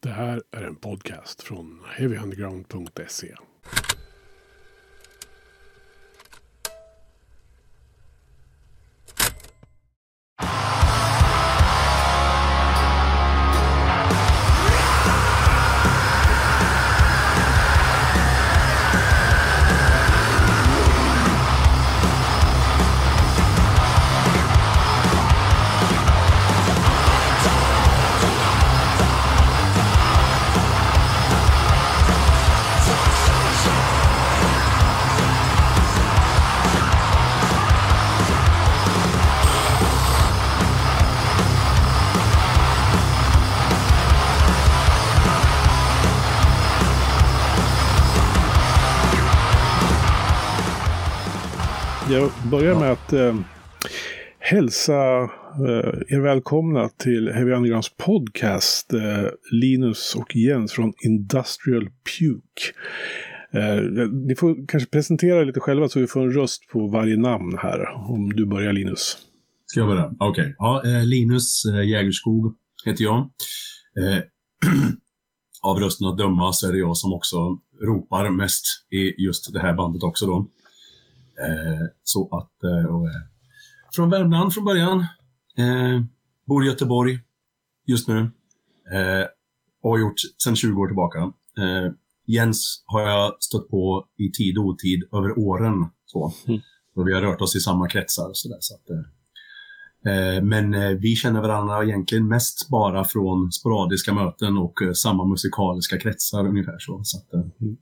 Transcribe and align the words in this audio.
Det 0.00 0.08
här 0.08 0.42
är 0.50 0.62
en 0.62 0.76
podcast 0.76 1.42
från 1.42 1.82
heavyunderground.se. 1.96 3.34
att 53.08 53.12
eh, 53.12 53.36
hälsa 54.38 55.22
eh, 55.22 56.16
er 56.16 56.20
välkomna 56.20 56.88
till 56.88 57.28
Heavy 57.28 57.52
Undergrounds 57.52 57.96
podcast. 57.96 58.92
Eh, 58.92 59.30
Linus 59.52 60.14
och 60.14 60.36
Jens 60.36 60.72
från 60.72 60.92
Industrial 61.04 61.82
Puke. 61.84 62.62
Eh, 63.52 64.08
ni 64.26 64.34
får 64.34 64.66
kanske 64.68 64.90
presentera 64.90 65.40
er 65.40 65.44
lite 65.44 65.60
själva 65.60 65.88
så 65.88 66.00
vi 66.00 66.06
får 66.06 66.20
en 66.20 66.32
röst 66.32 66.68
på 66.72 66.86
varje 66.86 67.16
namn 67.16 67.58
här. 67.58 68.10
Om 68.10 68.32
du 68.32 68.46
börjar 68.46 68.72
Linus. 68.72 69.18
Ska 69.66 69.80
jag 69.80 69.88
börja? 69.88 70.14
Okej. 70.18 70.42
Okay. 70.42 70.54
Ja, 70.58 70.82
eh, 70.84 71.04
Linus 71.04 71.64
eh, 71.64 71.88
Jägerskog 71.88 72.54
heter 72.84 73.04
jag. 73.04 73.18
Eh, 73.98 74.22
av 75.62 75.80
rösten 75.80 76.06
att 76.06 76.18
döma 76.18 76.52
så 76.52 76.68
är 76.68 76.72
det 76.72 76.78
jag 76.78 76.96
som 76.96 77.12
också 77.12 77.36
ropar 77.82 78.30
mest 78.30 78.64
i 78.90 79.24
just 79.24 79.52
det 79.52 79.60
här 79.60 79.74
bandet 79.74 80.02
också 80.02 80.26
då. 80.26 80.48
Eh, 81.42 81.86
så 82.02 82.28
att, 82.36 82.64
eh, 82.64 82.94
och, 82.94 83.06
eh, 83.06 83.22
från 83.94 84.10
Värmland 84.10 84.54
från 84.54 84.64
början. 84.64 85.06
Bor 86.46 86.64
i 86.64 86.66
Göteborg 86.66 87.18
just 87.86 88.08
nu. 88.08 88.30
Och 89.82 89.90
har 89.90 89.98
gjort 89.98 90.20
sedan 90.44 90.56
20 90.56 90.80
år 90.80 90.86
tillbaka. 90.86 91.32
Jens 92.26 92.82
har 92.86 93.00
jag 93.00 93.36
stött 93.40 93.68
på 93.68 94.06
i 94.16 94.30
tid 94.30 94.58
och 94.58 94.64
otid 94.64 95.04
över 95.12 95.38
åren. 95.38 95.86
Så. 96.06 96.32
Mm. 96.46 96.60
Och 96.96 97.08
vi 97.08 97.14
har 97.14 97.20
rört 97.20 97.40
oss 97.40 97.56
i 97.56 97.60
samma 97.60 97.88
kretsar. 97.88 98.30
Så 98.32 98.48
där, 98.48 98.58
så 98.60 98.74
att, 98.74 98.90
eh, 98.90 100.42
men 100.42 100.74
eh, 100.74 100.90
vi 100.90 101.16
känner 101.16 101.40
varandra 101.40 101.84
egentligen 101.84 102.28
mest 102.28 102.68
bara 102.68 103.04
från 103.04 103.52
sporadiska 103.52 104.14
möten 104.14 104.58
och 104.58 104.82
eh, 104.82 104.92
samma 104.92 105.24
musikaliska 105.24 105.98
kretsar 105.98 106.46
ungefär. 106.46 106.78
Så, 106.78 107.00
så 107.04 107.18
att, 107.18 107.32
mm. 107.32 107.76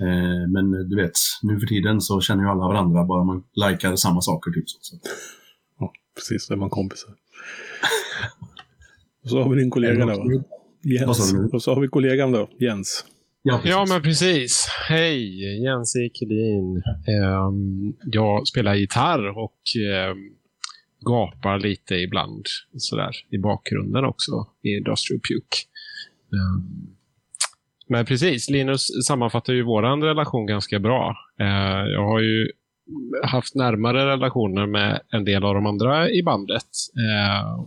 Eh, 0.00 0.50
men 0.50 0.88
du 0.88 0.96
vet, 0.96 1.12
nu 1.42 1.60
för 1.60 1.66
tiden 1.66 2.00
så 2.00 2.20
känner 2.20 2.42
ju 2.42 2.48
alla 2.48 2.68
varandra 2.68 3.04
bara 3.04 3.24
man 3.24 3.44
likar 3.52 3.96
samma 3.96 4.20
saker. 4.20 4.50
Typ 4.50 4.68
så. 4.68 4.96
Ja, 5.78 5.92
precis. 6.16 6.48
Då 6.48 6.54
är 6.54 6.58
man 6.58 6.70
kompisar. 6.70 7.10
Och 9.24 9.30
så 9.30 9.42
har 9.42 9.50
vi 9.50 9.60
din 9.60 9.70
kollega 9.70 10.06
då. 10.06 10.42
Jens. 10.82 11.34
Och 11.52 11.62
så 11.62 11.74
har 11.74 11.80
vi 11.80 11.88
kollegan 11.88 12.32
då, 12.32 12.50
Jens. 12.60 13.04
Ja, 13.42 13.60
ja, 13.64 13.86
men 13.88 14.02
precis. 14.02 14.66
Hej, 14.88 15.62
Jens 15.64 15.96
Ekelin. 15.96 16.82
Um, 17.46 17.96
jag 18.04 18.48
spelar 18.48 18.74
gitarr 18.74 19.38
och 19.38 19.60
um, 20.10 20.36
gapar 21.06 21.58
lite 21.58 21.94
ibland 21.94 22.46
sådär 22.76 23.10
i 23.30 23.38
bakgrunden 23.38 24.04
också 24.04 24.46
i 24.62 24.68
Industrial 24.68 25.20
Puke. 25.20 25.56
Men 27.88 28.06
precis, 28.06 28.50
Linus 28.50 28.86
sammanfattar 29.06 29.52
ju 29.52 29.62
vår 29.62 30.02
relation 30.06 30.46
ganska 30.46 30.78
bra. 30.78 31.16
Eh, 31.40 31.90
jag 31.92 32.04
har 32.04 32.20
ju 32.20 32.50
haft 33.24 33.54
närmare 33.54 34.06
relationer 34.06 34.66
med 34.66 35.00
en 35.10 35.24
del 35.24 35.44
av 35.44 35.54
de 35.54 35.66
andra 35.66 36.10
i 36.10 36.22
bandet. 36.22 36.68
Eh, 36.96 37.64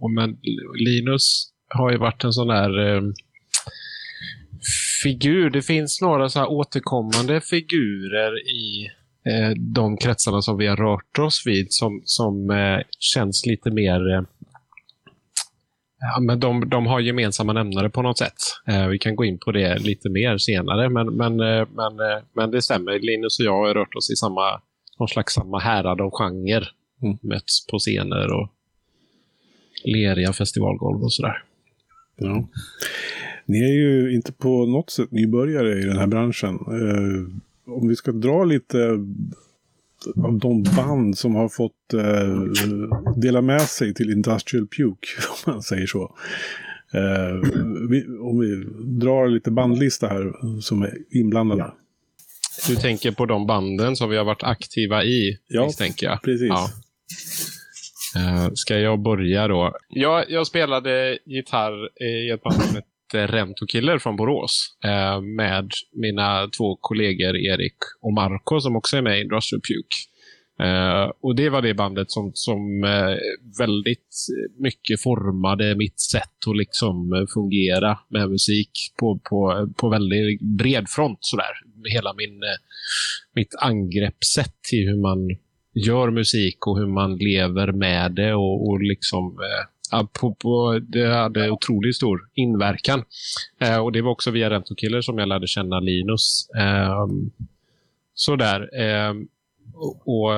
och 0.00 0.10
men 0.10 0.38
Linus 0.74 1.52
har 1.68 1.90
ju 1.90 1.98
varit 1.98 2.24
en 2.24 2.32
sån 2.32 2.48
där 2.48 2.96
eh, 2.96 3.02
figur. 5.02 5.50
Det 5.50 5.62
finns 5.62 6.00
några 6.02 6.28
så 6.28 6.38
här 6.38 6.50
återkommande 6.50 7.40
figurer 7.40 8.48
i 8.48 8.90
de 9.74 9.96
kretsarna 9.96 10.42
som 10.42 10.56
vi 10.56 10.66
har 10.66 10.76
rört 10.76 11.18
oss 11.18 11.42
vid 11.46 11.66
som, 11.70 12.02
som 12.04 12.50
känns 12.98 13.46
lite 13.46 13.70
mer 13.70 14.26
Ja, 16.00 16.20
men 16.20 16.40
de, 16.40 16.68
de 16.68 16.86
har 16.86 17.00
gemensamma 17.00 17.52
nämnare 17.52 17.90
på 17.90 18.02
något 18.02 18.18
sätt. 18.18 18.36
Eh, 18.66 18.88
vi 18.88 18.98
kan 18.98 19.16
gå 19.16 19.24
in 19.24 19.38
på 19.38 19.52
det 19.52 19.78
lite 19.78 20.10
mer 20.10 20.38
senare, 20.38 20.88
men, 20.88 21.06
men, 21.06 21.40
eh, 21.40 21.66
men, 21.74 22.00
eh, 22.00 22.22
men 22.32 22.50
det 22.50 22.62
stämmer. 22.62 22.98
Linus 22.98 23.38
och 23.38 23.44
jag 23.44 23.66
har 23.66 23.74
rört 23.74 23.94
oss 23.94 24.10
i 24.10 24.16
samma, 24.16 24.60
någon 24.98 25.08
slags 25.08 25.34
samma 25.34 25.58
härad 25.58 26.00
av 26.00 26.10
genre. 26.10 26.64
Mm. 27.02 27.18
Mötts 27.20 27.66
på 27.66 27.78
scener 27.78 28.32
och 28.32 28.48
leriga 29.84 30.32
festivalgolv 30.32 31.02
och 31.02 31.12
sådär. 31.12 31.42
Ja. 32.16 32.48
Ni 33.46 33.60
är 33.60 33.74
ju 33.74 34.14
inte 34.14 34.32
på 34.32 34.66
något 34.66 34.90
sätt 34.90 35.10
nybörjare 35.10 35.80
i 35.80 35.84
den 35.84 35.98
här 35.98 36.06
branschen. 36.06 36.54
Eh, 36.54 37.72
om 37.74 37.88
vi 37.88 37.96
ska 37.96 38.12
dra 38.12 38.44
lite 38.44 38.78
av 40.24 40.38
de 40.38 40.62
band 40.62 41.18
som 41.18 41.34
har 41.34 41.48
fått 41.48 41.94
eh, 41.94 42.62
dela 43.16 43.40
med 43.40 43.60
sig 43.60 43.94
till 43.94 44.10
Industrial 44.10 44.66
Puke, 44.66 45.08
om 45.46 45.52
man 45.52 45.62
säger 45.62 45.86
så. 45.86 46.14
Eh, 46.94 47.50
vi, 47.90 48.06
om 48.20 48.38
vi 48.40 48.64
drar 49.00 49.28
lite 49.28 49.50
bandlista 49.50 50.06
här 50.08 50.32
som 50.60 50.82
är 50.82 50.94
inblandade. 51.10 51.72
Du 52.68 52.76
tänker 52.76 53.12
på 53.12 53.26
de 53.26 53.46
banden 53.46 53.96
som 53.96 54.10
vi 54.10 54.16
har 54.16 54.24
varit 54.24 54.42
aktiva 54.42 55.04
i, 55.04 55.38
ja, 55.48 55.64
misstänker 55.64 56.06
jag? 56.06 56.22
precis. 56.22 56.48
Ja. 56.48 56.68
Uh, 58.16 58.50
ska 58.54 58.78
jag 58.78 59.02
börja 59.02 59.48
då? 59.48 59.76
Jag, 59.88 60.30
jag 60.30 60.46
spelade 60.46 61.18
gitarr 61.26 62.02
i 62.02 62.30
ett 62.30 62.42
band 62.42 62.62
som 62.62 62.76
Rentokiller 63.14 63.98
från 63.98 64.16
Borås 64.16 64.76
eh, 64.84 65.20
med 65.20 65.70
mina 65.92 66.48
två 66.48 66.76
kollegor 66.80 67.36
Erik 67.36 67.76
och 68.00 68.12
Marco 68.12 68.60
som 68.60 68.76
också 68.76 68.96
är 68.96 69.02
med 69.02 69.18
i 69.18 69.22
Industrial 69.22 69.60
Puke. 69.60 69.96
Eh, 70.60 71.12
och 71.20 71.36
det 71.36 71.48
var 71.48 71.62
det 71.62 71.74
bandet 71.74 72.10
som, 72.10 72.30
som 72.34 72.84
eh, 72.84 73.16
väldigt 73.58 74.14
mycket 74.58 75.02
formade 75.02 75.74
mitt 75.74 76.00
sätt 76.00 76.46
att 76.46 76.56
liksom 76.56 77.12
eh, 77.12 77.26
fungera 77.34 77.98
med 78.08 78.30
musik 78.30 78.70
på, 78.98 79.18
på, 79.18 79.68
på 79.76 79.88
väldigt 79.88 80.40
bred 80.40 80.88
front. 80.88 81.18
Sådär. 81.20 81.52
Hela 81.92 82.14
min, 82.14 82.40
mitt 83.34 83.54
angreppssätt 83.60 84.62
till 84.70 84.88
hur 84.88 85.00
man 85.00 85.36
gör 85.74 86.10
musik 86.10 86.66
och 86.66 86.78
hur 86.78 86.86
man 86.86 87.16
lever 87.16 87.72
med 87.72 88.12
det 88.12 88.34
och, 88.34 88.68
och 88.68 88.82
liksom 88.82 89.38
på, 90.20 90.34
på, 90.34 90.80
det 90.88 91.06
hade 91.06 91.50
otroligt 91.50 91.96
stor 91.96 92.20
inverkan. 92.34 93.04
Eh, 93.60 93.78
och 93.78 93.92
Det 93.92 94.02
var 94.02 94.10
också 94.10 94.30
via 94.30 94.50
Rentokiller 94.50 95.00
som 95.00 95.18
jag 95.18 95.28
lärde 95.28 95.46
känna 95.46 95.80
Linus. 95.80 96.48
Eh, 96.58 97.06
sådär. 98.14 98.80
Eh, 98.80 99.14
och, 100.04 100.34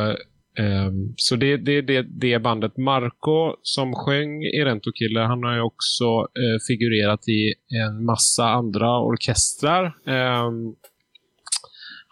eh, 0.64 0.92
så 1.16 1.36
det, 1.36 1.56
det, 1.56 1.82
det, 1.82 2.02
det 2.02 2.38
bandet 2.38 2.76
Marco 2.76 3.56
som 3.62 3.94
sjöng 3.94 4.42
i 4.42 4.64
Rentokiller, 4.64 5.20
han 5.20 5.42
har 5.42 5.54
ju 5.54 5.60
också 5.60 6.04
eh, 6.04 6.58
figurerat 6.68 7.28
i 7.28 7.54
en 7.76 8.04
massa 8.04 8.48
andra 8.48 9.00
orkestrar. 9.00 9.84
Ehm, 10.06 10.74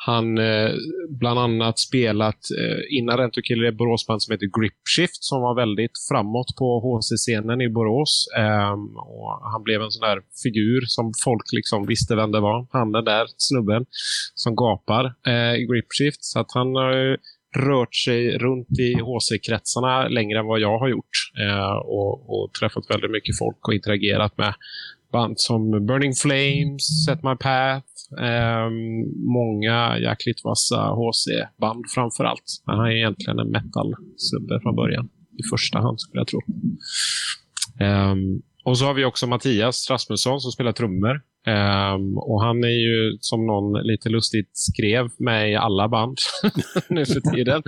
han 0.06 0.38
eh, 0.38 0.70
bland 1.08 1.38
annat 1.38 1.78
spelat 1.78 2.40
eh, 2.60 2.98
innan 2.98 3.18
Rentokiller 3.18 3.68
ett 3.68 3.76
Boråsband 3.76 4.22
som 4.22 4.32
heter 4.32 4.50
Gripshift 4.60 5.24
som 5.24 5.42
var 5.42 5.54
väldigt 5.54 5.96
framåt 6.10 6.56
på 6.58 6.68
HC-scenen 6.84 7.60
i 7.60 7.68
Borås. 7.68 8.26
Eh, 8.38 8.72
och 9.14 9.50
han 9.52 9.62
blev 9.62 9.82
en 9.82 9.90
sån 9.90 10.08
där 10.08 10.20
figur 10.42 10.80
som 10.86 11.12
folk 11.24 11.52
liksom 11.52 11.86
visste 11.86 12.16
vem 12.16 12.32
det 12.32 12.40
var. 12.40 12.66
Han 12.70 12.92
den 12.92 13.04
där 13.04 13.26
snubben 13.36 13.86
som 14.34 14.56
gapar 14.56 15.04
eh, 15.26 15.54
i 15.60 15.66
Gripshift. 15.70 16.24
Så 16.24 16.40
att 16.40 16.52
han 16.54 16.74
har 16.74 17.18
rört 17.56 17.94
sig 17.94 18.38
runt 18.38 18.78
i 18.78 18.94
HC-kretsarna 18.94 20.08
längre 20.08 20.38
än 20.38 20.46
vad 20.46 20.60
jag 20.60 20.78
har 20.78 20.88
gjort. 20.88 21.16
Eh, 21.44 21.76
och, 21.76 22.14
och 22.30 22.52
träffat 22.60 22.90
väldigt 22.90 23.10
mycket 23.10 23.38
folk 23.38 23.68
och 23.68 23.74
interagerat 23.74 24.38
med 24.38 24.54
band 25.12 25.40
som 25.40 25.86
Burning 25.86 26.14
Flames, 26.14 27.04
Set 27.06 27.22
My 27.22 27.36
Path, 27.36 27.86
eh, 28.20 28.70
många 29.16 29.98
jäkligt 29.98 30.44
vassa 30.44 30.76
HC-band 30.76 31.84
framför 31.94 32.24
allt. 32.24 32.62
Men 32.66 32.76
han 32.76 32.86
är 32.86 32.96
egentligen 32.96 33.38
en 33.38 33.50
metal-snubbe 33.50 34.60
från 34.62 34.76
början. 34.76 35.08
I 35.38 35.42
första 35.50 35.78
hand 35.78 36.00
skulle 36.00 36.20
jag 36.20 36.28
tro. 36.28 36.40
Eh, 37.80 38.14
och 38.64 38.78
så 38.78 38.84
har 38.84 38.94
vi 38.94 39.04
också 39.04 39.26
Mattias 39.26 39.90
Rasmusson 39.90 40.40
som 40.40 40.52
spelar 40.52 40.72
trummor. 40.72 41.20
Um, 41.46 42.18
och 42.18 42.42
Han 42.42 42.64
är 42.64 42.68
ju, 42.88 43.18
som 43.20 43.46
någon 43.46 43.86
lite 43.86 44.08
lustigt 44.08 44.50
skrev, 44.52 45.08
med 45.18 45.50
i 45.50 45.54
alla 45.54 45.88
band 45.88 46.18
nu 46.88 47.06
för 47.06 47.20
tiden. 47.20 47.62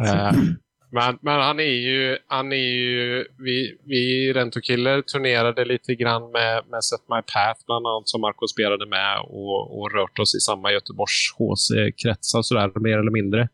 uh, 0.00 0.40
men, 0.92 1.18
men 1.20 1.40
han 1.40 1.60
är 1.60 1.74
ju, 1.88 2.18
han 2.26 2.52
är 2.52 2.56
ju 2.56 3.26
vi, 3.38 3.78
vi 3.84 3.96
i 3.96 4.32
Rentokiller 4.32 5.02
turnerade 5.02 5.64
lite 5.64 5.94
grann 5.94 6.30
med, 6.30 6.62
med 6.70 6.84
Set 6.84 7.00
My 7.08 7.22
Path 7.32 7.60
bland 7.66 7.86
annat 7.86 8.08
som 8.08 8.20
Marco 8.20 8.46
spelade 8.46 8.86
med 8.86 9.20
och, 9.20 9.78
och 9.78 9.92
rört 9.92 10.18
oss 10.18 10.34
i 10.34 10.40
samma 10.40 10.72
Göteborgs 10.72 11.34
HC-kretsar 11.38 12.42
sådär 12.42 12.80
mer 12.80 12.98
eller 12.98 13.10
mindre 13.10 13.48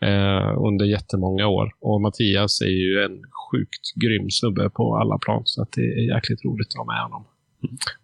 eh, 0.00 0.66
under 0.66 0.84
jättemånga 0.84 1.46
år. 1.46 1.70
Och 1.80 2.00
Mattias 2.00 2.60
är 2.60 2.76
ju 2.84 3.04
en 3.04 3.22
sjukt 3.50 3.84
grym 3.94 4.30
snubbe 4.30 4.70
på 4.70 4.96
alla 4.96 5.18
plan 5.18 5.42
så 5.44 5.62
att 5.62 5.72
det 5.72 5.80
är 5.80 6.14
jäkligt 6.14 6.44
roligt 6.44 6.68
att 6.68 6.78
ha 6.78 6.84
med 6.84 7.02
honom. 7.02 7.24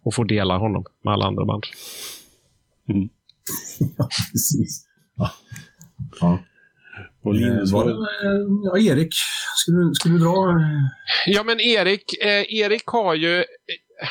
Och 0.03 0.13
få 0.13 0.23
dela 0.23 0.57
honom 0.57 0.85
med 1.03 1.13
alla 1.13 1.25
andra 1.25 1.45
band. 1.45 1.63
Mm. 2.89 3.09
ja, 3.97 4.09
precis. 4.31 4.87
Ja. 5.15 5.31
ja. 6.21 6.39
Och 7.25 7.33
Linus, 7.33 7.71
var 7.71 7.85
det, 7.85 7.95
ja, 8.63 8.93
Erik, 8.93 9.13
skulle 9.55 9.77
du, 9.77 9.93
skulle 9.93 10.15
du 10.15 10.19
dra? 10.19 10.35
Ja, 11.27 11.43
men 11.43 11.59
Erik, 11.59 12.03
eh, 12.21 12.55
Erik 12.61 12.85
har 12.85 13.15
ju 13.15 13.43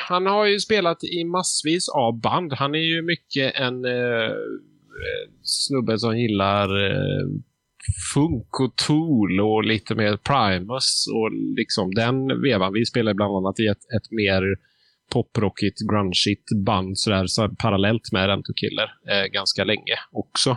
han 0.08 0.26
har 0.26 0.46
ju 0.46 0.60
spelat 0.60 1.04
i 1.04 1.24
massvis 1.24 1.88
av 1.88 2.20
band. 2.20 2.52
Han 2.52 2.74
är 2.74 2.78
ju 2.78 3.02
mycket 3.02 3.54
en 3.54 3.84
eh, 3.84 4.34
snubbe 5.42 5.98
som 5.98 6.18
gillar 6.18 6.90
eh, 6.90 7.26
funk 8.14 8.60
och 8.60 8.76
Tool 8.76 9.40
och 9.40 9.64
lite 9.64 9.94
mer 9.94 10.16
Primus 10.16 11.06
och 11.14 11.32
liksom 11.56 11.94
den 11.94 12.42
vevan. 12.42 12.72
Vi 12.72 12.84
spelar 12.86 13.14
bland 13.14 13.36
annat 13.36 13.60
i 13.60 13.66
ett, 13.66 13.84
ett 13.96 14.10
mer 14.10 14.42
poprockigt, 15.12 15.78
grungeigt 15.90 16.64
band 16.66 16.98
sådär, 16.98 17.26
så 17.26 17.48
parallellt 17.48 18.12
med 18.12 18.28
Rent 18.28 18.46
Killer 18.56 18.88
eh, 19.10 19.26
ganska 19.26 19.64
länge 19.64 19.96
också. 20.12 20.56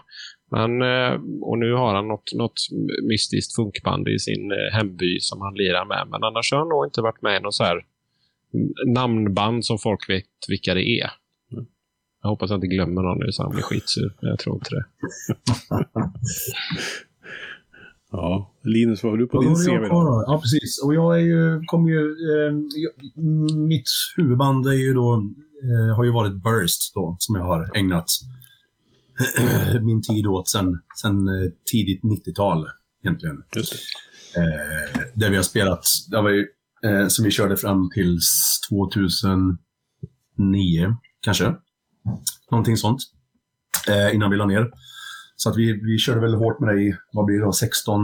Men, 0.52 0.82
eh, 0.82 1.14
och 1.42 1.58
nu 1.58 1.74
har 1.74 1.96
han 1.96 2.08
något, 2.08 2.34
något 2.36 2.62
mystiskt 3.10 3.56
funkband 3.56 4.08
i 4.08 4.20
sin 4.20 4.52
eh, 4.52 4.78
hemby 4.78 5.20
som 5.20 5.42
han 5.42 5.54
lirar 5.54 5.86
med. 5.86 6.08
Men 6.12 6.24
annars 6.24 6.52
har 6.52 6.60
han 6.60 6.70
nog 6.70 6.86
inte 6.86 7.02
varit 7.02 7.22
med 7.22 7.38
i 7.38 7.44
något 7.44 7.56
så 7.56 7.64
här 7.64 7.86
namnband 8.86 9.66
som 9.66 9.78
folk 9.78 10.10
vet 10.10 10.26
vilka 10.48 10.74
det 10.74 11.00
är. 11.00 11.12
Jag 12.22 12.30
hoppas 12.30 12.50
jag 12.50 12.58
inte 12.58 12.68
glömmer 12.68 13.02
någon 13.02 13.20
nu 13.20 13.32
så 13.32 13.44
han 13.44 13.52
blir 13.52 13.62
skitsur. 13.62 14.14
Jag 14.22 14.40
tror 14.40 14.56
inte 14.56 14.70
det. 14.70 14.86
ja, 18.12 18.52
Linus, 18.64 19.04
vad 19.04 19.12
har 19.12 19.18
du 19.18 19.28
på 19.28 19.42
din 19.42 19.56
CV 19.56 19.88
då? 19.90 20.24
Ja, 20.28 20.40
precis. 20.44 20.84
Och 20.84 20.94
jag 20.94 21.16
är 21.20 21.24
ju, 21.24 21.62
kommer 21.66 21.90
ju, 21.90 22.02
eh, 22.02 22.54
mitt 23.58 23.90
huvudband 24.16 24.68
är 24.68 24.72
ju 24.72 24.94
då, 24.94 25.14
eh, 25.64 25.96
har 25.96 26.04
ju 26.04 26.12
varit 26.12 26.34
Burst 26.34 26.94
då, 26.96 27.16
som 27.20 27.36
jag 27.36 27.44
har 27.44 27.78
ägnat 27.78 28.08
min 29.82 30.02
tid 30.02 30.28
åt 30.28 30.50
sen, 30.50 30.80
sen 31.02 31.28
eh, 31.28 31.52
tidigt 31.72 32.04
90-tal 32.04 32.66
egentligen. 33.04 33.44
Just. 33.56 33.74
Eh, 34.36 35.02
där 35.14 35.30
vi 35.30 35.36
har 35.36 35.44
spelat, 35.44 35.86
det 36.12 36.22
var 36.22 36.30
ju, 36.30 36.48
eh, 36.86 37.08
som 37.08 37.26
vi 37.26 37.32
körde 37.32 37.58
fram 37.58 37.90
till 37.94 38.20
2009 38.70 39.58
kanske. 41.22 41.56
Någonting 42.52 42.78
sånt. 42.78 43.02
Eh, 43.90 44.16
innan 44.16 44.32
vi 44.32 44.38
la 44.38 44.46
ner. 44.46 44.72
Så 45.36 45.50
att 45.50 45.58
vi, 45.58 45.74
vi 45.74 45.98
körde 45.98 46.22
väl 46.22 46.36
hårt 46.36 46.60
med 46.60 46.76
det 46.76 46.82
i, 46.82 46.96
vad 47.14 47.26
blir 47.26 47.38
det 47.38 47.46
då, 47.46 47.52
16, 47.52 48.02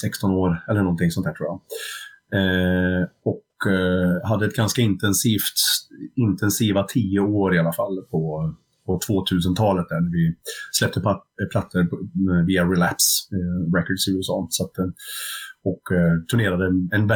16 0.00 0.30
år 0.30 0.64
eller 0.68 0.82
någonting 0.82 1.10
sånt 1.10 1.26
där 1.26 1.32
tror 1.32 1.48
jag. 1.48 1.60
Eh, 2.34 3.06
och 3.24 3.72
eh, 3.72 4.28
hade 4.28 4.46
ett 4.46 4.56
ganska 4.56 4.82
intensivt, 4.82 5.58
intensiva 6.16 6.82
tio 6.82 7.20
år 7.20 7.54
i 7.54 7.58
alla 7.58 7.72
fall 7.72 7.98
på, 8.10 8.54
på 8.98 9.24
2000-talet 9.30 9.88
där 9.88 10.12
vi 10.12 10.34
släppte 10.72 11.00
plattor 11.50 11.80
via 12.46 12.64
Relapse 12.64 13.12
eh, 13.34 13.74
Records 13.76 14.08
i 14.08 14.10
USA. 14.16 14.46
Så 14.50 14.64
att, 14.64 14.78
eh, 14.78 14.90
och 15.64 15.96
eh, 15.96 16.14
turnerade 16.30 16.66
en 16.92 17.06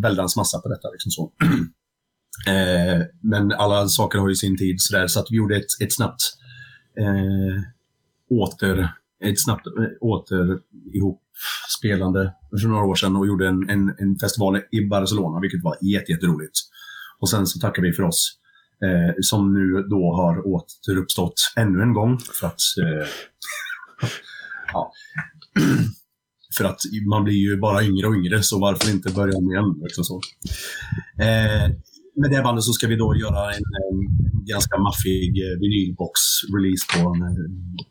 väldans 0.00 0.36
massa 0.36 0.58
på 0.60 0.68
detta. 0.68 0.90
Liksom 0.90 1.10
så. 1.10 1.32
eh, 2.52 3.06
men 3.22 3.52
alla 3.52 3.88
saker 3.88 4.18
har 4.18 4.28
ju 4.28 4.34
sin 4.34 4.56
tid 4.56 4.76
sådär, 4.80 5.06
så 5.06 5.20
att 5.20 5.26
vi 5.30 5.36
gjorde 5.36 5.56
ett, 5.56 5.72
ett 5.82 5.94
snabbt 5.94 6.20
eh, 6.98 7.62
åter, 8.30 8.88
ett 9.24 9.40
snabbt 9.40 9.66
eh, 9.66 9.72
åter 10.00 10.58
ihop 10.94 11.22
spelande 11.78 12.32
för 12.60 12.68
några 12.68 12.84
år 12.84 12.94
sedan 12.94 13.16
och 13.16 13.26
gjorde 13.26 13.48
en, 13.48 13.70
en, 13.70 13.94
en 13.98 14.18
festival 14.18 14.60
i 14.72 14.80
Barcelona, 14.86 15.40
vilket 15.40 15.64
var 15.64 15.76
jätteroligt. 15.82 16.58
Och 17.18 17.28
sen 17.28 17.46
så 17.46 17.58
tackade 17.60 17.86
vi 17.86 17.92
för 17.92 18.02
oss 18.02 18.38
eh, 18.84 19.14
som 19.20 19.54
nu 19.54 19.82
då 19.82 20.14
har 20.14 20.46
återuppstått 20.46 21.34
ännu 21.56 21.82
en 21.82 21.94
gång. 21.94 22.18
För 22.18 22.46
att, 22.46 22.60
eh, 22.82 23.08
ja, 24.72 24.92
för 26.56 26.64
att 26.64 26.80
man 27.08 27.24
blir 27.24 27.34
ju 27.34 27.56
bara 27.56 27.84
yngre 27.84 28.06
och 28.06 28.14
yngre, 28.14 28.42
så 28.42 28.60
varför 28.60 28.90
inte 28.90 29.12
börja 29.12 29.36
om 29.36 29.50
igen? 29.52 29.80
Liksom 29.82 30.04
så. 30.04 30.20
Eh, 31.18 31.70
med 32.16 32.30
det 32.30 32.42
bandet 32.42 32.64
så 32.64 32.72
ska 32.72 32.86
vi 32.86 32.96
då 32.96 33.16
göra 33.16 33.54
en, 33.54 33.64
en 33.82 33.98
ganska 34.44 34.78
maffig 34.78 35.30
eh, 35.44 35.58
vinylbox-release 35.60 36.84
på, 36.94 37.16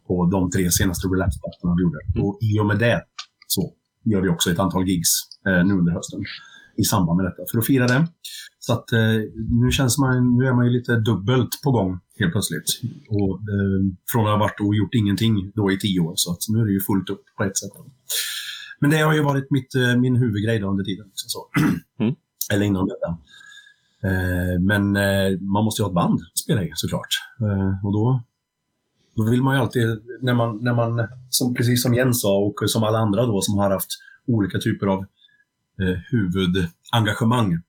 på 0.08 0.26
de 0.26 0.52
tre 0.52 0.72
senaste 0.72 1.08
relapse-plattorna 1.08 1.76
vi 1.78 1.84
gjorde. 1.84 2.28
Och 2.28 2.40
i 2.42 2.60
och 2.60 2.66
med 2.66 2.80
det 2.80 3.04
så 3.48 3.74
gör 4.06 4.22
vi 4.22 4.30
också 4.30 4.52
ett 4.52 4.60
antal 4.60 4.88
gigs 4.88 5.12
eh, 5.48 5.66
nu 5.66 5.74
under 5.74 5.92
hösten 5.92 6.20
i 6.77 6.83
samband 6.83 7.18
med 7.18 7.25
detta 7.25 7.44
för 7.51 7.60
att 7.60 7.66
fira 7.66 7.88
det. 7.88 8.07
Så 8.60 8.74
att 8.74 8.92
eh, 8.92 9.19
nu 9.62 9.72
känns 9.72 9.98
man, 9.98 10.38
nu 10.38 10.45
är 10.45 10.54
man 10.54 10.66
ju 10.66 10.72
lite 10.72 10.95
dubbelt 10.95 11.62
på 11.63 11.72
gång 11.72 12.00
helt 12.19 12.31
plötsligt. 12.31 12.69
Och, 13.10 13.33
eh, 13.36 13.80
från 14.12 14.25
att 14.25 14.31
ha 14.31 14.38
varit 14.38 14.60
och 14.60 14.75
gjort 14.75 14.94
ingenting 14.94 15.51
då 15.56 15.72
i 15.72 15.80
tio 15.80 16.00
år, 16.00 16.13
så 16.16 16.31
att 16.31 16.39
nu 16.50 16.60
är 16.62 16.66
det 16.66 16.72
ju 16.72 16.81
fullt 16.81 17.10
upp 17.10 17.24
på 17.38 17.44
ett 17.44 17.57
sätt. 17.57 17.72
Men 18.80 18.89
det 18.89 18.98
har 18.98 19.13
ju 19.13 19.24
varit 19.24 19.51
mitt, 19.51 19.75
eh, 19.75 19.95
min 19.95 20.16
huvudgrej 20.16 20.62
under 20.63 20.83
tiden. 20.83 21.06
Så. 21.13 21.39
Mm. 22.00 22.16
Eller 22.54 22.66
innan 22.66 22.88
detta. 22.88 23.18
Eh, 24.04 24.60
men 24.62 24.95
eh, 24.95 25.39
man 25.39 25.63
måste 25.63 25.81
ju 25.81 25.83
ha 25.83 25.89
ett 25.89 25.95
band 25.95 26.19
att 26.31 26.38
spela 26.38 26.63
i 26.63 26.72
såklart. 26.75 27.07
Eh, 27.42 27.86
och 27.86 27.94
då, 27.94 28.24
då 29.16 29.30
vill 29.30 29.42
man 29.42 29.56
ju 29.56 29.62
alltid, 29.62 29.88
när 30.22 30.33
man, 30.33 30.63
när 30.63 30.74
man 30.74 31.07
som, 31.30 31.54
precis 31.54 31.83
som 31.83 31.94
Jens 31.94 32.22
sa 32.22 32.38
och 32.38 32.69
som 32.69 32.83
alla 32.83 32.98
andra 32.98 33.25
då 33.25 33.42
som 33.42 33.57
har 33.57 33.72
haft 33.72 33.89
olika 34.27 34.60
typer 34.60 34.88
av 34.88 35.06
eh, 35.81 36.00
huvudengagemang 36.12 37.62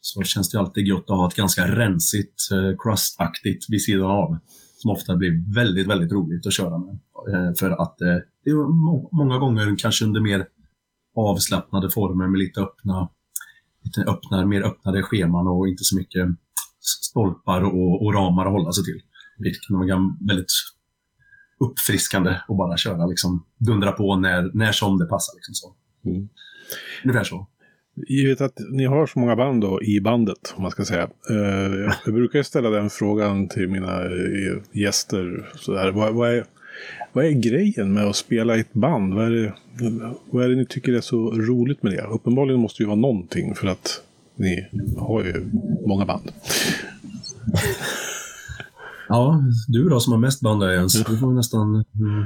så 0.00 0.22
känns 0.22 0.50
det 0.50 0.58
alltid 0.58 0.90
gott 0.90 1.10
att 1.10 1.16
ha 1.16 1.28
ett 1.28 1.34
ganska 1.34 1.66
rensigt, 1.66 2.50
eh, 2.52 2.76
crustaktigt 2.78 3.66
vid 3.68 3.82
sidan 3.82 4.10
av. 4.10 4.38
Som 4.76 4.90
ofta 4.90 5.16
blir 5.16 5.54
väldigt, 5.54 5.86
väldigt 5.86 6.12
roligt 6.12 6.46
att 6.46 6.52
köra 6.52 6.78
med. 6.78 6.98
Eh, 7.28 7.54
för 7.58 7.70
att 7.70 8.00
eh, 8.00 8.16
det 8.44 8.50
är 8.50 9.16
många 9.16 9.38
gånger 9.38 9.76
kanske 9.78 10.04
under 10.04 10.20
mer 10.20 10.46
avslappnade 11.16 11.90
former 11.90 12.28
med 12.28 12.38
lite 12.38 12.60
öppna, 12.60 13.08
lite 13.84 14.00
öppna, 14.00 14.46
mer 14.46 14.62
öppnade 14.62 15.02
scheman 15.02 15.46
och 15.46 15.68
inte 15.68 15.84
så 15.84 15.96
mycket 15.96 16.28
stolpar 16.80 17.62
och, 17.62 18.04
och 18.04 18.14
ramar 18.14 18.46
att 18.46 18.52
hålla 18.52 18.72
sig 18.72 18.84
till. 18.84 19.00
Det 19.38 19.50
kan 19.68 19.78
vara 19.78 20.16
väldigt 20.28 20.52
uppfriskande 21.60 22.30
att 22.30 22.56
bara 22.56 22.76
köra, 22.76 23.06
liksom, 23.06 23.46
dundra 23.58 23.92
på 23.92 24.16
när, 24.16 24.50
när 24.54 24.72
som 24.72 24.98
det 24.98 25.06
passar. 25.06 25.34
Liksom 25.36 25.54
så. 25.54 25.74
Mm. 26.04 26.28
Ungefär 27.04 27.24
så. 27.24 27.46
Givet 28.08 28.40
att 28.40 28.58
ni 28.70 28.84
har 28.84 29.06
så 29.06 29.18
många 29.18 29.36
band 29.36 29.60
då 29.60 29.82
i 29.82 30.00
bandet, 30.00 30.54
om 30.56 30.62
man 30.62 30.70
ska 30.70 30.84
säga. 30.84 31.02
Eh, 31.30 31.92
jag 32.04 32.14
brukar 32.14 32.42
ställa 32.42 32.70
den 32.70 32.90
frågan 32.90 33.48
till 33.48 33.68
mina 33.68 34.04
eh, 34.04 34.56
gäster. 34.72 35.50
Sådär. 35.54 35.90
Vad, 35.90 36.14
vad, 36.14 36.30
är, 36.30 36.44
vad 37.12 37.24
är 37.24 37.30
grejen 37.30 37.92
med 37.92 38.06
att 38.06 38.16
spela 38.16 38.56
i 38.56 38.60
ett 38.60 38.72
band? 38.72 39.14
Vad 39.14 39.26
är, 39.26 39.30
det, 39.30 39.52
vad 40.30 40.44
är 40.44 40.48
det 40.48 40.56
ni 40.56 40.66
tycker 40.66 40.92
är 40.92 41.00
så 41.00 41.30
roligt 41.30 41.82
med 41.82 41.92
det? 41.92 42.02
Uppenbarligen 42.02 42.60
måste 42.60 42.82
det 42.82 42.84
ju 42.84 42.88
vara 42.88 43.00
någonting 43.00 43.54
för 43.54 43.66
att 43.66 44.02
ni 44.36 44.66
har 44.98 45.24
ju 45.24 45.46
många 45.86 46.06
band. 46.06 46.32
Ja, 49.12 49.42
du 49.68 49.88
då 49.88 50.00
som 50.00 50.12
har 50.12 50.20
mest 50.20 50.40
band 50.42 50.60
där 50.60 50.72
Jens. 50.72 51.04
Du 51.04 51.18
får 51.18 51.32
nästan... 51.32 51.74
Mm, 51.74 52.24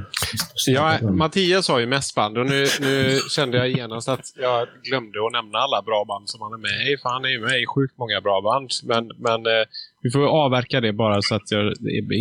ja, 0.67 1.11
Mattias 1.11 1.67
har 1.67 1.79
ju 1.79 1.85
mest 1.85 2.15
band 2.15 2.37
och 2.37 2.45
nu, 2.45 2.65
nu 2.81 3.19
kände 3.29 3.57
jag 3.57 3.69
genast 3.69 4.09
att 4.09 4.25
jag 4.35 4.67
glömde 4.83 5.25
att 5.25 5.31
nämna 5.31 5.57
alla 5.59 5.81
bra 5.81 6.05
band 6.07 6.29
som 6.29 6.41
han 6.41 6.53
är 6.53 6.57
med 6.57 6.93
i. 6.93 6.97
För 6.97 7.09
han 7.09 7.25
är 7.25 7.29
ju 7.29 7.41
med 7.41 7.61
i 7.61 7.65
sjukt 7.65 7.97
många 7.97 8.21
bra 8.21 8.41
band. 8.41 8.69
Men, 8.83 9.03
men 9.17 9.39
eh, 9.53 9.65
vi 10.01 10.11
får 10.11 10.25
avverka 10.45 10.81
det 10.81 10.93
bara 10.93 11.21
så 11.21 11.35
att 11.35 11.51
jag 11.51 11.73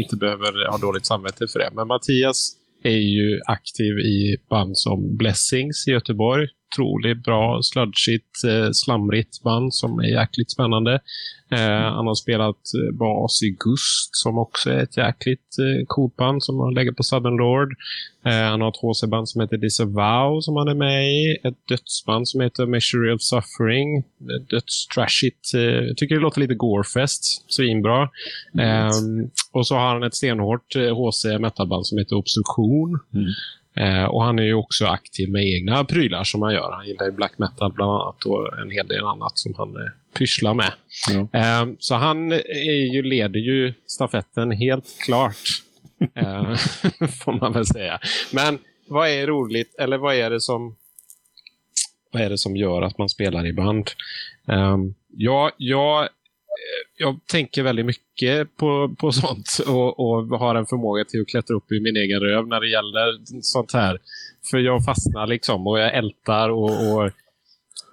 inte 0.02 0.16
behöver 0.16 0.71
ha 0.71 0.78
dåligt 0.78 1.06
samvete 1.06 1.47
för 1.52 1.59
det. 1.59 1.71
Men 1.73 1.87
Mattias 1.88 2.56
är 2.83 3.02
ju 3.18 3.40
aktiv 3.47 3.99
i 3.99 4.37
band 4.50 4.78
som 4.78 5.16
Blessings 5.16 5.88
i 5.88 5.90
Göteborg. 5.90 6.49
Otroligt 6.73 7.25
bra, 7.25 7.62
sludgigt, 7.62 8.44
eh, 8.44 8.68
slamrigt 8.73 9.42
band 9.42 9.75
som 9.75 9.99
är 9.99 10.21
jäkligt 10.21 10.50
spännande. 10.50 11.00
Eh, 11.50 11.92
han 11.97 12.06
har 12.06 12.14
spelat 12.14 12.56
eh, 12.56 12.97
bas 12.99 13.42
i 13.42 13.50
Gust 13.50 14.16
som 14.16 14.38
också 14.38 14.71
är 14.71 14.78
ett 14.78 14.97
jäkligt 14.97 15.59
eh, 15.59 15.85
coolt 15.87 16.16
band 16.16 16.44
som 16.44 16.61
han 16.61 16.75
lägger 16.75 16.92
på 16.92 17.02
Southern 17.02 17.37
Lord. 17.37 17.75
Eh, 18.25 18.33
han 18.33 18.61
har 18.61 18.68
ett 18.68 18.83
HC-band 18.83 19.28
som 19.28 19.40
heter 19.40 19.56
Disavow 19.56 20.40
som 20.40 20.56
han 20.56 20.68
är 20.68 20.75
med 20.75 21.12
i. 21.12 21.38
Ett 21.44 21.68
dödsband 21.68 22.28
som 22.28 22.40
heter 22.40 22.66
Measure 22.66 23.14
of 23.14 23.23
Suffering. 23.23 24.04
Dödstrashigt. 24.50 25.54
Eh, 25.54 25.61
jag 25.61 25.97
tycker 25.97 26.14
det 26.14 26.21
låter 26.21 26.40
lite 26.40 26.54
Gorefest. 26.54 27.52
Svinbra. 27.52 28.09
Mm. 28.54 28.66
Eh, 28.66 29.26
och 29.52 29.66
så 29.66 29.75
har 29.75 29.88
han 29.88 30.02
ett 30.02 30.14
stenhårt 30.14 30.75
HC 30.75 31.38
metalband 31.40 31.87
som 31.87 31.99
heter 31.99 32.16
Obstruktion. 32.16 32.99
Mm. 33.14 33.26
Eh, 33.76 34.04
och 34.04 34.25
han 34.25 34.38
är 34.38 34.43
ju 34.43 34.54
också 34.54 34.87
aktiv 34.87 35.31
med 35.31 35.45
egna 35.45 35.85
prylar 35.85 36.25
som 36.25 36.43
han 36.43 36.54
gör. 36.54 36.73
Han 36.73 36.87
gillar 36.87 37.04
ju 37.04 37.12
black 37.12 37.38
metal 37.38 37.73
bland 37.73 37.93
annat 37.93 38.25
och 38.25 38.59
en 38.59 38.71
hel 38.71 38.88
del 38.88 39.04
annat 39.04 39.38
som 39.38 39.54
han 39.57 39.76
eh, 39.76 39.90
pysslar 40.19 40.54
med. 40.54 40.73
Ja. 41.11 41.40
Eh, 41.40 41.69
så 41.78 41.95
han 41.95 42.33
är 42.33 42.95
ju, 42.95 43.02
leder 43.02 43.40
ju 43.40 43.75
stafetten 43.87 44.50
helt 44.50 44.99
klart. 45.04 45.37
Eh, 46.14 46.54
får 47.25 47.40
man 47.40 47.52
väl 47.52 47.66
säga. 47.66 48.00
Men 48.33 48.59
vad 48.88 49.09
är 49.09 49.26
roligt, 49.26 49.75
eller 49.78 49.99
vad 49.99 50.14
är 50.14 50.31
det 50.31 50.40
som 50.40 50.76
vad 52.12 52.23
är 52.23 52.31
det 52.31 52.38
som 52.38 52.57
gör 52.57 52.83
att 52.83 52.99
man 52.99 53.09
spelar 53.09 53.47
i 53.47 53.52
band? 53.52 53.90
Um, 54.47 54.95
ja, 55.09 55.50
jag 55.57 56.09
jag 56.96 57.20
tänker 57.26 57.62
väldigt 57.62 57.87
mycket 57.87 58.56
på, 58.56 58.94
på 58.99 59.12
sånt 59.12 59.58
och, 59.66 60.00
och 60.00 60.38
har 60.38 60.54
en 60.54 60.66
förmåga 60.66 61.04
till 61.04 61.20
att 61.20 61.28
klättra 61.28 61.56
upp 61.56 61.73
i 61.73 61.80
min 61.80 61.96
egen 61.96 62.20
röv 62.20 62.46
när 62.46 62.61
det 62.61 62.68
gäller 62.68 63.18
sånt 63.42 63.73
här. 63.73 63.99
För 64.50 64.58
jag 64.58 64.84
fastnar 64.84 65.26
liksom 65.26 65.66
och 65.66 65.78
jag 65.78 65.94
ältar 65.94 66.49
och, 66.50 66.70
och 66.70 67.11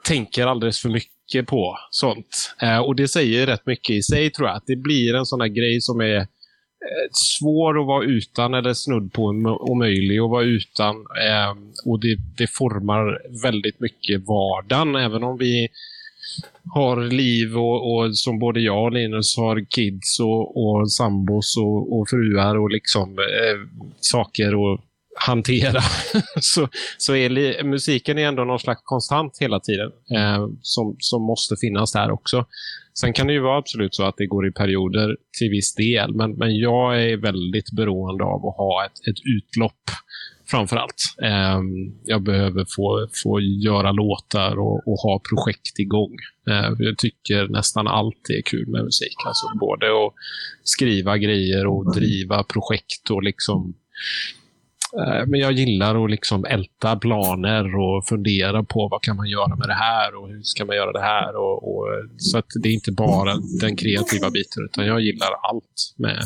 tänker 0.03 0.48
alldeles 0.48 0.80
för 0.80 0.89
mycket 0.89 1.48
på 1.48 1.77
sånt. 1.91 2.56
Eh, 2.62 2.80
och 2.80 2.96
det 2.96 3.08
säger 3.08 3.48
rätt 3.48 3.65
mycket 3.65 3.96
i 3.96 4.01
sig 4.01 4.32
tror 4.32 4.48
jag. 4.48 4.58
Att 4.58 4.68
det 4.68 4.75
blir 4.75 5.15
en 5.15 5.25
sån 5.25 5.41
här 5.41 5.48
grej 5.48 5.82
som 5.82 6.01
är 6.01 6.18
eh, 6.18 7.08
svår 7.12 7.80
att 7.80 7.88
vara 7.88 8.06
utan 8.06 8.53
eller 8.53 8.74
snudd 8.74 9.13
på 9.13 9.24
omöjlig 9.60 10.20
att 10.20 10.30
vara 10.30 10.44
utan. 10.44 10.96
Eh, 10.96 11.51
och 11.86 12.00
det, 12.00 12.18
det 12.38 12.48
formar 12.48 13.22
väldigt 13.44 13.80
mycket 13.80 14.22
vardagen. 14.27 14.96
Även 14.96 15.24
om 15.24 15.38
vi 15.38 15.68
har 16.74 16.98
liv 17.01 17.58
och, 17.58 17.96
och, 17.96 18.18
som 18.18 18.40
både 18.40 18.60
jag 18.60 18.84
och 18.84 18.92
Linus 18.92 19.38
har 19.38 19.66
kids 19.70 20.20
och, 20.20 20.58
och 20.58 20.92
sambos 20.92 21.58
och, 21.58 22.00
och 22.00 22.10
fruar 22.10 22.58
och 22.58 22.70
liksom 22.72 23.20
eh, 23.20 23.84
saker 24.00 24.74
att 24.74 24.82
hantera. 25.28 25.82
så 26.42 26.68
så 26.98 27.16
är 27.16 27.63
musiken 27.63 28.18
är 28.18 28.28
ändå 28.28 28.44
någon 28.44 28.60
slags 28.60 28.82
konstant 28.84 29.38
hela 29.40 29.60
tiden 29.60 29.92
eh, 30.12 30.48
som, 30.62 30.96
som 31.00 31.22
måste 31.22 31.56
finnas 31.62 31.92
där 31.92 32.12
också. 32.12 32.46
Sen 33.00 33.13
kan 33.13 33.28
det 33.28 33.34
ju 33.34 33.40
vara 33.40 33.58
absolut 33.58 33.96
så 33.96 34.04
att 34.04 34.18
det 34.18 34.25
går 34.25 34.48
i 34.48 34.51
perioder 34.51 35.18
till 35.40 35.50
viss 35.50 35.75
del, 35.75 36.16
men, 36.16 36.32
men 36.32 36.58
jag 36.58 37.04
är 37.04 37.18
väldigt 37.18 37.72
beroende 37.72 38.24
av 38.24 38.46
att 38.46 38.58
ha 38.58 38.86
ett, 38.86 39.08
ett 39.10 39.22
utlopp 39.38 39.82
framför 40.51 40.77
allt. 40.77 41.01
Ehm, 41.22 41.65
jag 42.03 42.24
behöver 42.24 42.65
få, 42.75 43.08
få 43.24 43.39
göra 43.39 43.91
låtar 43.91 44.60
och, 44.60 44.88
och 44.88 45.00
ha 45.00 45.22
projekt 45.29 45.79
igång. 45.79 46.15
Ehm, 46.50 46.75
jag 46.79 46.98
tycker 46.98 47.48
nästan 47.48 47.88
allt 47.88 48.29
är 48.29 48.41
kul 48.41 48.67
med 48.67 48.84
musik. 48.84 49.15
Alltså 49.25 49.46
både 49.60 49.86
att 49.86 50.13
skriva 50.63 51.17
grejer 51.17 51.67
och 51.67 51.96
driva 51.96 52.43
projekt 52.43 53.10
och 53.12 53.24
liksom 53.24 53.74
Eh, 55.00 55.25
men 55.27 55.39
jag 55.39 55.51
gillar 55.51 56.03
att 56.03 56.12
liksom 56.12 56.45
älta 56.45 56.95
planer 56.95 57.75
och 57.75 58.05
fundera 58.05 58.63
på 58.63 58.88
vad 58.91 59.01
kan 59.01 59.15
man 59.15 59.29
göra 59.29 59.55
med 59.55 59.67
det 59.67 59.74
här 59.74 60.15
och 60.15 60.29
hur 60.29 60.41
ska 60.43 60.65
man 60.65 60.75
göra 60.75 60.91
det 60.91 61.01
här. 61.01 61.36
Och, 61.36 61.71
och 61.71 61.88
så 62.17 62.38
att 62.38 62.45
det 62.62 62.69
är 62.69 62.74
inte 62.74 62.91
bara 62.91 63.33
den 63.62 63.75
kreativa 63.75 64.29
biten, 64.31 64.63
utan 64.65 64.86
jag 64.86 65.01
gillar 65.01 65.31
allt 65.50 65.93
med 65.98 66.17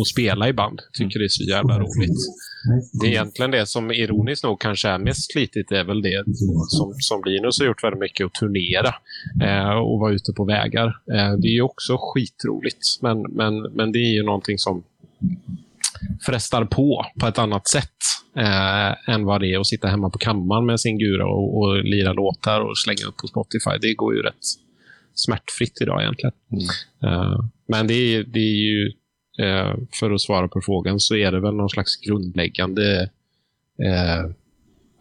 att 0.00 0.06
spela 0.06 0.48
i 0.48 0.52
band. 0.52 0.80
Jag 0.80 0.92
tycker 0.92 1.18
det 1.18 1.24
är 1.24 1.28
så 1.28 1.44
jävla 1.44 1.78
roligt. 1.78 2.18
Det 3.00 3.06
är 3.06 3.10
egentligen 3.10 3.50
det 3.50 3.66
som 3.66 3.90
ironiskt 3.90 4.44
nog 4.44 4.60
kanske 4.60 4.88
är 4.88 4.98
mest 4.98 5.32
slitigt, 5.32 5.72
är 5.72 5.84
väl 5.84 6.02
det 6.02 6.24
som, 6.68 6.94
som 6.98 7.22
Linus 7.24 7.58
har 7.58 7.66
gjort 7.66 7.84
väldigt 7.84 8.00
mycket, 8.00 8.26
att 8.26 8.34
turnera 8.34 8.94
eh, 9.42 9.78
och 9.78 10.00
vara 10.00 10.12
ute 10.12 10.32
på 10.32 10.44
vägar. 10.44 10.86
Eh, 10.86 11.32
det 11.38 11.48
är 11.48 11.54
ju 11.54 11.62
också 11.62 11.96
skitroligt, 12.00 12.86
men, 13.00 13.22
men, 13.22 13.62
men 13.62 13.92
det 13.92 13.98
är 13.98 14.12
ju 14.14 14.22
någonting 14.22 14.58
som 14.58 14.82
frestar 16.26 16.64
på 16.64 17.06
på 17.20 17.26
ett 17.26 17.38
annat 17.38 17.68
sätt 17.68 17.96
eh, 18.36 19.14
än 19.14 19.24
vad 19.24 19.40
det 19.40 19.54
är 19.54 19.60
att 19.60 19.66
sitta 19.66 19.88
hemma 19.88 20.10
på 20.10 20.18
kammaren 20.18 20.66
med 20.66 20.80
sin 20.80 20.98
gura 20.98 21.26
och, 21.26 21.58
och 21.58 21.84
lira 21.84 22.12
låtar 22.12 22.60
och 22.60 22.78
slänga 22.78 23.06
upp 23.08 23.16
på 23.16 23.26
Spotify. 23.26 23.78
Det 23.80 23.94
går 23.94 24.14
ju 24.14 24.22
rätt 24.22 24.44
smärtfritt 25.14 25.80
idag 25.80 26.02
egentligen. 26.02 26.34
Mm. 26.52 26.64
Eh, 27.02 27.44
men 27.68 27.86
det 27.86 27.94
är, 27.94 28.24
det 28.24 28.38
är 28.38 28.62
ju, 28.70 28.92
eh, 29.38 29.74
för 30.00 30.10
att 30.10 30.20
svara 30.20 30.48
på 30.48 30.60
frågan, 30.64 31.00
så 31.00 31.16
är 31.16 31.32
det 31.32 31.40
väl 31.40 31.54
någon 31.54 31.68
slags 31.68 31.96
grundläggande 31.96 33.10
eh, 33.82 34.30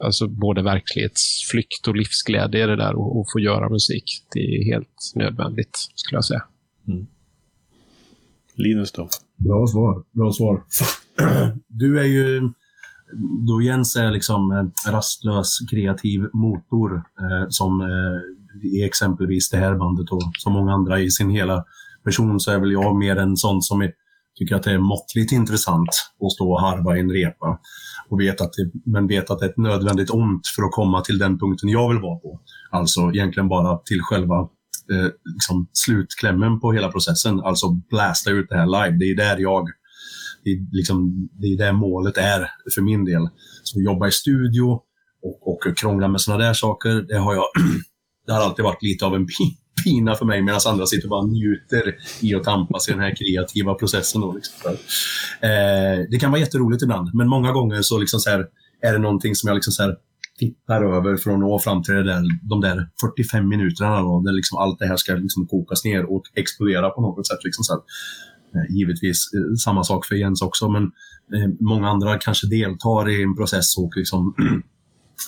alltså 0.04 0.28
både 0.28 0.62
verklighetsflykt 0.62 1.88
och 1.88 1.96
livsglädje 1.96 2.68
det 2.68 2.76
där 2.76 2.92
att 2.92 3.32
få 3.34 3.40
göra 3.40 3.70
musik. 3.70 4.04
Det 4.34 4.40
är 4.40 4.66
helt 4.66 5.12
nödvändigt, 5.16 5.78
skulle 5.96 6.18
jag 6.18 6.26
säga. 6.26 6.44
Mm. 6.88 7.08
Linus 8.62 8.92
då? 8.92 9.10
Bra 9.38 9.68
svar. 9.68 10.04
Bra 10.12 10.32
svar. 10.32 10.64
Du 11.68 12.00
är 12.00 12.06
ju, 12.06 12.50
då 13.48 13.62
Jens 13.62 13.96
är 13.96 14.12
liksom 14.12 14.52
en 14.52 14.92
rastlös 14.92 15.58
kreativ 15.72 16.22
motor 16.34 16.96
eh, 16.96 17.46
som 17.50 17.82
eh, 17.82 18.68
i 18.74 18.84
exempelvis 18.84 19.50
det 19.50 19.58
här 19.58 19.76
bandet 19.76 20.10
och 20.10 20.22
som 20.38 20.54
många 20.54 20.74
andra 20.74 21.00
i 21.00 21.10
sin 21.10 21.30
hela 21.30 21.66
person 22.04 22.40
så 22.40 22.52
är 22.52 22.60
väl 22.60 22.72
jag 22.72 22.96
mer 22.96 23.16
en 23.16 23.38
sån 23.38 23.62
som 23.62 23.82
är, 23.82 23.92
tycker 24.40 24.56
att 24.56 24.64
det 24.64 24.72
är 24.72 24.80
måttligt 24.80 25.32
intressant 25.32 25.90
att 26.26 26.32
stå 26.32 26.52
och 26.52 26.62
harva 26.62 26.98
i 26.98 27.00
en 27.00 27.12
repa. 27.12 27.60
Och 28.10 28.22
vet 28.22 28.42
att 28.42 28.54
det, 28.54 28.92
men 28.92 29.08
vet 29.08 29.30
att 29.30 29.40
det 29.40 29.46
är 29.46 29.50
ett 29.50 29.58
nödvändigt 29.58 30.10
ont 30.10 30.48
för 30.56 30.64
att 30.64 30.72
komma 30.72 31.02
till 31.02 31.18
den 31.18 31.40
punkten 31.40 31.70
jag 31.70 31.90
vill 31.90 32.02
vara 32.02 32.20
på. 32.20 32.40
Alltså 32.72 33.02
egentligen 33.02 33.50
bara 33.50 33.78
till 33.78 34.02
själva 34.02 34.50
eh, 34.92 35.10
liksom 35.34 35.68
slutklämmen 35.74 36.60
på 36.60 36.74
hela 36.74 36.92
processen, 36.92 37.40
alltså 37.40 37.70
blasta 37.70 38.32
ut 38.32 38.50
det 38.50 38.58
här 38.58 38.66
live. 38.66 38.98
Det 38.98 39.06
är 39.06 39.16
där 39.16 39.38
jag, 39.42 39.68
det 40.44 40.50
är, 40.50 40.58
liksom, 40.72 41.30
det 41.32 41.48
är 41.48 41.58
där 41.58 41.72
målet 41.72 42.18
är 42.18 42.52
för 42.76 42.82
min 42.82 43.06
del. 43.06 43.30
Så 43.64 43.82
jobba 43.82 44.08
i 44.08 44.12
studio 44.12 44.80
och, 45.24 45.48
och 45.48 45.78
krångla 45.78 46.08
med 46.08 46.22
sådana 46.22 46.44
där 46.46 46.54
saker, 46.54 47.02
det 47.08 47.18
har 47.18 47.34
jag 47.34 47.46
det 48.26 48.34
har 48.34 48.42
alltid 48.42 48.66
varit 48.66 48.84
lite 48.84 49.06
av 49.06 49.16
en 49.16 49.28
pina 49.84 50.16
för 50.16 50.26
mig 50.26 50.42
medan 50.42 50.60
andra 50.68 50.86
sitter 50.86 51.06
och 51.06 51.10
bara 51.10 51.26
njuter 51.26 51.96
i 52.22 52.36
att 52.36 52.44
tampas 52.44 52.90
i 52.90 52.92
den 52.92 53.02
här 53.02 53.16
kreativa 53.16 53.74
processen. 53.74 54.22
Då, 54.22 54.34
liksom. 54.34 54.72
eh, 55.42 56.10
det 56.12 56.20
kan 56.20 56.32
vara 56.32 56.42
jätteroligt 56.42 56.84
ibland, 56.84 57.10
men 57.14 57.28
många 57.28 57.52
gånger 57.52 57.82
så, 57.82 57.98
liksom 57.98 58.20
så 58.20 58.30
här, 58.30 58.46
är 58.82 58.94
det 58.94 59.00
någonting 59.00 59.36
som 59.36 59.48
jag 59.48 59.56
liksom 59.56 59.74
så 59.74 59.84
här, 59.84 59.96
tittar 60.42 60.84
över 60.96 61.18
för 61.18 61.32
att 61.32 61.40
nå 61.40 61.60
fram 61.60 61.84
till 61.84 61.94
där, 61.94 62.24
de 62.50 62.62
där 62.62 62.90
45 63.02 63.50
minuterna 63.50 64.02
då, 64.02 64.22
där 64.26 64.32
liksom 64.32 64.58
allt 64.58 64.80
det 64.80 64.88
här 64.88 64.98
ska 64.98 65.14
liksom 65.14 65.48
kokas 65.48 65.86
ner 65.86 66.04
och 66.14 66.24
explodera 66.36 66.90
på 66.90 67.02
något 67.02 67.28
sätt. 67.28 67.44
Liksom 67.44 67.64
så 67.64 67.74
här. 67.74 67.82
Eh, 68.56 68.76
givetvis 68.76 69.30
eh, 69.34 69.56
samma 69.56 69.84
sak 69.84 70.06
för 70.06 70.16
Jens 70.16 70.42
också, 70.42 70.70
men 70.70 70.84
eh, 71.36 71.50
många 71.60 71.90
andra 71.90 72.18
kanske 72.18 72.48
deltar 72.48 73.10
i 73.10 73.24
en 73.24 73.36
process 73.36 73.78
och 73.78 73.92
liksom 73.96 74.36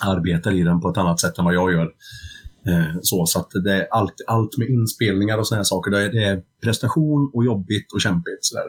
arbetar 0.02 0.52
i 0.52 0.64
den 0.64 0.82
på 0.82 0.90
ett 0.90 0.98
annat 0.98 1.20
sätt 1.20 1.38
än 1.38 1.46
vad 1.46 1.54
jag 1.54 1.74
gör. 1.74 1.90
Eh, 2.68 2.96
så, 3.02 3.26
så 3.26 3.40
att 3.40 3.52
det 3.64 3.74
är 3.74 3.88
allt, 3.92 4.14
allt 4.28 4.58
med 4.58 4.70
inspelningar 4.70 5.38
och 5.38 5.48
sådana 5.48 5.64
saker, 5.64 5.92
det 5.92 6.24
är, 6.24 6.42
prestation 6.64 7.32
och 7.34 7.46
jobbigt 7.46 7.94
och 7.94 8.02
kämpigt. 8.02 8.40
Så 8.42 8.58
eh, 8.58 8.66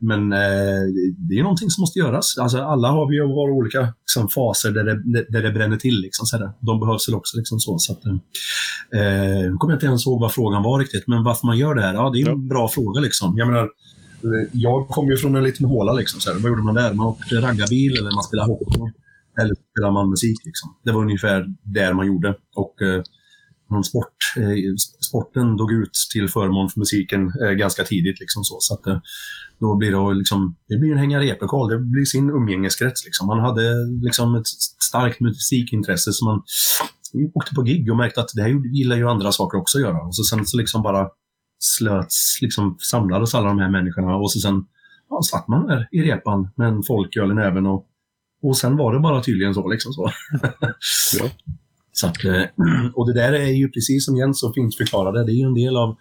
men 0.00 0.32
eh, 0.32 0.82
det 1.28 1.38
är 1.38 1.42
någonting 1.42 1.70
som 1.70 1.82
måste 1.82 1.98
göras. 1.98 2.38
Alltså, 2.38 2.58
alla 2.58 2.88
har 2.88 3.10
vi 3.10 3.20
våra 3.20 3.52
olika 3.52 3.94
liksom, 4.00 4.28
faser 4.28 4.70
där 4.70 4.84
det, 4.84 5.26
där 5.28 5.42
det 5.42 5.50
bränner 5.50 5.76
till. 5.76 6.00
Liksom, 6.00 6.26
så 6.26 6.52
De 6.60 6.80
behövs 6.80 7.08
väl 7.08 7.14
också. 7.14 7.36
Liksom, 7.36 7.60
så, 7.60 7.78
så 7.78 7.92
att, 7.92 8.04
eh, 8.06 9.56
kommer 9.58 9.72
jag 9.72 9.76
inte 9.76 9.86
ens 9.86 10.06
ihåg 10.06 10.20
vad 10.20 10.32
frågan 10.32 10.62
var 10.62 10.78
riktigt, 10.78 11.06
men 11.06 11.24
varför 11.24 11.46
man 11.46 11.58
gör 11.58 11.74
det 11.74 11.82
här, 11.82 11.94
ja, 11.94 12.10
det 12.10 12.22
är 12.22 12.28
en 12.28 12.48
bra 12.48 12.68
fråga. 12.68 13.00
Liksom. 13.00 13.38
Jag 13.38 13.48
menar, 13.48 13.68
jag 14.52 14.88
kom 14.88 15.08
ju 15.08 15.16
från 15.16 15.36
en 15.36 15.44
liten 15.44 15.66
håla. 15.66 15.92
Liksom, 15.92 16.20
så 16.20 16.32
Vad 16.32 16.50
gjorde 16.50 16.62
man 16.62 16.74
där? 16.74 16.92
Man 16.92 17.06
åkte 17.06 17.34
raggarbil 17.34 17.96
eller 17.96 18.14
man 18.14 18.24
spelade 18.24 18.52
hockey. 18.52 18.92
Eller 19.40 19.54
spelar 19.54 19.92
man 19.92 20.10
musik. 20.10 20.38
Liksom. 20.44 20.76
Det 20.84 20.92
var 20.92 21.02
ungefär 21.02 21.46
där 21.62 21.92
man 21.92 22.06
gjorde. 22.06 22.34
Och 22.56 22.82
eh, 22.82 23.02
sport, 23.82 24.16
eh, 24.36 24.74
sporten 25.08 25.56
dog 25.56 25.72
ut 25.72 25.94
till 26.12 26.28
förmån 26.28 26.68
för 26.68 26.80
musiken 26.80 27.32
eh, 27.42 27.50
ganska 27.50 27.84
tidigt. 27.84 28.20
Liksom 28.20 28.44
så. 28.44 28.56
så 28.60 28.74
att, 28.74 28.86
eh, 28.86 29.00
då 29.60 29.76
blir 29.76 29.90
det, 29.90 30.14
liksom, 30.14 30.56
det 30.68 30.76
blir 30.76 30.92
en 30.92 30.98
hänga 30.98 31.20
replokal. 31.20 31.68
Det 31.68 31.78
blir 31.78 32.04
sin 32.04 32.30
umgängeskrets. 32.30 33.04
Liksom. 33.04 33.26
Man 33.26 33.40
hade 33.40 33.62
liksom 34.02 34.34
ett 34.34 34.46
starkt 34.88 35.20
musikintresse 35.20 36.12
så 36.12 36.24
man 36.24 36.42
åkte 37.34 37.54
på 37.54 37.62
gig 37.62 37.90
och 37.90 37.96
märkte 37.96 38.20
att 38.20 38.30
det 38.34 38.42
här 38.42 38.76
gillar 38.76 38.96
ju 38.96 39.08
andra 39.08 39.32
saker 39.32 39.58
också 39.58 39.78
att 39.78 39.84
göra. 39.84 40.02
Och 40.06 40.16
så 40.16 40.22
sen 40.22 40.46
så 40.46 40.56
liksom 40.56 40.82
bara 40.82 41.08
slöts, 41.58 42.38
liksom 42.42 42.76
samlades 42.78 43.34
alla 43.34 43.48
de 43.48 43.58
här 43.58 43.70
människorna 43.70 44.16
och 44.16 44.32
så 44.32 44.40
sen 44.40 44.64
ja, 45.08 45.22
satt 45.22 45.48
man 45.48 45.66
där 45.66 45.88
i 45.92 46.02
repan 46.02 46.48
med 46.56 46.68
en 46.68 46.82
folköl 46.82 47.30
i 47.30 47.34
näven 47.34 47.66
och, 47.66 47.86
och 48.42 48.56
sen 48.56 48.76
var 48.76 48.94
det 48.94 49.00
bara 49.00 49.22
tydligen 49.22 49.54
så. 49.54 49.68
Liksom 49.68 49.92
så. 49.92 50.10
Ja. 51.18 51.30
Så 51.92 52.06
att, 52.06 52.24
eh, 52.24 52.42
och 52.94 53.06
det 53.06 53.20
där 53.20 53.32
är 53.32 53.46
ju 53.52 53.68
precis 53.68 54.04
som 54.04 54.16
Jens 54.16 54.40
så 54.40 54.52
fint 54.52 54.76
förklarade, 54.76 55.24
det 55.24 55.32
är 55.32 55.34
ju 55.34 55.46
en 55.46 55.54
del 55.54 55.76
av 55.76 55.96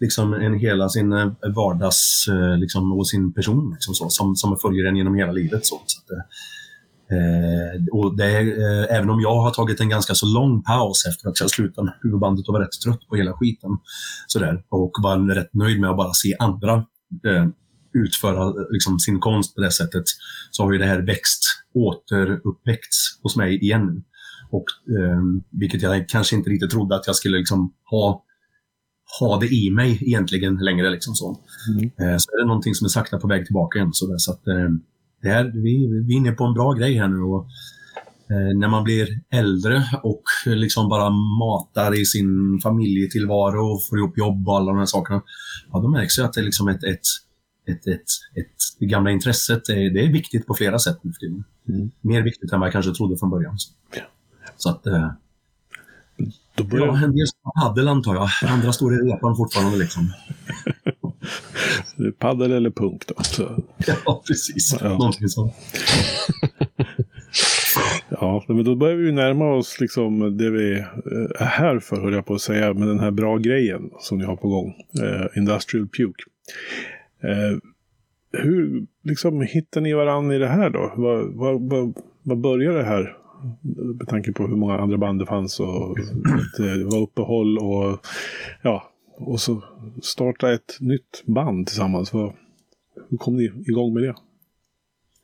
liksom 0.00 0.34
en 0.34 0.54
hela 0.58 0.88
sin 0.88 1.12
eh, 1.12 1.32
vardags 1.54 2.28
eh, 2.28 2.58
liksom, 2.58 2.92
och 2.92 3.08
sin 3.08 3.32
person 3.32 3.70
liksom 3.72 3.94
så, 3.94 4.08
som, 4.08 4.36
som 4.36 4.58
följer 4.58 4.84
en 4.84 4.96
genom 4.96 5.14
hela 5.14 5.32
livet. 5.32 5.66
Så, 5.66 5.82
så 5.86 6.00
att, 6.00 6.10
eh, 7.12 7.86
och 7.92 8.16
det 8.16 8.38
eh, 8.40 8.96
även 8.96 9.10
om 9.10 9.20
jag 9.20 9.34
har 9.34 9.50
tagit 9.50 9.80
en 9.80 9.88
ganska 9.88 10.14
så 10.14 10.26
lång 10.26 10.62
paus 10.62 11.06
efter 11.06 11.28
att 11.28 11.40
jag 11.40 11.50
slutade 11.50 11.84
med 11.84 11.94
huvudbandet 12.02 12.48
och 12.48 12.52
var 12.52 12.60
rätt 12.60 12.80
trött 12.84 13.08
på 13.08 13.16
hela 13.16 13.32
skiten 13.32 13.70
så 14.26 14.38
där, 14.38 14.64
och 14.68 14.92
var 15.02 15.34
rätt 15.34 15.54
nöjd 15.54 15.80
med 15.80 15.90
att 15.90 15.96
bara 15.96 16.12
se 16.12 16.36
andra 16.38 16.74
eh, 17.26 17.46
utföra 17.94 18.52
liksom, 18.70 18.98
sin 18.98 19.20
konst 19.20 19.54
på 19.54 19.60
det 19.60 19.70
sättet 19.70 20.04
så 20.50 20.62
har 20.62 20.72
ju 20.72 20.78
det 20.78 20.86
här 20.86 21.02
växt, 21.02 21.42
återuppväckts 21.74 23.20
hos 23.22 23.36
mig 23.36 23.64
igen. 23.64 24.04
Och, 24.50 24.64
eh, 24.98 25.20
vilket 25.50 25.82
jag 25.82 26.08
kanske 26.08 26.36
inte 26.36 26.50
riktigt 26.50 26.70
trodde 26.70 26.96
att 26.96 27.06
jag 27.06 27.16
skulle 27.16 27.38
liksom 27.38 27.72
ha, 27.90 28.24
ha 29.20 29.40
det 29.40 29.46
i 29.46 29.70
mig 29.70 29.98
egentligen 30.00 30.56
längre. 30.56 30.90
Liksom 30.90 31.14
så. 31.14 31.40
Mm. 31.68 31.84
Eh, 31.84 32.16
så 32.18 32.30
är 32.32 32.40
det 32.40 32.46
någonting 32.46 32.74
som 32.74 32.84
är 32.84 32.88
sakta 32.88 33.18
på 33.18 33.28
väg 33.28 33.46
tillbaka 33.46 33.78
igen. 33.78 33.92
Så, 33.92 34.14
så 34.18 34.32
att, 34.32 34.46
eh, 34.46 34.68
det 35.22 35.28
här, 35.28 35.44
vi, 35.44 36.02
vi 36.06 36.14
är 36.14 36.18
inne 36.18 36.32
på 36.32 36.44
en 36.44 36.54
bra 36.54 36.72
grej 36.72 36.94
här 36.94 37.08
nu. 37.08 37.20
Och, 37.20 37.46
eh, 38.30 38.58
när 38.58 38.68
man 38.68 38.84
blir 38.84 39.08
äldre 39.30 39.84
och 40.02 40.22
liksom 40.46 40.88
bara 40.88 41.10
matar 41.38 42.00
i 42.00 42.04
sin 42.04 42.60
familjetillvaro 42.62 43.72
och 43.72 43.84
får 43.84 43.98
ihop 43.98 44.18
jobb 44.18 44.48
och 44.48 44.56
alla 44.56 44.72
de 44.72 44.78
här 44.78 44.86
sakerna. 44.86 45.22
Ja, 45.72 45.80
då 45.80 45.88
märks 45.88 46.16
det 46.16 46.24
att 46.24 46.32
det 46.32 46.40
är 46.40 46.44
liksom 46.44 46.68
ett, 46.68 46.84
ett, 46.84 47.06
ett, 47.66 47.86
ett, 47.86 48.00
ett, 48.36 48.52
det 48.78 48.86
gamla 48.86 49.10
intresset 49.10 49.68
är, 49.68 49.90
det 49.90 50.04
är 50.04 50.12
viktigt 50.12 50.46
på 50.46 50.54
flera 50.54 50.78
sätt 50.78 50.98
nu 51.02 51.12
för 51.12 51.18
tiden. 51.20 51.44
Mm. 51.68 51.90
Mer 52.00 52.22
viktigt 52.22 52.52
än 52.52 52.60
vad 52.60 52.66
jag 52.66 52.72
kanske 52.72 52.92
trodde 52.92 53.16
från 53.16 53.30
början. 53.30 53.58
Så, 53.58 53.72
Ja. 53.96 54.02
så 54.56 54.70
att, 54.70 54.86
eh, 54.86 55.10
Då 56.54 56.64
börjar, 56.64 56.86
ja, 56.86 56.96
en 56.96 57.16
del 57.16 57.26
spelar 57.26 57.68
padel 57.68 57.88
antar 57.88 58.14
jag. 58.14 58.28
Andra 58.50 58.72
står 58.72 58.94
i 58.94 58.96
repan 58.96 59.36
fortfarande. 59.36 59.78
Liksom. 59.78 60.12
Paddel 62.18 62.52
eller 62.52 62.70
punk 62.70 63.06
då. 63.06 63.14
Så, 63.22 63.62
Ja, 64.04 64.22
precis. 64.26 64.76
Ja. 64.80 64.88
Någonting 64.88 65.28
sånt. 65.28 65.54
ja, 68.08 68.44
men 68.48 68.64
då 68.64 68.76
börjar 68.76 68.96
vi 68.96 69.12
närma 69.12 69.54
oss 69.54 69.80
liksom 69.80 70.36
det 70.38 70.50
vi 70.50 70.72
eh, 70.72 70.84
är 71.38 71.44
här 71.44 71.78
för, 71.78 72.00
höll 72.00 72.12
jag 72.12 72.26
på 72.26 72.34
att 72.34 72.40
säga, 72.40 72.74
med 72.74 72.88
den 72.88 73.00
här 73.00 73.10
bra 73.10 73.36
grejen 73.36 73.90
som 74.00 74.18
ni 74.18 74.24
har 74.24 74.36
på 74.36 74.48
gång. 74.48 74.74
Eh, 75.02 75.26
Industrial 75.38 75.88
Puke. 75.88 76.22
Eh, 77.22 77.58
hur 78.32 78.86
liksom 79.02 79.40
hittar 79.40 79.80
ni 79.80 79.92
varandra 79.92 80.34
i 80.34 80.38
det 80.38 80.48
här 80.48 80.70
då? 80.70 80.92
Vad, 80.96 81.34
vad, 81.34 81.70
vad, 81.70 81.94
vad 82.22 82.40
börjar 82.40 82.72
det 82.72 82.84
här? 82.84 83.16
Med 83.98 84.08
tanke 84.08 84.32
på 84.32 84.46
hur 84.46 84.56
många 84.56 84.78
andra 84.78 84.98
band 84.98 85.18
det 85.18 85.26
fanns 85.26 85.60
och 85.60 85.96
det 86.58 86.84
var 86.84 87.02
uppehåll 87.02 87.58
och 87.58 88.06
ja, 88.62 88.92
och 89.18 89.40
så 89.40 89.62
starta 90.02 90.52
ett 90.52 90.76
nytt 90.80 91.22
band 91.26 91.66
tillsammans. 91.66 92.12
Vad, 92.12 92.32
hur 93.10 93.16
kom 93.16 93.36
ni 93.36 93.44
igång 93.44 93.94
med 93.94 94.02
det? 94.02 94.14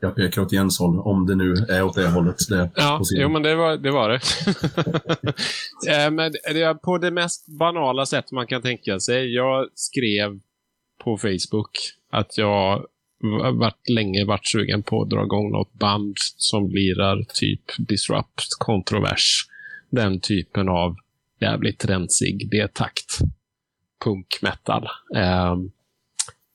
Jag 0.00 0.17
pekar 0.17 0.43
åt 0.43 0.52
Jens 0.52 0.78
håll, 0.78 0.99
om 0.99 1.26
det 1.26 1.35
nu 1.35 1.55
är 1.69 1.83
åt 1.83 1.95
det 1.95 2.09
hållet. 2.09 2.37
Det 2.49 2.71
Ja, 2.75 3.00
jo, 3.17 3.28
men 3.28 3.43
det 3.43 3.55
var 3.55 3.76
det. 3.76 3.90
Var 3.90 4.09
det. 4.09 4.21
Eh, 5.88 6.11
men 6.11 6.33
det 6.33 6.62
är 6.62 6.75
på 6.75 6.99
det 6.99 7.11
mest 7.11 7.59
banala 7.59 8.07
sätt 8.07 8.33
man 8.33 8.47
kan 8.47 8.62
tänka 8.62 9.00
sig. 9.00 9.35
Jag 9.35 9.69
skrev 9.75 10.40
på 11.09 11.19
Facebook 11.19 11.71
att 12.11 12.38
jag 12.38 12.87
varit 13.55 13.88
länge 13.88 14.25
varit 14.25 14.49
sugen 14.49 14.83
på 14.83 15.03
att 15.03 15.11
dra 15.11 15.23
igång 15.25 15.50
något 15.53 15.73
band 15.73 16.15
som 16.37 16.71
lirar 16.71 17.25
typ 17.35 17.61
Disrupt, 17.79 18.49
Kontrovers. 18.59 19.47
Den 19.91 20.21
typen 20.21 20.69
av 20.69 20.97
jävligt 21.41 21.85
rensig 21.85 22.50
D-takt. 22.50 23.19
Punk 24.05 24.38
metal. 24.43 24.88
Ehm, 25.17 25.71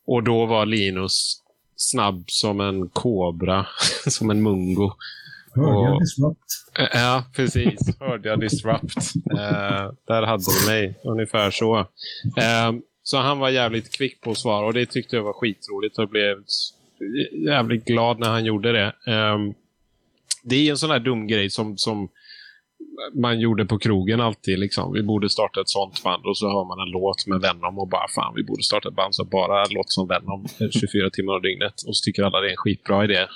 och 0.06 0.24
då 0.24 0.46
var 0.46 0.66
Linus 0.66 1.42
snabb 1.76 2.24
som 2.28 2.60
en 2.60 2.90
kobra, 2.90 3.66
som 4.08 4.30
en 4.30 4.44
mungo. 4.44 4.92
Hörde 5.56 5.90
jag 5.90 6.00
Disrupt? 6.02 6.40
Eh, 6.80 7.02
Ja, 7.02 7.24
precis. 7.36 8.00
Hörde 8.00 8.30
jag 8.30 8.40
Disrupt. 8.40 8.98
Eh, 9.32 9.92
där 10.08 10.24
hade 10.24 10.44
du 10.44 10.72
mig. 10.72 11.00
Ungefär 11.04 11.52
så. 11.52 11.80
Eh, 12.38 12.72
så 13.04 13.18
han 13.18 13.40
var 13.40 13.50
jävligt 13.50 13.98
kvick 13.98 14.22
på 14.22 14.32
att 14.32 14.38
svara 14.38 14.66
och 14.66 14.74
det 14.74 14.86
tyckte 14.86 15.16
jag 15.16 15.24
var 15.24 15.34
skitroligt 15.34 16.00
och 16.00 16.10
blev 16.10 16.44
jävligt 17.46 17.86
glad 17.86 18.20
när 18.20 18.30
han 18.30 18.46
gjorde 18.46 18.72
det. 18.72 19.12
Ehm, 19.12 19.54
det 20.44 20.56
är 20.56 20.72
en 20.72 20.78
sån 20.78 20.90
här 20.90 21.00
dum 21.00 21.28
grej 21.28 21.50
som, 21.50 21.78
som 21.78 22.10
man 23.14 23.40
gjorde 23.40 23.66
på 23.66 23.80
krogen 23.80 24.22
alltid. 24.22 24.60
Liksom. 24.60 24.94
Vi 24.94 25.04
borde 25.04 25.30
starta 25.30 25.62
ett 25.62 25.70
sånt 25.70 26.04
band 26.04 26.26
och 26.26 26.38
så 26.38 26.48
hör 26.48 26.66
man 26.66 26.88
en 26.88 26.92
låt 26.92 27.28
med 27.28 27.42
Venom 27.42 27.80
och 27.80 27.88
bara 27.88 28.08
fan, 28.08 28.34
vi 28.36 28.44
borde 28.44 28.64
starta 28.64 28.90
ett 28.90 28.96
band 28.96 29.16
som 29.16 29.30
bara 29.30 29.60
låter 29.60 29.92
som 29.92 30.08
Venom 30.08 30.46
24 30.72 31.10
timmar 31.10 31.34
om 31.34 31.42
dygnet. 31.42 31.74
Och 31.88 31.96
så 31.98 32.04
tycker 32.04 32.24
alla 32.24 32.42
det 32.42 32.48
är 32.48 32.52
en 32.52 32.58
skitbra 32.58 33.04
idé. 33.04 33.28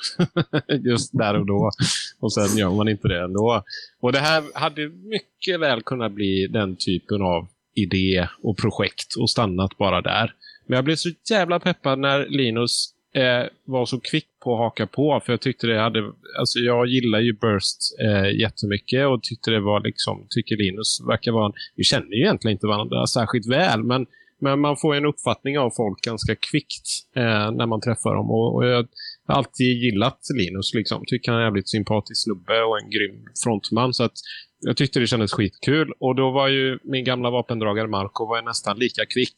Just 0.89 1.17
där 1.17 1.39
och 1.39 1.45
då. 1.45 1.71
Och 2.19 2.34
sen 2.34 2.58
gör 2.58 2.71
man 2.71 2.88
inte 2.88 3.08
det 3.08 3.23
ändå. 3.23 3.63
Och 3.99 4.12
det 4.12 4.19
här 4.19 4.43
hade 4.53 4.89
mycket 4.89 5.60
väl 5.60 5.82
kunnat 5.82 6.12
bli 6.12 6.47
den 6.47 6.75
typen 6.75 7.21
av 7.21 7.47
idé 7.77 8.27
och 8.43 8.57
projekt 8.57 9.15
och 9.19 9.29
stannat 9.29 9.77
bara 9.77 10.01
där. 10.01 10.33
Men 10.67 10.75
jag 10.75 10.85
blev 10.85 10.95
så 10.95 11.09
jävla 11.29 11.59
peppad 11.59 11.99
när 11.99 12.27
Linus 12.29 12.93
eh, 13.15 13.45
var 13.65 13.85
så 13.85 13.99
kvick 13.99 14.27
på 14.43 14.53
att 14.53 14.59
haka 14.59 14.87
på. 14.87 15.21
För 15.25 15.33
jag 15.33 15.41
tyckte 15.41 15.67
det 15.67 15.79
hade... 15.79 15.99
Alltså 16.39 16.59
jag 16.59 16.87
gillar 16.87 17.19
ju 17.19 17.33
Burst 17.33 17.77
eh, 18.01 18.39
jättemycket 18.39 19.07
och 19.07 19.23
tyckte 19.23 19.51
det 19.51 19.59
var 19.59 19.79
liksom... 19.79 20.27
Tycker 20.29 20.57
Linus 20.57 21.01
verkar 21.07 21.31
vara 21.31 21.45
en... 21.45 21.53
Vi 21.75 21.83
känner 21.83 22.11
ju 22.15 22.21
egentligen 22.21 22.55
inte 22.55 22.67
varandra 22.67 23.07
särskilt 23.07 23.47
väl, 23.47 23.83
men, 23.83 24.05
men 24.41 24.59
man 24.59 24.77
får 24.77 24.95
en 24.95 25.05
uppfattning 25.05 25.59
av 25.59 25.69
folk 25.77 26.01
ganska 26.01 26.35
kvickt 26.35 26.87
eh, 27.15 27.51
när 27.51 27.65
man 27.65 27.81
träffar 27.81 28.15
dem. 28.15 28.31
Och, 28.31 28.55
och 28.55 28.65
jag 28.65 28.87
har 29.27 29.35
alltid 29.35 29.83
gillat 29.83 30.19
Linus. 30.35 30.73
Liksom. 30.73 31.03
Tycker 31.07 31.31
han 31.31 31.41
är 31.41 31.43
en 31.43 31.47
jävligt 31.47 31.69
sympatisk 31.69 32.23
snubbe 32.23 32.63
och 32.63 32.79
en 32.81 32.89
grym 32.89 33.25
frontman. 33.43 33.93
Så 33.93 34.03
att 34.03 34.17
jag 34.59 34.77
tyckte 34.77 34.99
det 34.99 35.07
kändes 35.07 35.31
skitkul. 35.31 35.91
Och 35.99 36.15
då 36.15 36.31
var 36.31 36.47
ju 36.47 36.79
min 36.83 37.03
gamla 37.03 37.29
vapendragare 37.29 37.87
Marco 37.87 38.25
var 38.25 38.41
nästan 38.41 38.79
lika 38.79 39.05
kvick 39.05 39.35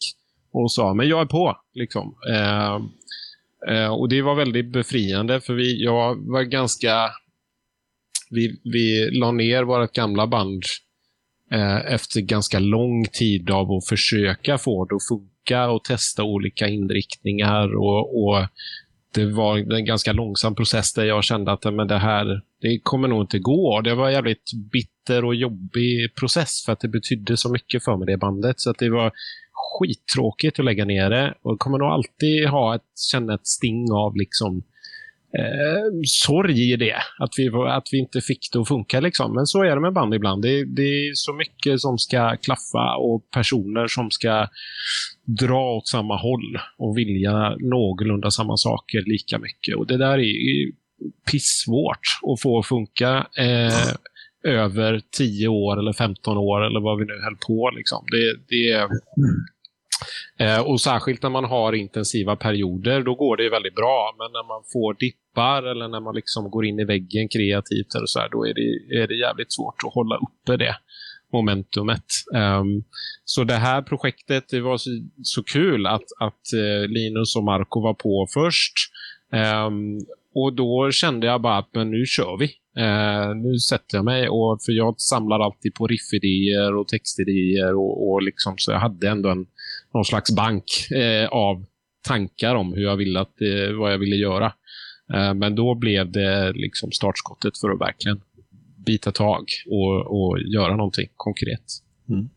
och 0.51 0.71
sa 0.71 0.93
men 0.93 1.07
jag 1.07 1.21
är 1.21 1.25
på. 1.25 1.57
Liksom. 1.73 2.15
Eh, 2.29 2.75
eh, 3.75 3.93
och 3.93 4.09
det 4.09 4.21
var 4.21 4.35
väldigt 4.35 4.71
befriande 4.71 5.41
för 5.41 5.53
vi, 5.53 5.83
jag 5.83 6.31
var 6.31 6.43
ganska... 6.43 7.09
Vi, 8.31 8.59
vi 8.63 9.09
la 9.11 9.31
ner 9.31 9.63
vårt 9.63 9.93
gamla 9.93 10.27
band 10.27 10.63
eh, 11.51 11.93
efter 11.93 12.21
ganska 12.21 12.59
lång 12.59 13.05
tid 13.05 13.49
av 13.49 13.71
att 13.71 13.87
försöka 13.87 14.57
få 14.57 14.85
det 14.85 14.95
att 14.95 15.07
funka 15.07 15.69
och 15.69 15.83
testa 15.83 16.23
olika 16.23 16.67
inriktningar. 16.67 17.75
och, 17.75 18.23
och 18.23 18.47
det 19.13 19.25
var 19.25 19.73
en 19.73 19.85
ganska 19.85 20.13
långsam 20.13 20.55
process 20.55 20.93
där 20.93 21.05
jag 21.05 21.23
kände 21.23 21.51
att 21.51 21.73
men 21.73 21.87
det 21.87 21.97
här 21.97 22.41
det 22.61 22.79
kommer 22.83 23.07
nog 23.07 23.21
inte 23.23 23.39
gå. 23.39 23.81
Det 23.81 23.95
var 23.95 24.09
jävligt 24.09 24.51
bitter 24.71 24.98
och 25.25 25.35
jobbig 25.35 26.15
process 26.15 26.63
för 26.65 26.73
att 26.73 26.79
det 26.79 26.87
betydde 26.87 27.37
så 27.37 27.51
mycket 27.51 27.83
för 27.83 27.97
mig 27.97 28.05
det 28.05 28.17
bandet. 28.17 28.59
Så 28.59 28.69
att 28.69 28.77
det 28.77 28.89
var 28.89 29.11
skittråkigt 29.53 30.59
att 30.59 30.65
lägga 30.65 30.85
ner 30.85 31.09
det. 31.09 31.33
Och 31.41 31.51
jag 31.51 31.59
kommer 31.59 31.77
nog 31.77 31.87
alltid 31.87 32.47
ha 32.47 32.75
ett, 32.75 32.99
känna 33.11 33.33
ett 33.33 33.47
sting 33.47 33.91
av 33.91 34.17
liksom 34.17 34.63
eh, 35.37 36.01
sorg 36.03 36.73
i 36.73 36.75
det. 36.75 36.95
Att 37.19 37.29
vi, 37.37 37.47
att 37.67 37.87
vi 37.91 37.97
inte 37.97 38.21
fick 38.21 38.49
det 38.53 38.59
att 38.59 38.67
funka. 38.67 38.99
Liksom. 38.99 39.33
Men 39.33 39.45
så 39.45 39.63
är 39.63 39.75
det 39.75 39.81
med 39.81 39.93
band 39.93 40.13
ibland. 40.13 40.41
Det, 40.41 40.65
det 40.65 40.81
är 40.81 41.11
så 41.13 41.33
mycket 41.33 41.81
som 41.81 41.97
ska 41.97 42.37
klaffa 42.37 42.95
och 42.97 43.31
personer 43.31 43.87
som 43.87 44.11
ska 44.11 44.47
dra 45.25 45.77
åt 45.77 45.87
samma 45.87 46.17
håll 46.17 46.59
och 46.77 46.97
vilja 46.97 47.55
någorlunda 47.59 48.31
samma 48.31 48.57
saker 48.57 49.03
lika 49.05 49.39
mycket. 49.39 49.75
Och 49.75 49.87
det 49.87 49.97
där 49.97 50.19
är 50.19 50.71
pissvårt 51.31 52.05
att 52.33 52.41
få 52.41 52.59
att 52.59 52.65
funka 52.65 53.27
eh, 53.37 53.93
över 54.43 55.01
10 55.17 55.47
år 55.47 55.79
eller 55.79 55.93
15 55.93 56.37
år 56.37 56.65
eller 56.65 56.79
vad 56.79 56.99
vi 56.99 57.05
nu 57.05 57.13
höll 57.23 57.37
på. 57.47 57.69
Liksom. 57.75 58.05
Det, 58.11 58.35
det 58.47 58.71
är, 58.71 58.87
eh, 60.39 60.61
och 60.61 60.81
särskilt 60.81 61.23
när 61.23 61.29
man 61.29 61.45
har 61.45 61.73
intensiva 61.73 62.35
perioder, 62.35 63.03
då 63.03 63.15
går 63.15 63.37
det 63.37 63.49
väldigt 63.49 63.75
bra. 63.75 64.15
Men 64.17 64.31
när 64.31 64.47
man 64.47 64.63
får 64.73 64.93
dippar 64.93 65.63
eller 65.63 65.87
när 65.87 65.99
man 65.99 66.15
liksom 66.15 66.51
går 66.51 66.65
in 66.65 66.79
i 66.79 66.85
väggen 66.85 67.27
kreativt 67.27 67.95
eller 67.95 68.05
så 68.05 68.19
här, 68.19 68.29
då 68.29 68.47
är 68.47 68.53
det, 68.53 69.01
är 69.01 69.07
det 69.07 69.15
jävligt 69.15 69.53
svårt 69.53 69.83
att 69.87 69.93
hålla 69.93 70.15
uppe 70.15 70.57
det 70.57 70.75
momentumet. 71.33 72.05
Um, 72.33 72.83
så 73.25 73.43
det 73.43 73.53
här 73.53 73.81
projektet, 73.81 74.49
det 74.49 74.61
var 74.61 74.77
så, 74.77 74.89
så 75.23 75.43
kul 75.43 75.87
att, 75.87 76.05
att 76.19 76.53
eh, 76.53 76.87
Linus 76.87 77.35
och 77.35 77.43
Marco 77.43 77.81
var 77.81 77.93
på 77.93 78.27
först. 78.33 78.73
Um, 79.67 79.99
och 80.35 80.53
då 80.53 80.91
kände 80.91 81.27
jag 81.27 81.41
bara 81.41 81.57
att 81.57 81.69
men 81.73 81.91
nu 81.91 82.05
kör 82.05 82.37
vi. 82.37 82.51
Eh, 82.79 83.35
nu 83.35 83.59
sätter 83.59 83.97
jag 83.97 84.05
mig. 84.05 84.29
Och, 84.29 84.61
för 84.65 84.71
jag 84.71 85.01
samlar 85.01 85.39
alltid 85.39 85.73
på 85.73 85.87
riffidéer 85.87 86.75
och 86.75 86.87
textidéer. 86.87 87.75
Och, 87.75 88.09
och 88.09 88.23
liksom, 88.23 88.53
så 88.57 88.71
jag 88.71 88.79
hade 88.79 89.09
ändå 89.09 89.29
en, 89.29 89.47
någon 89.93 90.05
slags 90.05 90.35
bank 90.35 90.63
eh, 90.91 91.27
av 91.27 91.65
tankar 92.07 92.55
om 92.55 92.73
hur 92.73 92.83
jag 92.83 92.97
ville 92.97 93.19
att, 93.19 93.41
eh, 93.41 93.77
vad 93.79 93.93
jag 93.93 93.97
ville 93.97 94.15
göra. 94.15 94.53
Eh, 95.13 95.33
men 95.33 95.55
då 95.55 95.75
blev 95.75 96.11
det 96.11 96.53
liksom 96.53 96.91
startskottet 96.91 97.57
för 97.57 97.69
att 97.69 97.81
verkligen 97.81 98.21
bita 98.85 99.11
tag 99.11 99.45
och, 99.67 100.21
och 100.21 100.39
göra 100.39 100.75
någonting 100.75 101.07
konkret. 101.15 101.63
Mm. 102.09 102.29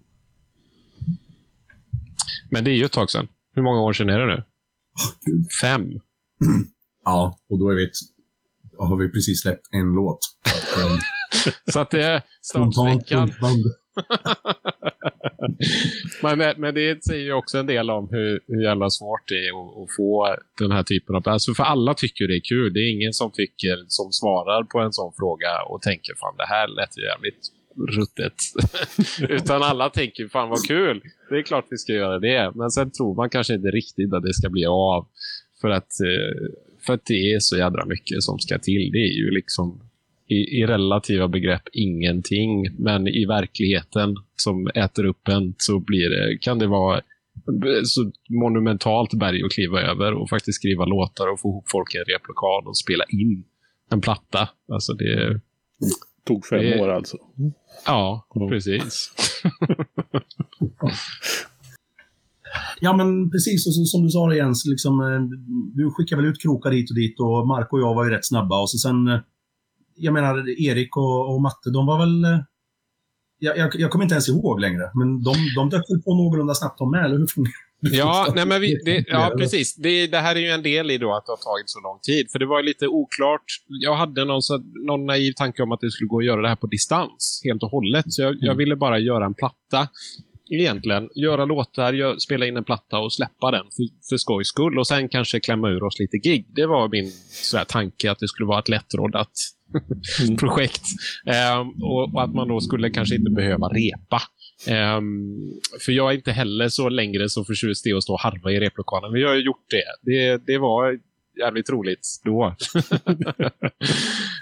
Men 2.51 2.65
det 2.65 2.71
är 2.71 2.75
ju 2.75 2.85
ett 2.85 2.93
tag 2.93 3.11
sedan. 3.11 3.29
Hur 3.55 3.63
många 3.63 3.81
år 3.81 3.93
sedan 3.93 4.09
är 4.09 4.19
det 4.19 4.37
nu? 4.37 4.43
Fem. 5.63 6.01
Ja, 7.05 7.39
och 7.49 7.59
då 7.59 7.71
är 7.71 7.75
vi 7.75 7.85
ett, 7.85 7.97
har 8.79 8.97
vi 8.97 9.09
precis 9.09 9.43
släppt 9.43 9.69
en 9.73 9.93
låt. 9.93 10.19
Så 11.73 11.81
att 11.81 11.91
det 11.91 12.03
är 12.03 12.23
startsträckan. 12.43 13.33
men, 16.23 16.55
men 16.61 16.75
det 16.75 17.05
säger 17.05 17.25
ju 17.25 17.33
också 17.33 17.59
en 17.59 17.67
del 17.67 17.91
om 17.91 18.09
hur, 18.11 18.41
hur 18.47 18.63
jävla 18.63 18.91
svårt 18.91 19.29
det 19.29 19.35
är 19.35 19.51
att, 19.51 19.83
att, 19.83 19.97
få 19.97 20.37
den 20.59 20.73
här 20.73 20.83
typen 20.83 21.17
av... 21.17 21.29
Alltså 21.29 21.55
för 21.55 21.65
alla 21.65 21.95
tycker 21.95 22.29
det 22.29 22.37
är 22.37 22.45
kul. 22.49 22.73
Det 22.73 22.81
är 22.81 22.93
ingen 22.93 23.13
som 23.13 23.33
tycker, 23.33 23.85
som 23.89 24.13
svarar 24.13 24.65
på 24.65 24.79
en 24.79 24.93
sån 24.93 25.13
fråga 25.19 25.63
och 25.69 25.83
tänker 25.83 26.15
fan 26.15 26.35
det 26.37 26.47
här 26.47 26.69
lät 26.69 26.99
ju 26.99 27.03
jävligt 27.03 27.49
ruttet. 27.99 28.35
Utan 29.29 29.63
alla 29.63 29.91
tänker 29.91 30.29
fan 30.29 30.49
vad 30.49 30.65
kul. 30.67 31.03
Det 31.31 31.39
är 31.39 31.43
klart 31.43 31.67
vi 31.71 31.79
ska 31.79 31.93
göra 31.93 32.19
det. 32.19 32.53
Men 32.55 32.71
sen 32.71 32.91
tror 32.91 33.15
man 33.15 33.31
kanske 33.31 33.55
inte 33.55 33.69
riktigt 33.69 34.15
att 34.15 34.23
det 34.23 34.35
ska 34.35 34.49
bli 34.49 34.67
av. 34.67 35.09
För 35.61 35.71
att, 35.71 36.01
eh, 36.01 36.49
för 36.87 36.93
att 36.93 37.05
det 37.05 37.33
är 37.35 37.39
så 37.39 37.57
jädra 37.57 37.87
mycket 37.87 38.23
som 38.23 38.39
ska 38.39 38.59
till. 38.59 38.91
Det 38.93 38.99
är 38.99 39.13
ju 39.19 39.31
liksom 39.31 39.81
i, 40.29 40.35
i 40.35 40.67
relativa 40.67 41.29
begrepp 41.29 41.63
ingenting. 41.73 42.77
Men 42.79 43.09
i 43.09 43.27
verkligheten 43.27 44.17
som 44.37 44.67
äter 44.75 45.05
upp 45.05 45.29
en 45.29 45.55
så 45.59 45.79
blir 45.79 46.11
det, 46.11 46.39
kan 46.39 46.59
det 46.59 46.67
vara 46.67 47.01
så 47.85 48.13
monumentalt 48.31 49.15
berg 49.15 49.43
att 49.45 49.53
kliva 49.53 49.81
över 49.81 50.15
och 50.15 50.29
faktiskt 50.29 50.57
skriva 50.57 50.85
låtar 50.85 51.33
och 51.33 51.41
få 51.41 51.49
ihop 51.49 51.71
folk 51.71 51.95
i 51.95 51.99
en 51.99 52.05
replokal 52.05 52.67
och 52.67 52.79
spela 52.79 53.05
in 53.09 53.45
en 53.91 54.01
platta. 54.01 54.49
Alltså 54.73 54.93
det 54.93 55.41
tog 56.25 56.47
fem 56.47 56.61
det... 56.61 56.81
år 56.81 56.89
alltså. 56.89 57.17
Ja, 57.87 58.29
mm. 58.37 58.49
precis. 58.49 59.15
ja, 62.81 62.97
men 62.97 63.31
precis 63.31 63.67
och 63.67 63.75
så, 63.75 63.85
som 63.85 64.03
du 64.03 64.11
sa 64.11 64.35
Jens, 64.35 64.67
liksom, 64.67 65.01
eh, 65.01 65.21
du 65.75 65.91
skickar 65.91 66.17
väl 66.17 66.27
ut 66.27 66.43
krokar 66.43 66.71
hit 66.71 66.91
och 66.91 66.97
dit 66.97 67.21
och 67.21 67.47
Marco 67.47 67.77
och 67.77 67.83
jag 67.83 67.95
var 67.95 68.05
ju 68.05 68.11
rätt 68.11 68.27
snabba 68.27 68.61
och 68.61 68.71
så 68.71 68.79
sen 68.79 69.09
eh, 69.09 69.21
jag 69.97 70.15
menar, 70.15 70.49
Erik 70.49 70.97
och, 70.97 71.35
och 71.35 71.43
Matte, 71.43 71.71
de 71.71 71.87
var 71.87 71.99
väl... 71.99 72.25
Eh, 72.25 72.41
jag, 73.39 73.59
jag, 73.59 73.71
jag 73.75 73.91
kommer 73.91 74.05
inte 74.05 74.15
ens 74.15 74.29
ihåg 74.29 74.61
längre, 74.61 74.91
men 74.95 75.23
de, 75.23 75.35
de 75.57 75.71
dök 75.71 75.91
väl 75.91 76.03
på 76.03 76.15
någorlunda 76.15 76.55
snabbt 76.55 76.79
de 76.79 76.91
med, 76.91 77.05
eller 77.05 77.19
hur? 77.19 77.27
Ja, 77.85 78.33
nej 78.35 78.47
men 78.47 78.61
vi, 78.61 78.81
det, 78.85 79.05
ja 79.09 79.35
precis. 79.39 79.75
Det, 79.75 80.07
det, 80.07 80.19
här 80.19 80.37
är 80.37 80.41
ju 80.41 80.49
en 80.49 80.63
del 80.63 80.91
i 80.91 80.99
då 80.99 81.15
att 81.15 81.27
det 81.27 81.33
har 81.33 81.37
tagit 81.37 81.71
så 81.71 81.81
lång 81.81 81.99
tid. 82.03 82.31
För 82.33 82.39
det 82.39 82.47
var 82.47 82.63
lite 82.63 82.87
oklart. 82.87 83.45
Jag 83.69 83.97
hade 83.97 84.25
någon, 84.25 84.43
så, 84.43 84.63
någon 84.87 85.07
naiv 85.07 85.33
tanke 85.33 85.63
om 85.63 85.73
att 85.73 85.81
det 85.81 85.91
skulle 85.91 86.09
gå 86.09 86.19
att 86.19 86.25
göra 86.25 86.41
det 86.43 86.49
här 86.49 86.57
på 86.57 86.67
distans 86.67 87.41
helt 87.45 87.63
och 87.63 87.71
hållet. 87.71 88.05
Så 88.09 88.23
jag, 88.23 88.35
jag 88.35 88.45
mm. 88.45 88.57
ville 88.57 88.77
bara 88.77 88.99
göra 88.99 89.25
en 89.25 89.35
platta 89.35 89.89
egentligen. 90.61 91.09
Göra 91.15 91.45
låtar, 91.45 91.93
gör, 91.93 92.17
spela 92.17 92.47
in 92.47 92.57
en 92.57 92.65
platta 92.65 92.99
och 92.99 93.13
släppa 93.13 93.51
den 93.51 93.65
för, 93.65 94.09
för 94.09 94.17
skojs 94.17 94.49
skull. 94.49 94.79
Och 94.79 94.87
sen 94.87 95.09
kanske 95.09 95.41
klämma 95.41 95.69
ur 95.69 95.83
oss 95.83 95.99
lite 95.99 96.19
gig. 96.19 96.47
Det 96.55 96.67
var 96.67 96.89
min 96.89 97.11
sådär, 97.31 97.65
tanke, 97.65 98.11
att 98.11 98.19
det 98.19 98.29
skulle 98.29 98.47
vara 98.47 98.59
ett 98.59 98.69
lättrådat 98.69 99.33
mm. 100.23 100.37
projekt. 100.39 100.83
Um, 101.61 101.83
och, 101.83 102.15
och, 102.15 102.23
att 102.23 102.35
man 102.35 102.49
då 102.49 102.61
skulle 102.61 102.91
kanske 102.91 103.15
inte 103.15 103.31
behöva 103.31 103.69
repa. 103.69 104.23
Um, 104.97 105.61
för 105.81 105.93
jag 105.93 106.11
är 106.11 106.17
inte 106.17 106.33
heller 106.33 106.69
så 106.69 106.89
längre 106.89 107.29
så 107.29 107.45
förtjust 107.45 107.87
i 107.87 107.93
att 107.93 108.03
stå 108.03 108.13
och 108.13 108.21
harva 108.21 108.51
i 108.51 108.61
replokalen. 108.61 109.13
Men 109.13 109.21
jag 109.21 109.29
har 109.29 109.37
gjort 109.37 109.67
det. 109.71 110.11
Det, 110.13 110.47
det 110.47 110.59
var 110.59 110.99
jävligt 111.41 111.71
roligt 111.71 112.07
då. 112.25 112.55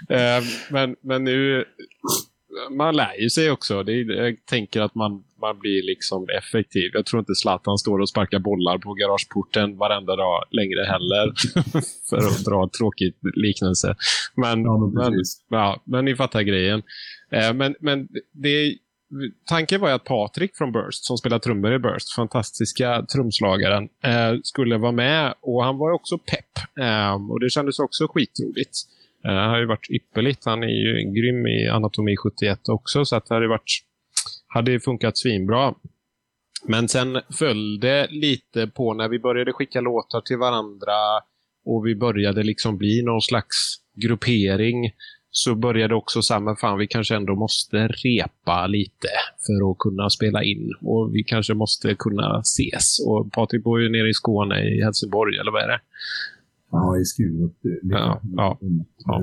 um, 0.09 0.43
men, 0.69 0.95
men 1.01 1.23
nu 1.23 1.65
man 2.69 2.95
lär 2.95 3.21
ju 3.21 3.29
sig 3.29 3.51
också. 3.51 3.83
Det 3.83 3.93
jag 3.93 4.45
tänker 4.45 4.81
att 4.81 4.95
man, 4.95 5.23
man 5.41 5.59
blir 5.59 5.83
liksom 5.83 6.27
effektiv. 6.37 6.91
Jag 6.93 7.05
tror 7.05 7.19
inte 7.19 7.35
Zlatan 7.35 7.77
står 7.77 7.99
och 7.99 8.09
sparkar 8.09 8.39
bollar 8.39 8.77
på 8.77 8.93
garageporten 8.93 9.77
varenda 9.77 10.15
dag 10.15 10.43
längre 10.51 10.83
heller. 10.83 11.33
för 12.09 12.17
att 12.17 12.45
dra 12.45 12.63
en 12.63 12.69
tråkig 12.69 13.13
liknelse. 13.35 13.95
Men, 14.35 14.63
ja, 14.63 14.77
men, 14.77 15.13
men, 15.13 15.23
ja, 15.49 15.81
men 15.85 16.05
ni 16.05 16.15
fattar 16.15 16.41
grejen. 16.41 16.83
Eh, 17.31 17.53
men, 17.53 17.75
men 17.79 18.07
det, 18.31 18.75
tanken 19.45 19.81
var 19.81 19.87
ju 19.89 19.95
att 19.95 20.03
Patrik 20.03 20.55
från 20.55 20.71
Burst, 20.71 21.05
som 21.05 21.17
spelar 21.17 21.39
trummor 21.39 21.73
i 21.73 21.79
Burst, 21.79 22.15
fantastiska 22.15 23.05
trumslagaren, 23.13 23.89
eh, 24.03 24.39
skulle 24.43 24.77
vara 24.77 24.91
med. 24.91 25.33
Och 25.41 25.63
han 25.63 25.77
var 25.77 25.91
också 25.91 26.17
pepp. 26.17 26.79
Eh, 26.79 27.31
och 27.31 27.39
det 27.39 27.49
kändes 27.49 27.79
också 27.79 28.07
skitroligt. 28.07 28.77
Det 29.23 29.29
har 29.29 29.59
ju 29.59 29.65
varit 29.65 29.89
ypperligt. 29.89 30.45
Han 30.45 30.63
är 30.63 30.67
ju 30.67 31.13
grym 31.13 31.47
i 31.47 31.67
Anatomi 31.67 32.17
71 32.17 32.69
också, 32.69 33.05
så 33.05 33.15
att 33.15 33.25
det 33.25 33.33
hade 33.33 33.47
varit 33.47 33.83
hade 34.47 34.79
funkat 34.79 35.17
svinbra. 35.17 35.73
Men 36.67 36.87
sen 36.87 37.21
föll 37.39 37.79
det 37.79 38.07
lite 38.09 38.67
på 38.67 38.93
när 38.93 39.09
vi 39.09 39.19
började 39.19 39.53
skicka 39.53 39.81
låtar 39.81 40.21
till 40.21 40.37
varandra 40.37 40.93
och 41.65 41.85
vi 41.85 41.95
började 41.95 42.43
liksom 42.43 42.77
bli 42.77 43.03
någon 43.03 43.21
slags 43.21 43.55
gruppering 43.95 44.91
så 45.31 45.55
började 45.55 45.95
också 45.95 46.21
samma 46.21 46.55
fan 46.55 46.77
vi 46.77 46.87
kanske 46.87 47.15
ändå 47.15 47.35
måste 47.35 47.87
repa 47.87 48.67
lite 48.67 49.07
för 49.47 49.71
att 49.71 49.77
kunna 49.77 50.09
spela 50.09 50.43
in 50.43 50.73
och 50.81 51.15
vi 51.15 51.23
kanske 51.23 51.53
måste 51.53 51.95
kunna 51.95 52.39
ses. 52.39 52.99
Och 53.07 53.31
Patrik 53.33 53.63
bor 53.63 53.81
ju 53.81 53.89
nere 53.89 54.09
i 54.09 54.13
Skåne, 54.13 54.63
i 54.63 54.83
Helsingborg, 54.83 55.37
eller 55.37 55.51
vad 55.51 55.63
är 55.63 55.67
det? 55.67 55.79
Ja, 56.71 56.97
i 56.97 57.05
Skurup. 57.05 57.57
Ja, 57.83 58.21
ja, 58.35 58.59
ja. 59.05 59.21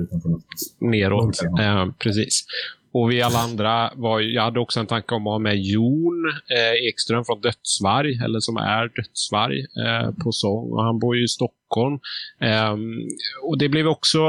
Neråt. 0.79 1.39
Ja, 1.57 1.93
precis. 1.99 2.45
Och 2.91 3.11
vi 3.11 3.21
alla 3.21 3.39
andra 3.39 3.91
var 3.95 4.19
Jag 4.19 4.43
hade 4.43 4.59
också 4.59 4.79
en 4.79 4.87
tanke 4.87 5.15
om 5.15 5.27
att 5.27 5.31
ha 5.31 5.39
med 5.39 5.57
Jon 5.57 6.25
eh, 6.49 6.87
Ekström 6.89 7.25
från 7.25 7.41
Dödsvarg, 7.41 8.19
eller 8.25 8.39
som 8.39 8.57
är 8.57 8.91
Dödsvarg, 8.95 9.59
eh, 9.59 10.11
på 10.23 10.31
sång. 10.31 10.71
Och 10.71 10.83
han 10.83 10.99
bor 10.99 11.17
ju 11.17 11.23
i 11.23 11.27
Stockholm. 11.27 11.99
Eh, 12.41 12.75
och 13.43 13.57
det 13.57 13.69
blev 13.69 13.87
också... 13.87 14.19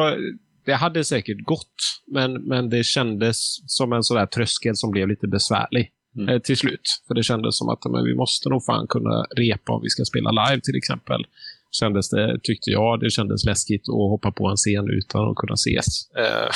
Det 0.65 0.75
hade 0.75 1.05
säkert 1.05 1.45
gått, 1.45 2.03
men, 2.07 2.33
men 2.33 2.71
det 2.71 2.85
kändes 2.85 3.37
som 3.67 3.93
en 3.93 4.03
sån 4.03 4.27
tröskel 4.27 4.77
som 4.77 4.91
blev 4.91 5.09
lite 5.09 5.29
besvärlig. 5.29 5.91
Mm. 6.17 6.29
Eh, 6.29 6.39
till 6.39 6.57
slut. 6.57 7.03
För 7.07 7.15
det 7.15 7.23
kändes 7.23 7.59
som 7.59 7.69
att 7.69 7.85
men 7.85 8.05
vi 8.05 8.15
måste 8.15 8.49
nog 8.49 8.65
fan 8.65 8.87
kunna 8.87 9.27
repa 9.37 9.73
om 9.73 9.83
vi 9.83 9.89
ska 9.89 10.05
spela 10.05 10.31
live 10.31 10.61
till 10.61 10.77
exempel 10.77 11.25
kändes 11.71 12.11
det, 12.11 12.41
tyckte 12.43 12.71
jag, 12.71 13.01
det 13.01 13.11
kändes 13.11 13.45
läskigt 13.45 13.83
att 13.89 14.11
hoppa 14.11 14.33
på 14.33 14.49
en 14.49 14.57
scen 14.57 14.91
utan 14.91 15.31
att 15.31 15.37
kunna 15.37 15.55
ses 15.55 15.87
eh, 16.17 16.51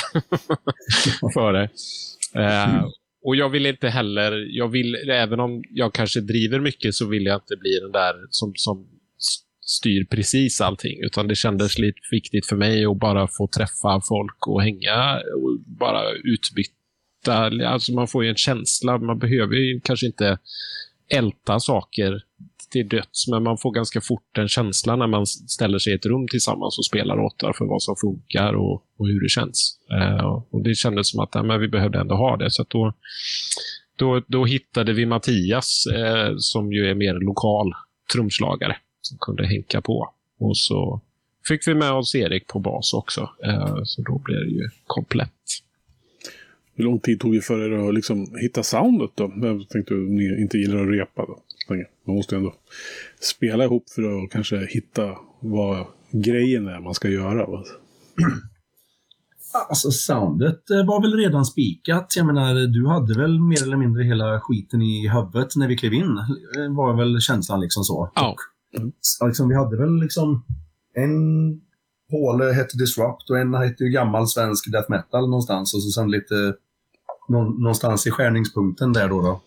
före. 1.33 1.63
Eh, 2.35 2.85
och 3.25 3.35
jag 3.35 3.49
vill 3.49 3.65
inte 3.65 3.89
heller, 3.89 4.47
jag 4.49 4.67
vill, 4.67 4.95
även 5.09 5.39
om 5.39 5.63
jag 5.69 5.93
kanske 5.93 6.21
driver 6.21 6.59
mycket 6.59 6.95
så 6.95 7.05
vill 7.07 7.25
jag 7.25 7.35
inte 7.35 7.57
bli 7.57 7.79
den 7.79 7.91
där 7.91 8.13
som, 8.29 8.53
som 8.55 8.87
styr 9.65 10.05
precis 10.05 10.61
allting. 10.61 11.03
Utan 11.03 11.27
det 11.27 11.35
kändes 11.35 11.79
lite 11.79 11.99
viktigt 12.11 12.45
för 12.45 12.55
mig 12.55 12.85
att 12.85 12.99
bara 12.99 13.27
få 13.27 13.47
träffa 13.47 14.01
folk 14.07 14.47
och 14.47 14.61
hänga 14.61 15.21
och 15.35 15.59
bara 15.59 16.11
utbyta. 16.11 17.67
Alltså 17.67 17.93
man 17.93 18.07
får 18.07 18.23
ju 18.23 18.29
en 18.29 18.35
känsla, 18.35 18.97
man 18.97 19.19
behöver 19.19 19.55
ju 19.55 19.79
kanske 19.83 20.05
inte 20.05 20.37
älta 21.09 21.59
saker 21.59 22.21
till 22.69 22.87
döds, 22.87 23.27
men 23.27 23.43
man 23.43 23.57
får 23.57 23.71
ganska 23.71 24.01
fort 24.01 24.37
en 24.37 24.47
känsla 24.47 24.95
när 24.95 25.07
man 25.07 25.25
ställer 25.25 25.79
sig 25.79 25.93
i 25.93 25.95
ett 25.95 26.05
rum 26.05 26.27
tillsammans 26.27 26.77
och 26.77 26.85
spelar 26.85 27.15
låtar 27.15 27.53
för 27.53 27.65
vad 27.65 27.81
som 27.81 27.95
funkar 27.95 28.53
och, 28.53 28.83
och 28.97 29.07
hur 29.07 29.21
det 29.21 29.29
känns. 29.29 29.79
Eh, 29.91 30.43
och 30.49 30.63
Det 30.63 30.75
kändes 30.75 31.09
som 31.09 31.19
att 31.19 31.29
ja, 31.33 31.43
men 31.43 31.59
vi 31.59 31.67
behövde 31.67 31.99
ändå 31.99 32.15
ha 32.15 32.37
det. 32.37 32.51
Så 32.51 32.65
då, 32.67 32.93
då, 33.95 34.21
då 34.27 34.45
hittade 34.45 34.93
vi 34.93 35.05
Mattias, 35.05 35.87
eh, 35.95 36.33
som 36.37 36.73
ju 36.73 36.89
är 36.89 36.95
mer 36.95 37.13
lokal 37.13 37.73
trumslagare, 38.13 38.77
som 39.01 39.17
kunde 39.17 39.47
hänka 39.47 39.81
på. 39.81 40.13
Och 40.39 40.57
så 40.57 41.01
fick 41.47 41.67
vi 41.67 41.75
med 41.75 41.91
oss 41.91 42.15
Erik 42.15 42.47
på 42.47 42.59
bas 42.59 42.93
också, 42.93 43.29
eh, 43.43 43.77
så 43.83 44.01
då 44.01 44.21
blev 44.25 44.39
det 44.39 44.51
ju 44.51 44.69
komplett. 44.87 45.31
Hur 46.75 46.83
lång 46.83 46.99
tid 46.99 47.19
tog 47.19 47.33
det 47.33 47.41
för 47.41 47.65
er 47.65 47.87
att 47.87 47.93
liksom 47.93 48.35
hitta 48.41 48.63
soundet 48.63 49.11
då? 49.15 49.33
Jag 49.35 49.69
tänkte 49.69 49.93
att 49.93 49.99
ni 49.99 50.41
inte 50.41 50.57
gillar 50.57 50.83
att 50.83 50.93
repa 50.93 51.25
då. 51.25 51.41
Man 52.05 52.15
måste 52.15 52.35
ändå 52.35 52.53
spela 53.19 53.63
ihop 53.63 53.89
för 53.89 54.23
att 54.23 54.31
kanske 54.31 54.67
hitta 54.69 55.17
vad 55.39 55.85
grejen 56.11 56.67
är 56.67 56.79
man 56.79 56.93
ska 56.93 57.09
göra. 57.09 57.63
Alltså 59.69 59.91
soundet 59.91 60.69
eh, 60.69 60.85
var 60.85 61.01
väl 61.01 61.13
redan 61.13 61.45
spikat. 61.45 62.13
Jag 62.15 62.25
menar, 62.25 62.53
du 62.53 62.87
hade 62.87 63.19
väl 63.21 63.39
mer 63.39 63.63
eller 63.63 63.77
mindre 63.77 64.03
hela 64.03 64.39
skiten 64.39 64.81
i 64.81 65.09
huvudet 65.09 65.55
när 65.55 65.67
vi 65.67 65.77
klev 65.77 65.93
in. 65.93 66.15
Det 66.53 66.69
var 66.69 66.97
väl 66.97 67.21
känslan 67.21 67.59
liksom 67.59 67.83
så. 67.83 68.11
Ja. 68.15 68.35
Mm. 68.77 68.91
Liksom, 69.25 69.49
vi 69.49 69.55
hade 69.55 69.77
väl 69.77 69.99
liksom 70.01 70.45
en 70.93 71.11
Paul 72.11 72.53
hette 72.53 72.77
Disrupt 72.77 73.29
och 73.29 73.39
en 73.39 73.53
hette 73.53 73.83
ju 73.83 73.89
gammal 73.89 74.27
svensk 74.27 74.71
death 74.71 74.91
metal 74.91 75.29
någonstans 75.29 75.73
och 75.73 75.83
så 75.83 75.89
sen 75.89 76.11
lite 76.11 76.53
någonstans 77.29 78.07
i 78.07 78.11
skärningspunkten 78.11 78.93
där 78.93 79.09
då. 79.09 79.21
då. 79.21 79.41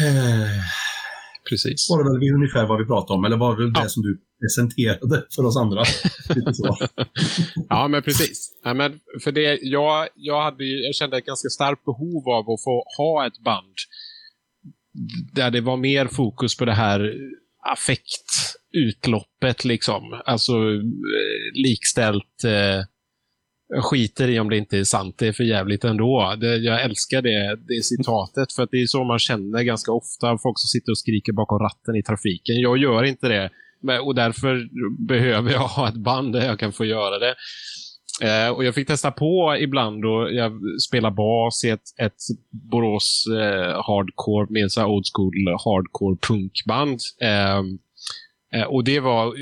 Precis. 1.50 1.90
var 1.90 2.04
det 2.04 2.10
väl 2.18 2.34
ungefär 2.34 2.66
vad 2.66 2.78
vi 2.78 2.84
pratade 2.86 3.18
om, 3.18 3.24
eller 3.24 3.36
var 3.36 3.56
det 3.56 3.62
väl 3.64 3.72
Ja. 3.76 3.82
det 3.82 3.88
som 3.88 4.02
du 4.02 4.20
presenterade 4.40 5.24
för 5.36 5.44
oss 5.44 5.56
andra? 5.56 5.82
Ja, 7.68 7.88
men 7.88 8.02
precis. 8.02 8.52
Ja, 8.64 8.74
men 8.74 9.00
för 9.24 9.32
det, 9.32 9.58
jag, 9.62 10.08
jag, 10.14 10.42
hade, 10.42 10.64
jag 10.64 10.94
kände 10.94 11.18
ett 11.18 11.26
ganska 11.26 11.48
starkt 11.48 11.84
behov 11.84 12.28
av 12.28 12.50
att 12.50 12.64
få 12.64 12.84
ha 12.98 13.26
ett 13.26 13.38
band 13.44 13.74
där 15.34 15.50
det 15.50 15.60
var 15.60 15.76
mer 15.76 16.06
fokus 16.06 16.56
på 16.56 16.64
det 16.64 16.72
här 16.74 17.14
affektutloppet. 17.72 19.64
Liksom. 19.64 20.20
Alltså 20.24 20.52
eh, 20.52 20.82
likställt. 21.54 22.44
Eh, 22.44 22.80
jag 23.68 23.84
skiter 23.84 24.28
i 24.28 24.40
om 24.40 24.50
det 24.50 24.56
inte 24.56 24.78
är 24.78 24.84
sant, 24.84 25.18
det 25.18 25.28
är 25.28 25.32
för 25.32 25.44
jävligt 25.44 25.84
ändå. 25.84 26.34
Det, 26.40 26.56
jag 26.56 26.82
älskar 26.82 27.22
det, 27.22 27.56
det 27.68 27.84
citatet, 27.84 28.52
för 28.52 28.62
att 28.62 28.70
det 28.70 28.82
är 28.82 28.86
så 28.86 29.04
man 29.04 29.18
känner 29.18 29.62
ganska 29.62 29.92
ofta. 29.92 30.38
Folk 30.38 30.58
som 30.58 30.68
sitter 30.68 30.92
och 30.92 30.98
skriker 30.98 31.32
bakom 31.32 31.58
ratten 31.58 31.96
i 31.96 32.02
trafiken. 32.02 32.60
Jag 32.60 32.78
gör 32.78 33.04
inte 33.04 33.28
det. 33.28 33.50
Och 34.02 34.14
därför 34.14 34.68
behöver 35.06 35.52
jag 35.52 35.68
ha 35.68 35.88
ett 35.88 35.94
band 35.94 36.32
där 36.32 36.46
jag 36.46 36.58
kan 36.58 36.72
få 36.72 36.84
göra 36.84 37.18
det. 37.18 37.34
Eh, 38.22 38.50
och 38.50 38.64
jag 38.64 38.74
fick 38.74 38.86
testa 38.86 39.10
på 39.10 39.56
ibland 39.60 40.04
och 40.04 40.32
jag 40.32 40.52
spelar 40.88 41.10
bas 41.10 41.64
i 41.64 41.68
ett, 41.68 42.00
ett 42.02 42.16
Borås 42.50 43.24
eh, 43.30 43.82
hardcore, 43.86 44.46
med 44.50 44.72
så 44.72 44.86
old 44.86 45.04
school 45.14 45.32
hardcore 45.64 46.16
punkband. 46.28 47.00
Eh, 47.22 47.58
eh 48.60 48.66
och 48.68 48.84
det 48.84 49.00
var, 49.00 49.34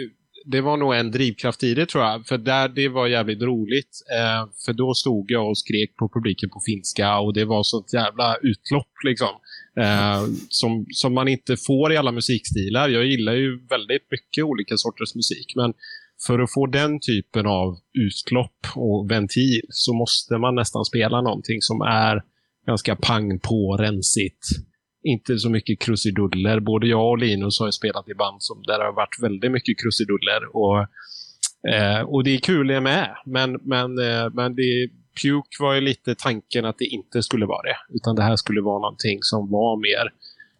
det 0.44 0.60
var 0.60 0.76
nog 0.76 0.94
en 0.94 1.10
drivkraft 1.10 1.62
i 1.62 1.74
det 1.74 1.86
tror 1.86 2.04
jag. 2.04 2.26
För 2.26 2.38
där, 2.38 2.68
det 2.68 2.88
var 2.88 3.06
jävligt 3.06 3.42
roligt. 3.42 4.02
Eh, 4.18 4.48
för 4.64 4.72
då 4.72 4.94
stod 4.94 5.30
jag 5.30 5.48
och 5.48 5.58
skrek 5.58 5.96
på 5.96 6.08
publiken 6.08 6.50
på 6.50 6.60
finska 6.66 7.18
och 7.18 7.34
det 7.34 7.44
var 7.44 7.62
sånt 7.62 7.92
jävla 7.92 8.36
utlopp 8.36 8.92
liksom. 9.04 9.28
Eh, 9.76 10.24
som, 10.48 10.86
som 10.90 11.14
man 11.14 11.28
inte 11.28 11.56
får 11.56 11.92
i 11.92 11.96
alla 11.96 12.12
musikstilar. 12.12 12.88
Jag 12.88 13.04
gillar 13.04 13.32
ju 13.32 13.66
väldigt 13.66 14.02
mycket 14.10 14.44
olika 14.44 14.76
sorters 14.76 15.14
musik. 15.14 15.52
Men 15.56 15.74
för 16.26 16.38
att 16.38 16.52
få 16.52 16.66
den 16.66 17.00
typen 17.00 17.46
av 17.46 17.78
utlopp 17.92 18.66
och 18.74 19.10
ventil 19.10 19.60
så 19.68 19.94
måste 19.94 20.38
man 20.38 20.54
nästan 20.54 20.84
spela 20.84 21.20
någonting 21.20 21.60
som 21.60 21.80
är 21.80 22.22
ganska 22.66 22.96
pang 22.96 23.38
på, 23.38 23.76
rensigt. 23.76 24.46
Inte 25.04 25.38
så 25.38 25.50
mycket 25.50 25.80
krusiduller. 25.80 26.60
Både 26.60 26.86
jag 26.86 27.08
och 27.08 27.18
Linus 27.18 27.60
har 27.60 27.66
ju 27.66 27.72
spelat 27.72 28.08
i 28.08 28.14
band 28.14 28.42
som 28.42 28.62
där 28.62 28.78
det 28.78 28.84
har 28.84 28.92
varit 28.92 29.18
väldigt 29.22 29.52
mycket 29.52 29.80
krusiduller. 29.80 30.56
Och, 30.56 30.78
eh, 31.74 32.00
och 32.00 32.24
det 32.24 32.30
är 32.30 32.38
kul 32.38 32.66
det 32.66 32.80
med. 32.80 33.16
Men, 33.26 33.58
men, 33.62 33.98
eh, 33.98 34.30
men 34.32 34.54
det, 34.54 34.88
Puke 35.22 35.56
var 35.60 35.74
ju 35.74 35.80
lite 35.80 36.14
tanken 36.14 36.64
att 36.64 36.78
det 36.78 36.84
inte 36.84 37.22
skulle 37.22 37.46
vara 37.46 37.62
det. 37.62 37.94
Utan 37.96 38.16
det 38.16 38.22
här 38.22 38.36
skulle 38.36 38.60
vara 38.60 38.78
någonting 38.78 39.18
som 39.22 39.50
var 39.50 39.76
mer 39.76 40.12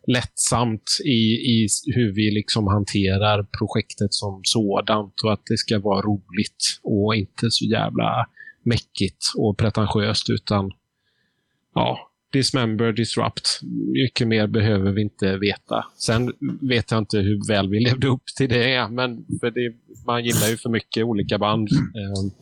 lättsamt 0.07 0.99
i, 1.05 1.21
i 1.55 1.69
hur 1.95 2.13
vi 2.15 2.31
liksom 2.31 2.67
hanterar 2.67 3.47
projektet 3.59 4.15
som 4.15 4.41
sådant 4.45 5.21
och 5.25 5.33
att 5.33 5.43
det 5.47 5.57
ska 5.57 5.79
vara 5.79 6.01
roligt 6.01 6.81
och 6.83 7.15
inte 7.15 7.51
så 7.51 7.65
jävla 7.65 8.27
mäckigt 8.63 9.25
och 9.37 9.59
pretentiöst 9.59 10.31
utan 10.31 10.73
ja, 11.75 12.11
dismember, 12.39 12.93
disrupt. 12.93 13.61
Mycket 13.93 14.29
mer 14.29 14.47
behöver 14.47 14.93
vi 14.93 15.03
inte 15.03 15.37
veta. 15.37 15.85
Sen 15.97 16.33
vet 16.61 16.91
jag 16.91 16.99
inte 16.99 17.19
hur 17.19 17.49
väl 17.49 17.69
vi 17.69 17.81
levde 17.81 18.07
upp 18.07 18.27
till 18.37 18.49
det, 18.49 18.89
men 18.91 19.25
för 19.41 19.51
det, 19.51 19.75
man 20.07 20.25
gillar 20.25 20.49
ju 20.49 20.57
för 20.57 20.71
mycket 20.71 21.05
olika 21.05 21.39
band. 21.39 21.69
Eh, 21.73 22.33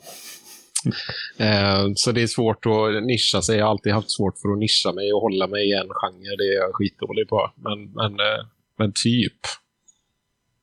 Eh, 1.38 1.92
Så 1.94 2.12
det 2.12 2.22
är 2.22 2.26
svårt 2.26 2.66
att 2.66 3.02
nischa 3.05 3.42
sig. 3.42 3.59
Jag 3.59 3.64
har 3.64 3.70
alltid 3.70 3.92
haft 3.92 4.11
svårt 4.11 4.38
för 4.38 4.48
att 4.52 4.59
nischa 4.59 4.92
mig 4.92 5.12
och 5.12 5.20
hålla 5.20 5.46
mig 5.46 5.68
i 5.68 5.72
en 5.72 5.88
genre. 5.88 6.37
Det 6.38 6.44
är 6.44 6.55
jag 6.62 6.74
skitdålig 6.74 7.28
på. 7.28 7.50
Men, 7.57 7.92
men, 7.92 8.12
eh, 8.12 8.46
men 8.78 8.92
typ 9.05 9.40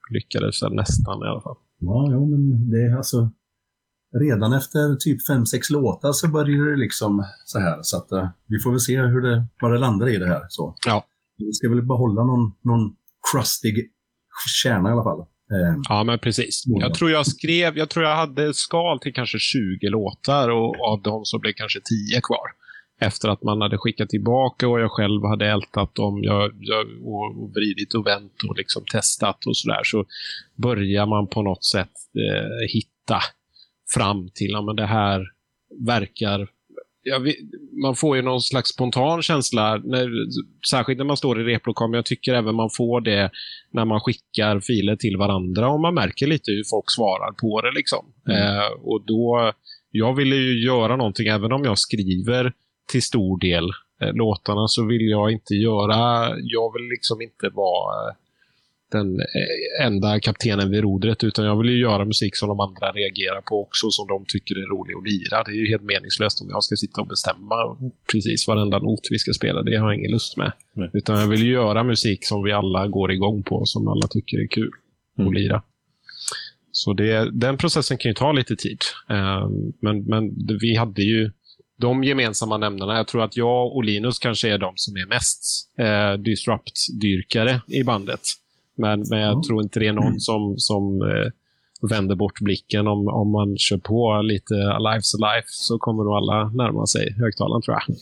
lyckades 0.10 0.62
jag 0.62 0.76
nästan 0.76 1.24
i 1.24 1.26
alla 1.26 1.42
fall. 1.42 1.56
Ja, 1.80 2.08
jo, 2.12 2.30
men 2.30 2.70
det 2.72 2.78
är 2.82 2.98
alltså... 2.98 3.32
Redan 4.14 4.54
efter 4.54 4.96
typ 4.96 5.28
fem 5.28 5.46
sex 5.46 5.70
låtar 5.70 6.12
så 6.12 6.28
börjar 6.28 6.72
det 6.72 6.78
liksom 6.78 7.26
så 7.46 7.60
här. 7.60 7.80
Så 7.82 7.98
att 7.98 8.12
eh, 8.12 8.28
vi 8.48 8.60
får 8.60 8.72
väl 8.72 8.80
se 8.80 9.02
hur 9.02 9.22
det, 9.22 9.46
vad 9.62 9.72
det 9.72 9.78
landar 9.78 10.10
i 10.10 10.18
det 10.18 10.28
här. 10.28 10.42
Så. 10.50 10.76
Ja. 10.86 11.06
Vi 11.38 11.54
ska 11.54 11.70
väl 11.70 11.82
behålla 11.82 12.24
någon, 12.24 12.52
någon 12.62 12.96
crustig 13.32 13.92
kärna 14.64 14.90
i 14.90 14.92
alla 14.92 15.04
fall. 15.04 15.20
Eh, 15.20 15.82
Ja, 15.90 16.04
men 16.04 16.20
precis. 16.20 16.64
Jag 16.66 16.94
tror 16.94 17.12
jag 17.12 17.28
skrev, 17.28 17.78
jag 17.78 17.90
tror 17.90 18.06
jag 18.06 18.16
hade 18.16 18.54
skal 18.54 19.00
till 19.00 19.14
kanske 19.14 19.40
20 19.40 19.90
låtar 19.90 20.50
och 20.50 20.76
av 20.92 21.02
dem 21.02 21.26
så 21.26 21.40
blev 21.40 21.54
kanske 21.54 21.80
10 22.12 22.22
kvar. 22.22 22.48
Efter 23.02 23.30
att 23.30 23.44
man 23.44 23.62
hade 23.62 23.78
skickat 23.78 24.10
tillbaka 24.10 24.68
och 24.68 24.80
jag 24.80 24.92
själv 24.92 25.24
hade 25.24 25.48
ältat 25.48 25.96
dem 25.96 26.20
jag, 26.24 26.52
jag, 26.60 26.86
och, 27.04 27.44
och 27.44 27.52
vridit 27.56 27.94
och 27.94 28.06
vänt 28.08 28.34
och 28.50 28.58
liksom 28.58 28.84
testat 28.92 29.46
och 29.46 29.58
sådär. 29.58 29.84
Så 29.84 30.06
börjar 30.56 31.06
man 31.06 31.28
på 31.28 31.42
något 31.42 31.64
sätt 31.66 31.92
eh, 32.16 32.74
hitta 32.74 33.20
fram 33.94 34.30
till, 34.30 34.52
ja 34.52 34.62
men 34.62 34.76
det 34.76 34.86
här 34.86 35.26
verkar 35.86 36.50
jag 37.04 37.20
vet, 37.20 37.36
man 37.84 37.96
får 37.96 38.16
ju 38.16 38.22
någon 38.22 38.42
slags 38.42 38.70
spontan 38.70 39.22
känsla, 39.22 39.82
när, 39.84 40.10
särskilt 40.70 40.98
när 40.98 41.06
man 41.06 41.18
står 41.18 41.42
i 41.42 41.44
replokal, 41.44 41.90
men 41.90 41.98
jag 41.98 42.06
tycker 42.06 42.34
även 42.34 42.56
man 42.56 42.70
får 42.78 43.02
det 43.02 43.32
när 43.72 43.86
man 43.86 44.00
skickar 44.00 44.60
filer 44.60 44.96
till 44.96 45.18
varandra 45.18 45.70
och 45.70 45.80
man 45.80 45.94
märker 45.94 46.28
lite 46.28 46.52
hur 46.52 46.64
folk 46.70 46.86
svarar 46.88 47.32
på 47.32 47.62
det. 47.62 47.72
Liksom. 47.72 48.06
Eh, 48.30 48.72
och 48.82 49.02
då, 49.06 49.54
jag 49.92 50.16
ville 50.16 50.36
ju 50.36 50.66
göra 50.66 50.96
någonting, 50.96 51.28
även 51.28 51.52
om 51.52 51.64
jag 51.64 51.78
skriver 51.78 52.54
till 52.92 53.04
stor 53.04 53.40
del 53.40 53.70
eh, 54.02 54.14
låtarna, 54.14 54.68
så 54.68 54.86
vill 54.86 55.10
jag 55.10 55.32
inte 55.32 55.54
göra, 55.54 56.30
jag 56.38 56.74
vill 56.74 56.90
liksom 56.90 57.22
inte 57.22 57.50
vara 57.50 58.10
eh, 58.10 58.16
den 58.92 59.20
eh, 59.20 59.86
enda 59.86 60.20
kaptenen 60.20 60.72
vid 60.72 60.82
rodret, 60.82 61.24
utan 61.24 61.46
jag 61.46 61.58
vill 61.58 61.70
ju 61.70 61.80
göra 61.80 62.06
musik 62.06 62.36
som 62.36 62.50
de 62.50 62.60
andra 62.60 62.92
reagerar 62.92 63.42
på 63.42 63.62
också, 63.62 63.90
som 63.90 64.08
de 64.08 64.26
tycker 64.28 64.56
är 64.56 64.68
rolig 64.76 64.94
att 64.94 65.08
lira. 65.12 65.44
Det 65.44 65.52
är 65.52 65.56
ju 65.56 65.68
helt 65.68 65.84
meningslöst 65.84 66.42
om 66.42 66.50
jag 66.50 66.64
ska 66.64 66.76
sitta 66.76 67.02
och 67.02 67.08
bestämma 67.08 67.56
precis 68.12 68.48
varenda 68.48 68.80
not 68.80 69.08
vi 69.10 69.20
ska 69.20 69.34
spela. 69.34 69.64
Det 69.64 69.76
har 69.76 69.92
jag 69.92 70.00
ingen 70.00 70.12
lust 70.12 70.38
med. 70.38 70.52
Nej. 70.74 70.90
Utan 70.94 71.20
jag 71.20 71.28
vill 71.28 71.44
ju 71.44 71.52
göra 71.52 71.84
musik 71.84 72.26
som 72.26 72.44
vi 72.44 72.52
alla 72.52 72.88
går 72.88 73.12
igång 73.12 73.44
på, 73.44 73.66
som 73.66 73.88
alla 73.88 74.08
tycker 74.08 74.38
är 74.38 74.48
kul 74.48 74.72
att 75.18 75.34
lira. 75.34 75.62
Så 76.72 76.94
det, 76.94 77.32
den 77.32 77.58
processen 77.58 77.98
kan 77.98 78.10
ju 78.10 78.14
ta 78.14 78.32
lite 78.32 78.56
tid. 78.56 78.80
Eh, 79.10 79.50
men, 79.82 80.04
men 80.04 80.48
vi 80.62 80.76
hade 80.76 81.02
ju 81.02 81.32
de 81.80 82.04
gemensamma 82.04 82.58
nämnarna. 82.58 82.98
Jag 82.98 83.08
tror 83.08 83.24
att 83.24 83.38
jag 83.38 83.76
och 83.76 83.84
Linus 83.84 84.20
kanske 84.20 84.50
är 84.50 84.58
de 84.58 84.74
som 84.76 84.98
är 84.98 85.06
mest 85.06 85.70
eh, 85.80 86.14
disrupt-dyrkare 86.22 87.62
i 87.68 87.84
bandet. 87.84 88.22
Men, 88.80 89.04
men 89.10 89.20
jag 89.20 89.44
tror 89.44 89.64
inte 89.64 89.80
det 89.80 89.88
är 89.88 89.94
någon 89.94 90.20
som, 90.20 90.56
som 90.58 91.02
eh, 91.02 91.32
vänder 91.90 92.16
bort 92.16 92.40
blicken. 92.40 92.88
Om, 92.88 93.08
om 93.08 93.32
man 93.32 93.58
kör 93.58 93.78
på 93.78 94.22
lite 94.22 94.54
Alive's 94.54 95.16
Alive 95.24 95.46
så 95.46 95.78
kommer 95.80 96.04
nog 96.04 96.14
alla 96.14 96.50
närma 96.50 96.86
sig 96.86 97.14
högtalaren 97.18 97.62
tror 97.62 97.78
jag. 97.78 97.96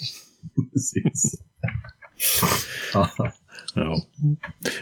precis. 0.73 1.41
Ja. 2.93 3.09
Ja. 3.75 4.01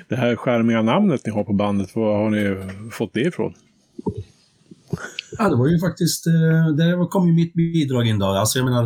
Det 0.09 0.15
här 0.15 0.35
skärmiga 0.35 0.81
namnet 0.81 1.25
ni 1.25 1.31
har 1.31 1.43
på 1.43 1.53
bandet, 1.53 1.95
var 1.95 2.17
har 2.17 2.29
ni 2.29 2.57
fått 2.91 3.13
det 3.13 3.21
ifrån? 3.21 3.53
Ja, 5.37 5.49
det 5.49 5.55
var 5.55 5.67
ju 5.67 5.79
faktiskt, 5.79 6.27
eh, 6.27 6.75
där 6.75 7.09
kom 7.09 7.27
ju 7.27 7.33
mitt 7.33 7.53
bidrag 7.53 8.07
in 8.07 8.19
då. 8.19 8.25
Alltså 8.25 8.59
jag 8.59 8.65
menar, 8.65 8.83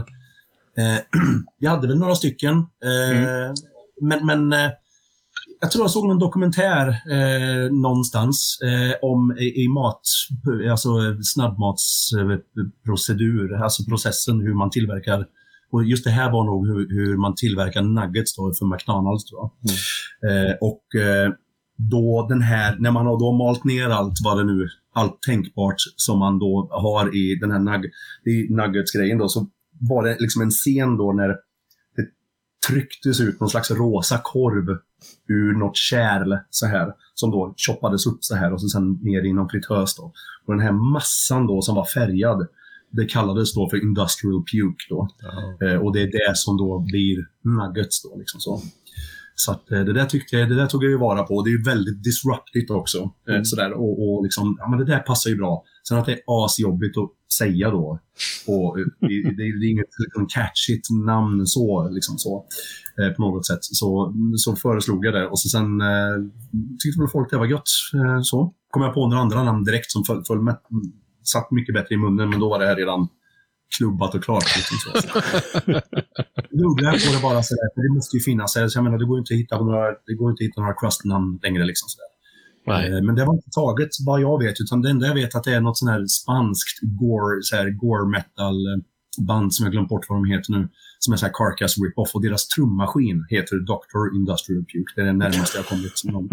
eh, 0.78 1.00
jag 1.60 1.72
hade 1.72 1.88
väl 1.88 2.00
några 2.00 2.15
stycken. 2.15 2.58
Eh, 2.58 3.54
Men, 4.02 4.26
men 4.26 4.54
eh, 4.54 4.72
jag 5.62 5.72
tror 5.72 5.84
jag 5.84 5.91
såg 5.91 6.08
någon 6.08 6.19
dokumentär 6.19 6.88
eh, 6.88 7.72
någonstans 7.72 8.60
eh, 8.63 8.93
om 9.02 9.38
i, 9.38 9.63
i 9.63 9.67
mat, 9.67 10.02
alltså 10.72 10.89
snabbmatsprocedur, 11.24 13.63
alltså 13.63 13.84
processen 13.84 14.39
hur 14.39 14.54
man 14.54 14.69
tillverkar 14.69 15.26
och 15.72 15.86
just 15.86 16.04
det 16.04 16.12
här 16.12 16.32
var 16.32 16.43
nog 16.43 16.67
hur, 16.67 16.89
hur 16.89 17.17
man 17.17 17.36
tillverkar 17.36 17.82
nuggets 17.82 18.36
då 18.36 18.54
för 18.54 18.65
McDonalds. 18.65 19.26
Tror 19.26 19.41
jag. 19.41 19.52
Eh, 20.32 20.56
och 20.62 20.95
eh, 21.02 21.32
då 21.78 22.28
den 22.30 22.41
här, 22.41 22.78
när 22.80 22.91
man 22.91 23.06
har 23.06 23.19
då 23.19 23.32
malt 23.32 23.63
ner 23.63 23.89
allt 23.89 24.15
vad 24.24 24.38
det 24.38 24.43
nu, 24.43 24.67
allt 24.93 25.22
tänkbart 25.22 25.76
som 25.95 26.19
man 26.19 26.39
då 26.39 26.69
har 26.72 27.15
i 27.15 27.36
den 27.36 27.52
här 27.52 27.60
nugg, 27.60 27.86
i 28.26 28.54
nuggets-grejen 28.54 29.17
då, 29.17 29.30
så 29.30 29.48
var 29.89 30.04
det 30.04 30.17
liksom 30.19 30.41
en 30.41 30.52
scen 30.52 30.98
då 30.98 31.13
när 31.13 31.28
det 31.28 31.38
trycktes 32.67 33.19
ut 33.19 33.39
någon 33.39 33.50
slags 33.50 33.72
rosa 33.72 34.19
korv 34.24 34.78
ur 35.28 35.54
något 35.54 35.78
kärl 35.78 36.38
så 36.50 36.66
här, 36.66 36.94
som 37.14 37.32
då 37.32 37.54
choppades 37.58 38.06
upp 38.06 38.18
så 38.24 38.36
här 38.36 38.54
och 38.54 38.62
så 38.62 38.68
sen 38.68 39.00
ner 39.02 39.26
i 39.26 39.34
någon 39.34 39.50
fritös 39.50 39.96
då. 39.96 40.14
Och 40.46 40.54
den 40.54 40.64
här 40.64 40.72
massan 40.72 41.48
då 41.48 41.62
som 41.62 41.76
var 41.76 41.86
färgad, 41.86 42.48
det 42.92 43.06
kallades 43.06 43.54
då 43.54 43.70
för 43.70 43.84
industrial 43.84 44.44
puke 44.52 44.86
då. 44.90 45.08
Eh, 45.66 45.76
och 45.76 45.94
det 45.94 46.02
är 46.02 46.12
det 46.12 46.38
som 46.38 46.58
då 46.58 46.80
blir 46.80 47.18
nuggets 47.44 48.04
då. 48.04 48.18
Liksom 48.18 48.40
så. 48.40 48.62
Så 49.36 49.52
att, 49.52 49.72
eh, 49.72 49.80
det, 49.80 49.94
där 49.94 50.06
tyckte 50.06 50.36
jag, 50.36 50.50
det 50.50 50.56
där 50.56 50.68
tog 50.68 50.84
jag 50.84 50.92
ju 50.92 50.98
vara 50.98 51.24
på. 51.24 51.42
Det 51.42 51.50
är 51.50 51.66
väldigt 51.66 52.04
disruptigt 52.04 52.72
också. 52.72 52.98
Eh, 53.30 53.42
sådär. 53.44 53.72
Och, 53.74 53.94
och 54.04 54.24
liksom, 54.24 54.56
ja, 54.60 54.70
men 54.70 54.80
det 54.80 54.86
där 54.86 55.00
passar 55.00 55.30
ju 55.30 55.36
bra. 55.36 55.64
Sen 55.88 55.98
att 55.98 56.06
det 56.06 56.12
är 56.12 56.46
asjobbigt 56.46 56.98
att 56.98 57.10
säga 57.34 57.70
då. 57.70 58.00
Och 58.48 58.78
det, 58.78 59.08
det, 59.08 59.38
det 59.38 59.44
är 59.44 59.72
inget 59.72 59.89
liksom, 60.06 60.28
catchigt 60.28 60.89
namn 61.06 61.48
så, 61.48 61.89
liksom 61.89 62.18
så 62.18 62.46
eh, 63.02 63.13
på 63.13 63.22
något 63.22 63.46
sätt. 63.46 63.60
Så, 63.62 64.13
så 64.36 64.56
föreslog 64.56 65.06
jag 65.06 65.13
det 65.13 65.28
och 65.28 65.39
så 65.39 65.50
sen 65.50 65.82
eh, 65.82 66.15
tyckte 66.84 67.00
väl 67.02 67.10
folk 67.10 67.30
det 67.30 67.38
var 67.38 67.46
gött. 67.46 67.70
Eh, 67.94 68.22
så 68.22 68.54
kom 68.70 68.82
jag 68.82 68.94
på 68.94 69.08
några 69.08 69.22
andra 69.22 69.44
namn 69.44 69.63
direkt 69.63 69.92
som 69.92 70.04
föll, 70.04 70.24
föll 70.28 70.42
med, 70.42 70.58
satt 71.24 71.52
mycket 71.52 71.76
bättre 71.76 71.96
i 71.96 71.98
munnen, 71.98 72.30
men 72.30 72.39
då 72.39 72.50
var 72.50 72.60
det 72.60 72.65
här 72.65 72.76
redan 72.76 73.08
klubbat 73.78 74.15
och 74.15 74.24
klart. 74.24 74.44
Liksom 74.58 74.78
så. 74.78 74.89
Googla 76.52 76.92
på 76.92 77.10
det 77.15 77.22
bara 77.22 77.44
sådär, 77.44 77.70
för 77.76 77.82
det 77.88 77.96
måste 77.96 78.18
ju 78.18 78.24
finnas. 78.24 78.54
Så 78.54 78.60
jag 78.76 78.84
menar, 78.84 78.98
det 78.98 79.06
går 79.06 79.20
inte 79.20 79.34
att 79.34 79.39
hitta 79.39 79.62
några, 79.62 79.86
det 80.08 80.13
går 80.13 80.32
inte 80.32 80.44
att 80.44 80.48
hitta 80.48 80.62
några 80.62 80.74
crust-namn 80.74 81.39
längre. 81.44 81.63
Liksom 81.65 81.88
sådär. 81.89 82.09
Nej. 82.69 83.01
Men 83.01 83.15
det 83.15 83.25
var 83.25 83.34
inte 83.34 83.49
taget 83.49 83.89
vad 84.05 84.21
jag 84.21 84.43
vet, 84.43 84.62
utan 84.62 84.82
det 84.82 84.89
enda 84.89 85.08
jag 85.08 85.13
vet 85.13 85.36
att 85.36 85.43
det 85.43 85.55
är 85.55 85.62
något 85.62 85.77
sån 85.77 85.89
här 85.89 86.05
spanskt 86.08 86.79
gore, 86.82 87.39
så 87.41 87.55
här, 87.55 87.69
gore 87.69 88.10
metal 88.10 88.55
band 89.17 89.53
som 89.53 89.65
jag 89.65 89.73
glömt 89.73 89.89
bort 89.89 90.05
vad 90.10 90.17
de 90.17 90.25
heter 90.25 90.51
nu, 90.51 90.69
som 90.99 91.13
är 91.13 91.17
så 91.17 91.25
här 91.25 91.34
Carcass 91.34 91.77
rip-off 91.77 92.15
och 92.15 92.21
deras 92.21 92.47
trummaskin 92.47 93.25
heter 93.29 93.55
Dr. 93.55 94.15
Industrial 94.15 94.62
Puke. 94.62 94.93
Det 94.95 95.01
är 95.01 95.05
det 95.05 95.13
närmaste 95.13 95.58
jag 95.58 95.65
kommit 95.65 95.97
som 95.97 96.12
någon. 96.12 96.29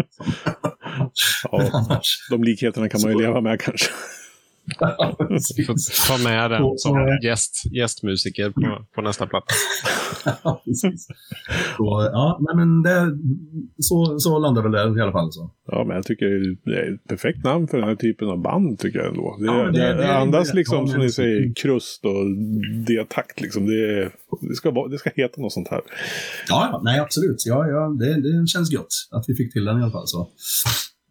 ja, 1.51 2.01
de 2.29 2.43
likheterna 2.43 2.89
kan 2.89 3.01
man 3.01 3.11
ju 3.11 3.17
leva 3.17 3.41
med 3.41 3.61
kanske. 3.61 3.89
Får 4.75 6.17
ta 6.17 6.29
med 6.29 6.51
den 6.51 6.77
som 6.77 7.19
gäst, 7.23 7.53
gästmusiker 7.75 8.49
på, 8.49 8.85
på 8.95 9.01
nästa 9.01 9.27
platta. 9.27 9.45
ja, 10.43 10.61
precis. 10.65 11.07
Så, 11.77 12.09
ja, 12.13 12.39
nej, 12.41 12.55
men 12.65 12.81
det, 12.83 13.17
så, 13.79 14.19
så 14.19 14.39
landar 14.39 14.61
väl 14.61 14.71
det 14.71 14.99
i 14.99 15.01
alla 15.01 15.11
fall. 15.11 15.31
Så. 15.31 15.51
Ja, 15.67 15.83
men 15.87 15.95
jag 15.95 16.05
tycker 16.05 16.25
det 16.71 16.77
är 16.79 16.93
ett 16.93 17.03
perfekt 17.07 17.43
namn 17.43 17.67
för 17.67 17.77
den 17.77 17.87
här 17.87 17.95
typen 17.95 18.27
av 18.29 18.41
band, 18.41 18.79
tycker 18.79 18.99
jag 18.99 19.07
ändå. 19.07 19.37
Det, 19.39 19.45
Ja, 19.45 19.53
det, 19.63 19.71
det- 19.71 19.93
det, 19.97 20.17
andas 20.17 20.49
det- 20.51 20.57
liksom, 20.57 20.77
ja, 20.85 20.87
som 20.87 21.01
ni 21.01 21.09
säger, 21.09 21.53
krust 21.55 22.05
och 22.05 22.25
D-takt. 22.87 23.41
Liksom. 23.41 23.65
Det, 23.65 24.03
det, 24.49 24.55
ska 24.55 24.87
det 24.87 24.97
ska 24.97 25.09
heta 25.15 25.41
något 25.41 25.53
sånt 25.53 25.67
här. 25.67 25.81
Ja, 26.49 26.69
ja, 26.71 26.81
nej 26.83 26.99
absolut. 26.99 27.43
Ja, 27.45 27.67
ja, 27.67 27.95
det, 27.99 28.21
det 28.21 28.47
känns 28.47 28.75
gott 28.75 28.87
att 29.11 29.25
vi 29.27 29.35
fick 29.35 29.53
till 29.53 29.65
den 29.65 29.79
i 29.79 29.81
alla 29.83 29.91
fall. 29.91 30.07
Så. 30.07 30.29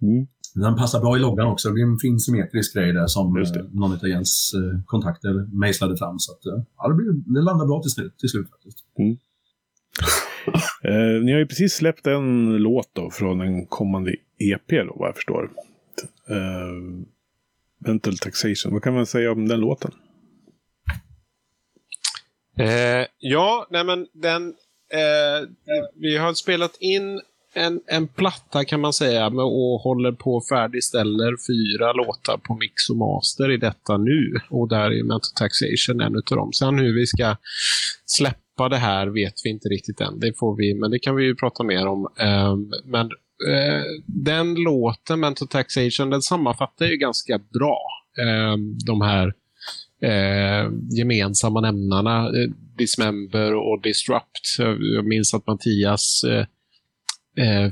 Mm. 0.03 0.27
Den 0.63 0.77
passar 0.77 1.01
bra 1.01 1.17
i 1.17 1.21
loggan 1.21 1.47
också. 1.47 1.69
Det 1.69 1.75
blir 1.75 1.85
en 1.85 1.99
fin 1.99 2.21
symmetrisk 2.21 2.75
grej 2.75 2.93
där 2.93 3.07
som 3.07 3.37
eh, 3.37 3.43
någon 3.73 3.93
av 3.93 4.09
Jens 4.09 4.55
eh, 4.55 4.81
kontakter 4.87 5.59
mejslade 5.61 5.97
fram. 5.97 6.19
Så 6.19 6.33
att, 6.33 6.47
eh, 6.47 6.63
ja, 6.77 6.89
det, 6.89 6.95
blir, 6.95 7.35
det 7.35 7.41
landar 7.41 7.67
bra 7.67 7.83
till 7.83 7.91
slut, 7.91 8.19
till 8.19 8.29
slut 8.29 8.51
faktiskt. 8.51 8.79
Eh, 10.83 11.23
ni 11.25 11.33
har 11.33 11.39
ju 11.39 11.47
precis 11.47 11.75
släppt 11.75 12.07
en 12.07 12.57
låt 12.57 12.91
då 12.93 13.11
från 13.11 13.41
en 13.41 13.67
kommande 13.67 14.15
EP 14.39 14.69
då, 14.69 14.97
vad 14.97 15.09
jag 15.09 15.15
förstår. 15.15 15.51
Eh, 16.29 17.07
Mental 17.79 18.19
Taxation. 18.19 18.73
Vad 18.73 18.83
kan 18.83 18.95
man 18.95 19.07
säga 19.07 19.33
om 19.33 19.49
den 19.49 19.61
låten? 19.61 19.91
Eh, 22.59 23.07
ja, 23.19 23.67
nej 23.71 23.85
men 23.85 24.07
den... 24.13 24.49
Eh, 24.93 25.49
vi 25.95 26.17
har 26.17 26.35
spelat 26.35 26.77
in 26.81 27.21
en, 27.57 27.81
en 27.87 28.09
platta 28.09 28.65
kan 28.65 28.81
man 28.81 28.93
säga 28.93 29.31
med, 29.31 29.45
och 29.45 29.81
håller 29.81 30.13
på 30.13 30.35
och 30.35 30.47
färdigställer 30.47 31.37
fyra 31.49 31.93
låtar 31.93 32.37
på 32.37 32.55
mix 32.55 32.91
och 32.91 32.97
master 32.97 33.51
i 33.51 33.57
detta 33.57 33.97
nu. 33.97 34.35
Och 34.51 34.69
där 34.69 34.91
är 34.91 35.03
Mental 35.03 35.33
Taxation 35.37 36.01
en 36.01 36.17
utav 36.17 36.39
dem. 36.39 36.53
Sen 36.53 36.79
hur 36.79 36.95
vi 36.95 37.07
ska 37.07 37.37
släppa 38.07 38.69
det 38.69 38.77
här 38.77 39.07
vet 39.07 39.35
vi 39.45 39.51
inte 39.51 39.69
riktigt 39.69 40.01
än. 40.01 40.21
Det 40.21 40.39
får 40.39 40.57
vi, 40.57 40.75
men 40.75 40.91
det 40.91 40.99
kan 40.99 41.17
vi 41.17 41.25
ju 41.25 41.35
prata 41.35 41.65
mer 41.65 41.87
om. 41.87 42.07
Um, 42.21 42.73
men 42.85 43.07
uh, 43.07 43.83
den 44.07 44.55
låten, 44.55 45.21
Mental 45.21 45.49
Taxation, 45.49 46.11
den 46.11 46.23
sammanfattar 46.23 46.87
ju 46.87 46.97
ganska 46.97 47.39
bra 47.39 47.79
um, 48.53 48.79
de 48.87 49.01
här 49.01 49.33
eh, 50.03 50.71
gemensamma 50.91 51.61
nämnarna, 51.61 52.27
eh, 52.27 52.51
Dismember 52.79 53.55
och 53.55 53.83
Disrupt. 53.83 54.59
Jag, 54.95 55.07
minns 55.07 55.35
att 55.35 55.47
Mattias 55.47 56.25
eh, 56.25 56.47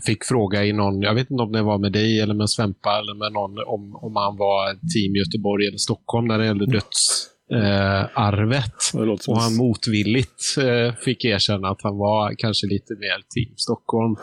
fick 0.07 0.25
fråga 0.25 0.65
i 0.65 0.73
någon, 0.73 1.03
jag 1.03 1.15
vet 1.15 1.31
inte 1.31 1.43
om 1.43 1.53
det 1.53 1.63
var 1.63 1.79
med 1.79 1.93
dig 1.93 2.21
eller 2.21 2.35
med 2.35 2.51
Svempa 2.51 2.99
eller 2.99 3.15
med 3.15 3.33
någon, 3.33 3.59
om, 3.67 3.97
om 3.97 4.17
han 4.17 4.37
var 4.37 4.73
team 4.73 5.17
Göteborg 5.17 5.67
eller 5.67 5.79
Stockholm 5.79 6.27
när 6.29 6.39
det 6.39 6.47
gällde 6.47 6.67
dödsarvet. 6.67 7.31
Eh, 7.53 8.19
arvet. 8.19 8.75
Det 8.93 9.31
Och 9.31 9.41
han 9.41 9.57
motvilligt 9.57 10.43
eh, 10.59 10.95
fick 10.95 11.25
erkänna 11.25 11.69
att 11.69 11.83
han 11.83 11.99
var 11.99 12.35
kanske 12.39 12.67
lite 12.67 12.95
mer 12.95 13.19
team 13.35 13.55
Stockholm. 13.57 14.17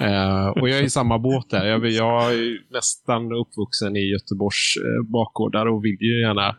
Eh, 0.00 0.46
och 0.48 0.68
jag 0.68 0.78
är 0.78 0.82
i 0.82 0.90
samma 0.90 1.18
båt 1.18 1.50
där. 1.50 1.66
Jag, 1.66 1.86
jag 1.86 2.34
är 2.34 2.72
nästan 2.72 3.32
uppvuxen 3.32 3.96
i 3.96 4.10
Göteborgs 4.12 4.76
eh, 4.76 5.10
bakgårdar 5.12 5.66
och 5.66 5.84
vill 5.84 5.96
ju 6.00 6.20
gärna 6.20 6.56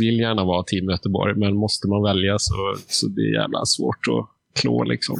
vill 0.00 0.18
gärna 0.18 0.44
vara 0.44 0.62
team 0.62 0.90
Göteborg, 0.90 1.34
men 1.36 1.56
måste 1.56 1.88
man 1.88 2.02
välja 2.02 2.38
så, 2.38 2.74
så 2.88 3.08
det 3.08 3.20
är 3.20 3.40
jävla 3.40 3.64
svårt 3.64 4.04
att 4.08 4.28
klå 4.60 4.84
liksom. 4.84 5.16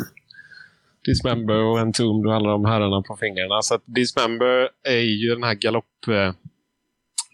Dismember 1.04 1.54
och 1.54 1.78
Entombed 1.78 2.26
och 2.26 2.34
alla 2.34 2.50
de 2.50 2.64
herrarna 2.64 3.02
på 3.02 3.16
fingrarna. 3.16 3.62
Så 3.62 3.78
Dismember 3.84 4.68
är 4.88 5.04
ju 5.22 5.34
den 5.34 5.42
här 5.42 5.54
galopp, 5.54 6.08
eh, 6.08 6.32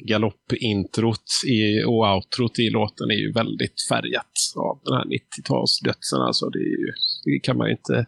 galoppintrot 0.08 1.30
i, 1.46 1.84
och 1.84 2.14
outrot 2.14 2.58
i 2.58 2.70
låten 2.70 3.10
är 3.10 3.14
ju 3.14 3.32
väldigt 3.32 3.88
färgat 3.88 4.32
av 4.56 4.80
den 4.84 4.94
här 4.94 5.04
90-talsdödsen. 5.04 6.20
Alltså 6.26 6.48
det, 6.48 6.58
ju, 6.58 6.92
det 7.24 7.40
kan 7.42 7.56
man 7.56 7.66
ju 7.66 7.72
inte 7.72 8.06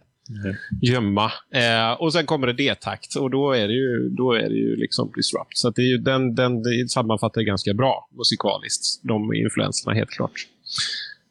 gömma. 0.82 1.32
Eh, 1.54 1.92
och 1.92 2.12
sen 2.12 2.26
kommer 2.26 2.46
det 2.46 2.52
D-takt 2.52 3.16
och 3.16 3.30
då 3.30 3.52
är 3.52 3.68
det 3.68 3.74
ju, 3.74 4.08
då 4.08 4.32
är 4.32 4.48
det 4.48 4.56
ju 4.56 4.76
liksom 4.76 5.12
disrupt. 5.16 5.58
Så 5.58 5.70
det 5.70 5.82
är 5.82 5.86
ju, 5.86 5.98
den, 5.98 6.34
den 6.34 6.62
det 6.62 6.90
sammanfattar 6.90 7.42
ganska 7.42 7.74
bra 7.74 8.08
musikaliskt, 8.18 9.02
de 9.02 9.34
influenserna 9.34 9.94
helt 9.94 10.10
klart. 10.10 10.46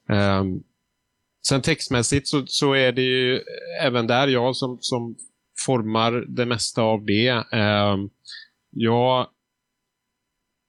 Ehm, 0.09 0.63
sen 1.47 1.61
textmässigt 1.61 2.27
så, 2.27 2.43
så 2.47 2.73
är 2.73 2.91
det 2.91 3.01
ju 3.01 3.35
eh, 3.35 3.85
även 3.85 4.07
där 4.07 4.27
jag 4.27 4.55
som, 4.55 4.77
som 4.81 5.15
formar 5.65 6.11
det 6.11 6.45
mesta 6.45 6.81
av 6.81 7.05
det. 7.05 7.27
Eh, 7.51 7.97
jag 8.69 9.27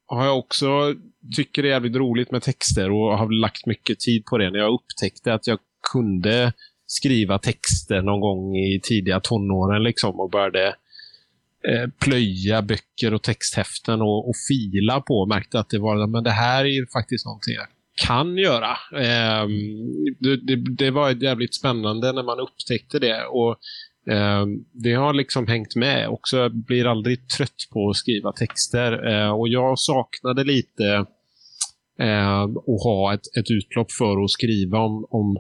har 0.07 0.25
jag 0.25 0.39
också 0.39 0.95
tycker 1.37 1.63
det 1.63 1.69
är 1.69 1.73
jävligt 1.73 1.97
roligt 1.97 2.31
med 2.31 2.43
texter 2.43 2.91
och 2.91 3.19
har 3.19 3.41
lagt 3.41 3.67
mycket 3.67 4.01
tid 4.01 4.25
på 4.25 4.39
det 4.39 4.51
när 4.51 4.59
jag 4.59 4.75
upptäckte 4.75 5.35
att 5.35 5.47
jag 5.47 5.59
kunde 5.93 6.53
skriva 6.87 7.39
texter 7.39 8.03
någon 8.03 8.21
gång 8.21 8.57
i 8.57 8.81
tidiga 8.83 9.21
tonåren 9.21 9.83
liksom 9.83 10.21
och 10.21 10.31
började 10.31 10.67
eh, 11.69 11.89
plöja 11.99 12.63
böcker 12.63 13.15
och 13.15 13.23
texthäften 13.23 14.03
och, 14.03 14.29
och 14.29 14.37
fila 14.49 15.01
på 15.01 15.27
märkte 15.27 15.59
att 15.59 15.69
det 15.69 15.79
var 15.79 16.07
men 16.07 16.25
det 16.25 16.31
här 16.31 16.65
är 16.65 16.69
ju 16.69 16.87
faktiskt 16.87 17.27
någonting 17.27 17.55
jag 17.55 17.67
kan 18.07 18.37
göra. 18.37 18.71
Eh, 18.93 19.49
det, 20.21 20.37
det, 20.37 20.57
det 20.77 20.91
var 20.91 21.11
jävligt 21.11 21.55
spännande 21.55 22.13
när 22.13 22.23
man 22.23 22.41
upptäckte 22.41 22.99
det. 22.99 23.25
och 23.27 23.51
eh, 24.13 24.47
Det 24.73 24.95
har 24.95 25.13
liksom 25.13 25.47
hängt 25.47 25.77
med 25.77 26.09
också. 26.09 26.37
Jag 26.37 26.55
blir 26.55 26.87
aldrig 26.87 27.29
trött 27.29 27.69
på 27.73 27.91
att 27.91 27.97
skriva 27.97 28.33
texter. 28.33 29.13
Eh, 29.13 29.31
och 29.31 29.49
jag 29.49 29.79
saknade 29.79 30.45
lite 30.45 31.07
eh, 32.01 32.41
att 32.43 32.83
ha 32.85 33.15
ett, 33.15 33.37
ett 33.39 33.51
utlopp 33.51 33.93
för 33.93 34.25
att 34.25 34.31
skriva 34.31 34.79
om, 34.79 35.07
om 35.11 35.39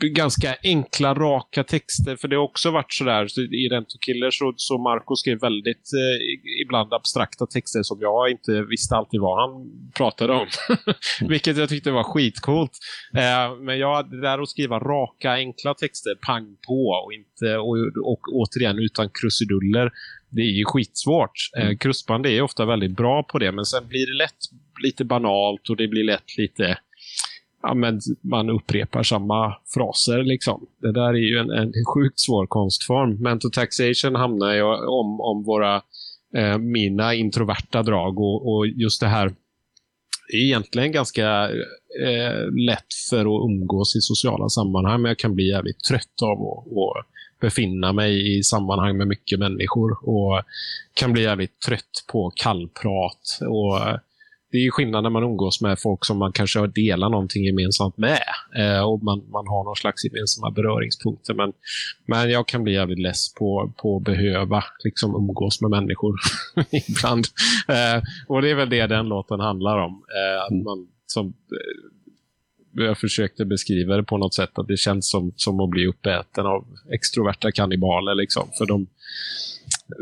ganska 0.00 0.56
enkla, 0.62 1.14
raka 1.14 1.64
texter. 1.64 2.16
För 2.16 2.28
det 2.28 2.36
har 2.36 2.42
också 2.42 2.70
varit 2.70 2.92
sådär, 2.92 3.26
så 3.28 3.40
i 3.40 3.68
Rent 3.72 3.94
och 3.94 4.00
Killer 4.00 4.30
så, 4.30 4.54
så 4.56 4.78
Marco 4.78 5.16
skrev 5.16 5.40
väldigt 5.40 5.76
eh, 5.76 6.62
ibland 6.62 6.94
abstrakta 6.94 7.46
texter 7.46 7.82
som 7.82 7.98
jag 8.00 8.30
inte 8.30 8.62
visste 8.62 8.96
alltid 8.96 9.20
vad 9.20 9.40
han 9.42 9.52
pratade 9.96 10.32
om. 10.32 10.46
Vilket 11.28 11.56
jag 11.56 11.68
tyckte 11.68 11.90
var 11.90 12.04
skitcoolt. 12.04 12.72
Eh, 13.16 13.56
men 13.60 13.78
jag, 13.78 14.10
det 14.10 14.20
där 14.20 14.42
att 14.42 14.48
skriva 14.48 14.78
raka, 14.78 15.32
enkla 15.32 15.74
texter, 15.74 16.14
pang 16.26 16.56
på 16.66 17.02
och, 17.04 17.12
inte, 17.12 17.56
och, 17.56 17.76
och 18.12 18.20
återigen 18.32 18.78
utan 18.78 19.08
krusiduller. 19.20 19.90
Det 20.30 20.40
är 20.40 20.58
ju 20.58 20.64
skitsvårt. 20.64 21.32
Eh, 21.58 21.76
krustband 21.76 22.26
är 22.26 22.42
ofta 22.42 22.66
väldigt 22.66 22.96
bra 22.96 23.22
på 23.22 23.38
det, 23.38 23.52
men 23.52 23.64
sen 23.64 23.88
blir 23.88 24.06
det 24.06 24.24
lätt 24.24 24.38
lite 24.82 25.04
banalt 25.04 25.70
och 25.70 25.76
det 25.76 25.88
blir 25.88 26.04
lätt 26.04 26.38
lite 26.38 26.78
ja, 27.62 27.74
men 27.74 28.00
man 28.20 28.50
upprepar 28.50 29.02
samma 29.02 29.56
fraser. 29.74 30.22
Liksom. 30.22 30.66
Det 30.80 30.92
där 30.92 31.08
är 31.08 31.30
ju 31.30 31.38
en, 31.38 31.50
en 31.50 31.72
sjukt 31.94 32.20
svår 32.20 32.46
konstform. 32.46 33.22
Mental 33.22 33.50
taxation 33.50 34.14
hamnar 34.14 34.54
ju 34.54 34.62
om, 34.62 35.20
om 35.20 35.42
våra, 35.44 35.82
eh, 36.36 36.58
mina 36.58 37.14
introverta 37.14 37.82
drag 37.82 38.18
och, 38.18 38.52
och 38.52 38.66
just 38.66 39.00
det 39.00 39.06
här 39.06 39.26
är 40.32 40.44
egentligen 40.44 40.92
ganska 40.92 41.50
eh, 42.04 42.50
lätt 42.66 42.94
för 43.10 43.20
att 43.20 43.50
umgås 43.50 43.96
i 43.96 44.00
sociala 44.00 44.48
sammanhang, 44.48 45.02
men 45.02 45.08
jag 45.08 45.18
kan 45.18 45.34
bli 45.34 45.48
jävligt 45.48 45.84
trött 45.84 46.22
av 46.22 46.42
att, 46.42 46.66
att 46.66 47.06
befinna 47.40 47.92
mig 47.92 48.38
i 48.38 48.42
sammanhang 48.42 48.96
med 48.96 49.08
mycket 49.08 49.38
människor 49.38 50.08
och 50.08 50.42
kan 50.94 51.12
bli 51.12 51.22
jävligt 51.22 51.60
trött 51.60 52.04
på 52.12 52.32
kallprat 52.36 53.38
och 53.40 53.78
det 54.50 54.58
är 54.66 54.70
skillnad 54.70 55.02
när 55.02 55.10
man 55.10 55.22
umgås 55.22 55.60
med 55.60 55.78
folk 55.80 56.04
som 56.04 56.18
man 56.18 56.32
kanske 56.32 56.66
delar 56.66 57.08
någonting 57.08 57.44
gemensamt 57.44 57.96
med. 57.96 58.22
Eh, 58.56 58.80
och 58.80 59.02
man, 59.02 59.18
man 59.30 59.46
har 59.46 59.64
någon 59.64 59.76
slags 59.76 60.04
gemensamma 60.04 60.50
beröringspunkter. 60.50 61.34
Men, 61.34 61.52
men 62.06 62.30
jag 62.30 62.48
kan 62.48 62.62
bli 62.62 62.72
jävligt 62.72 62.98
less 62.98 63.34
på, 63.34 63.72
på 63.76 63.96
att 63.96 64.02
behöva 64.02 64.64
liksom, 64.84 65.14
umgås 65.14 65.60
med 65.60 65.70
människor 65.70 66.14
ibland. 66.88 67.26
Eh, 67.68 68.02
och 68.26 68.42
det 68.42 68.50
är 68.50 68.54
väl 68.54 68.70
det 68.70 68.86
den 68.86 69.08
låten 69.08 69.40
handlar 69.40 69.78
om. 69.78 69.92
Eh, 69.92 70.44
att 70.44 70.50
mm. 70.50 70.64
man 70.64 70.88
som 71.06 71.26
eh, 71.26 72.84
jag 72.86 72.98
försökte 72.98 73.44
beskriva 73.44 73.96
det 73.96 74.04
på 74.04 74.18
något 74.18 74.34
sätt, 74.34 74.58
att 74.58 74.68
det 74.68 74.76
känns 74.76 75.10
som, 75.10 75.32
som 75.36 75.60
att 75.60 75.70
bli 75.70 75.86
uppäten 75.86 76.46
av 76.46 76.66
extroverta 76.92 77.52
kannibaler. 77.52 78.14
Liksom. 78.14 78.48
För 78.58 78.66
de, 78.66 78.86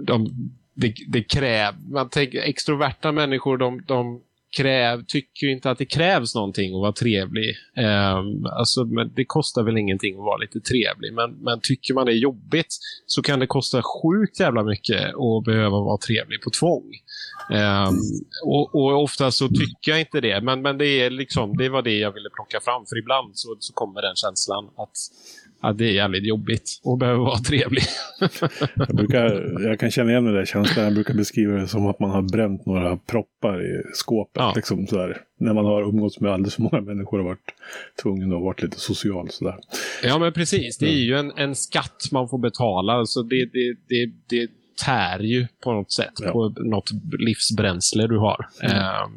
de, 0.07 0.29
det, 0.75 0.95
det 1.09 1.23
kräv, 1.23 1.75
man 1.91 2.09
tänker, 2.09 2.41
extroverta 2.41 3.13
människor 3.13 3.57
de, 3.59 3.83
de 3.87 4.21
kräv, 4.57 5.05
tycker 5.07 5.47
inte 5.47 5.71
att 5.71 5.79
det 5.79 5.87
krävs 5.87 6.35
någonting 6.35 6.75
att 6.75 6.81
vara 6.81 6.93
trevlig. 6.93 7.57
Um, 7.77 8.47
alltså, 8.47 8.85
men 8.85 9.13
det 9.15 9.25
kostar 9.25 9.63
väl 9.63 9.79
ingenting 9.79 10.15
att 10.15 10.25
vara 10.25 10.37
lite 10.37 10.61
trevlig. 10.61 11.13
Men, 11.13 11.31
men 11.31 11.61
tycker 11.61 11.95
man 11.95 12.07
det 12.07 12.13
är 12.13 12.17
jobbigt 12.17 12.79
så 13.07 13.23
kan 13.23 13.39
det 13.39 13.47
kosta 13.47 13.83
sjukt 13.83 14.41
jävla 14.41 14.63
mycket 14.63 15.01
att 15.01 15.45
behöva 15.45 15.81
vara 15.81 15.99
trevlig 15.99 16.43
på 16.43 16.51
tvång. 16.51 16.85
Um, 17.51 17.99
och, 18.45 18.75
och 18.75 19.03
ofta 19.03 19.31
så 19.31 19.49
tycker 19.49 19.91
jag 19.91 20.01
inte 20.01 20.21
det. 20.21 20.41
Men, 20.41 20.63
men 20.63 20.79
det, 20.79 20.87
är 20.87 21.11
liksom, 21.11 21.57
det 21.57 21.69
var 21.69 21.83
det 21.83 21.99
jag 21.99 22.13
ville 22.13 22.31
plocka 22.31 22.61
fram. 22.61 22.87
För 22.87 22.99
ibland 22.99 23.39
så, 23.39 23.57
så 23.61 23.73
kommer 23.73 24.03
den 24.03 24.17
känslan 24.17 24.65
att 24.77 24.97
Ja, 25.63 25.73
det 25.73 25.85
är 25.85 25.93
jävligt 25.93 26.25
jobbigt 26.27 26.81
och 26.85 26.99
behöver 26.99 27.21
vara 27.21 27.39
trevlig. 27.39 27.83
jag, 28.75 28.97
brukar, 28.97 29.61
jag 29.69 29.81
kan 29.81 29.91
känna 29.91 30.11
igen 30.11 30.25
den 30.25 30.35
där 30.35 30.45
känslan. 30.45 30.85
Jag 30.85 30.95
brukar 30.95 31.15
beskriva 31.15 31.57
det 31.57 31.69
som 31.69 31.87
att 31.87 32.01
man 32.01 32.11
har 32.11 32.23
bränt 32.23 32.67
några 32.67 32.97
proppar 32.97 33.63
i 33.63 33.83
skåpet. 33.93 34.41
Ja. 34.41 34.53
Liksom 34.57 34.87
sådär. 34.87 35.17
När 35.41 35.55
man 35.55 35.65
har 35.65 35.83
umgåtts 35.83 36.21
med 36.21 36.33
alldeles 36.33 36.55
för 36.55 36.63
många 36.63 36.81
människor 36.81 37.19
och 37.19 37.25
varit 37.25 37.55
tvungen 38.03 38.33
att 38.33 38.43
vara 38.43 38.55
lite 38.59 38.81
social. 38.81 39.31
Sådär. 39.31 39.57
Ja, 40.03 40.19
men 40.19 40.33
precis. 40.33 40.79
Det 40.79 40.89
är 40.89 41.05
ju 41.05 41.15
en, 41.15 41.33
en 41.37 41.55
skatt 41.55 42.09
man 42.13 42.29
får 42.29 42.39
betala. 42.39 42.93
Alltså 42.93 43.23
det, 43.23 43.45
det, 43.53 43.77
det, 43.89 44.13
det 44.29 44.51
tär 44.85 45.19
ju 45.19 45.47
på 45.65 45.73
något 45.73 45.93
sätt 45.93 46.13
ja. 46.23 46.33
på 46.33 46.49
något 46.49 46.91
livsbränsle 47.19 48.07
du 48.07 48.19
har. 48.19 48.47
Mm. 48.63 48.77
Eh, 48.77 49.09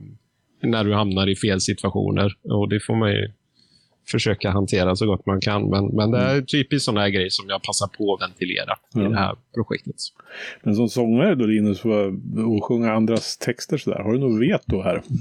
när 0.63 0.83
du 0.83 0.93
hamnar 0.93 1.29
i 1.29 1.35
fel 1.35 1.61
situationer. 1.61 2.33
Och 2.43 2.69
det 2.69 2.79
får 2.79 2.95
man 2.95 3.11
ju 3.11 3.31
försöka 4.07 4.51
hantera 4.51 4.95
så 4.95 5.05
gott 5.05 5.25
man 5.25 5.41
kan. 5.41 5.69
Men, 5.69 5.85
men 5.85 6.11
det 6.11 6.17
är 6.17 6.33
mm. 6.33 6.45
typiskt 6.45 6.85
sådana 6.85 7.01
här 7.01 7.09
grejer 7.09 7.29
som 7.29 7.45
jag 7.49 7.63
passar 7.63 7.87
på 7.87 8.13
att 8.13 8.29
ventilera 8.29 8.73
ja. 8.93 9.05
i 9.05 9.09
det 9.09 9.17
här 9.17 9.35
projektet. 9.55 9.95
Men 10.63 10.75
som 10.75 10.89
sångare 10.89 11.35
då 11.35 11.45
Linus, 11.45 11.85
och 12.47 12.65
sjunga 12.65 12.93
andras 12.93 13.37
texter 13.37 13.77
sådär, 13.77 13.99
har 13.99 14.13
du 14.13 14.19
något 14.19 14.41
veto 14.41 14.81
här? 14.81 15.03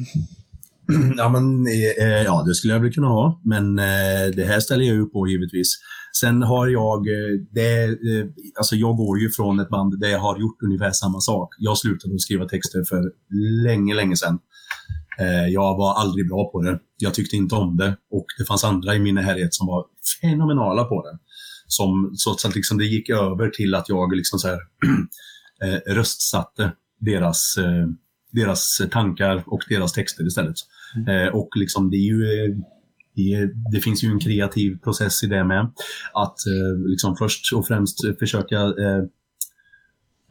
Ja, 1.16 1.28
men, 1.28 1.66
eh, 1.66 2.22
ja, 2.24 2.44
det 2.46 2.54
skulle 2.54 2.72
jag 2.72 2.80
väl 2.80 2.92
kunna 2.92 3.06
ha, 3.06 3.40
men 3.44 3.78
eh, 3.78 4.34
det 4.36 4.44
här 4.44 4.60
ställer 4.60 4.84
jag 4.84 4.96
ju 4.96 5.06
på 5.06 5.28
givetvis. 5.28 5.78
Sen 6.20 6.42
har 6.42 6.68
jag, 6.68 6.98
eh, 7.08 7.40
det, 7.50 7.84
eh, 7.84 8.26
alltså 8.58 8.76
jag 8.76 8.96
går 8.96 9.18
ju 9.18 9.30
från 9.30 9.60
ett 9.60 9.68
band 9.68 10.00
där 10.00 10.08
jag 10.08 10.18
har 10.18 10.40
gjort 10.40 10.62
ungefär 10.62 10.90
samma 10.90 11.20
sak. 11.20 11.54
Jag 11.58 11.78
slutade 11.78 12.14
att 12.14 12.20
skriva 12.20 12.44
texter 12.44 12.84
för 12.88 13.12
länge, 13.64 13.94
länge 13.94 14.16
sedan. 14.16 14.38
Eh, 15.18 15.48
jag 15.48 15.76
var 15.76 15.94
aldrig 15.94 16.28
bra 16.28 16.50
på 16.52 16.62
det. 16.62 16.78
Jag 16.96 17.14
tyckte 17.14 17.36
inte 17.36 17.54
om 17.54 17.76
det 17.76 17.96
och 18.10 18.26
det 18.38 18.44
fanns 18.44 18.64
andra 18.64 18.94
i 18.94 18.98
min 18.98 19.14
närhet 19.14 19.54
som 19.54 19.66
var 19.66 19.84
fenomenala 20.20 20.84
på 20.84 21.02
det. 21.02 21.18
Som, 21.66 22.10
så 22.14 22.48
att 22.48 22.54
liksom 22.54 22.78
det 22.78 22.84
gick 22.84 23.10
över 23.10 23.48
till 23.48 23.74
att 23.74 23.88
jag 23.88 24.16
liksom 24.16 24.38
så 24.38 24.48
här, 24.48 24.58
eh, 25.64 25.94
röstsatte 25.94 26.72
deras, 27.00 27.56
eh, 27.58 27.86
deras 28.32 28.82
tankar 28.90 29.42
och 29.46 29.60
deras 29.68 29.92
texter 29.92 30.26
istället. 30.26 30.56
Mm. 30.96 31.34
Och 31.34 31.48
liksom 31.56 31.90
det 31.90 31.96
ju 31.96 32.24
det, 33.14 33.50
det, 33.72 33.80
finns 33.80 34.04
ju 34.04 34.08
en 34.08 34.20
kreativ 34.20 34.78
process 34.78 35.22
i 35.22 35.26
det 35.26 35.44
med. 35.44 35.72
Att 36.14 36.36
liksom 36.86 37.16
först 37.16 37.52
och 37.54 37.66
främst 37.66 38.18
försöka 38.18 38.58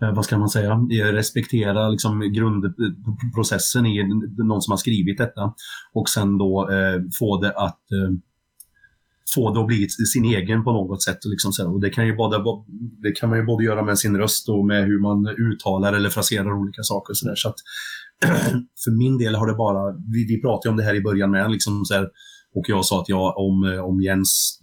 Eh, 0.02 0.14
vad 0.14 0.26
ska 0.26 0.38
man 0.38 0.50
säga, 0.50 0.72
eh, 0.72 1.06
respektera 1.06 1.89
liksom 1.89 2.20
grundprocessen 2.34 3.86
i 3.86 4.04
någon 4.38 4.62
som 4.62 4.72
har 4.72 4.78
skrivit 4.78 5.18
detta 5.18 5.54
och 5.93 6.10
sen 6.10 6.38
då 6.38 6.70
eh, 6.72 7.02
få 7.20 7.41
det 7.41 7.52
att 7.52 7.91
eh, 7.91 8.16
få 9.36 9.54
det 9.54 9.60
att 9.60 9.68
bli 9.68 9.89
sin 9.89 10.26
egen 10.26 10.64
på 10.64 10.72
något 10.72 11.04
sätt. 11.04 11.26
Liksom 11.26 11.52
så. 11.52 11.72
Och 11.74 11.82
det, 11.82 11.89
kan 11.89 12.08
ju 12.08 12.16
både, 12.16 12.38
det 13.04 13.12
kan 13.12 13.30
man 13.30 13.39
ju 13.39 13.45
både 13.45 13.64
göra 13.64 13.84
med 13.84 14.00
sin 14.00 14.18
röst 14.18 14.50
och 14.50 14.66
med 14.66 14.86
hur 14.86 15.00
man 15.00 15.28
uttalar 15.28 15.93
eller 15.93 16.10
fraserar 16.10 16.62
olika 16.62 16.84
saker. 16.84 17.14
Så, 17.14 17.28
där. 17.28 17.36
så 17.36 17.50
att, 17.50 17.56
för 18.84 18.97
min 18.97 19.18
del 19.18 19.36
har 19.36 19.47
det 19.47 19.54
bara, 19.54 19.91
vi, 20.14 20.26
vi 20.26 20.41
pratade 20.41 20.72
om 20.72 20.78
det 20.78 20.84
här 20.84 20.95
i 20.95 21.02
början 21.02 21.32
med, 21.32 21.52
liksom 21.52 21.86
så 21.86 21.93
här, 21.93 22.08
och 22.60 22.70
jag 22.70 22.86
sa 22.86 23.01
att 23.01 23.10
jag, 23.10 23.38
om, 23.38 23.82
om 23.84 24.01
Jens 24.01 24.60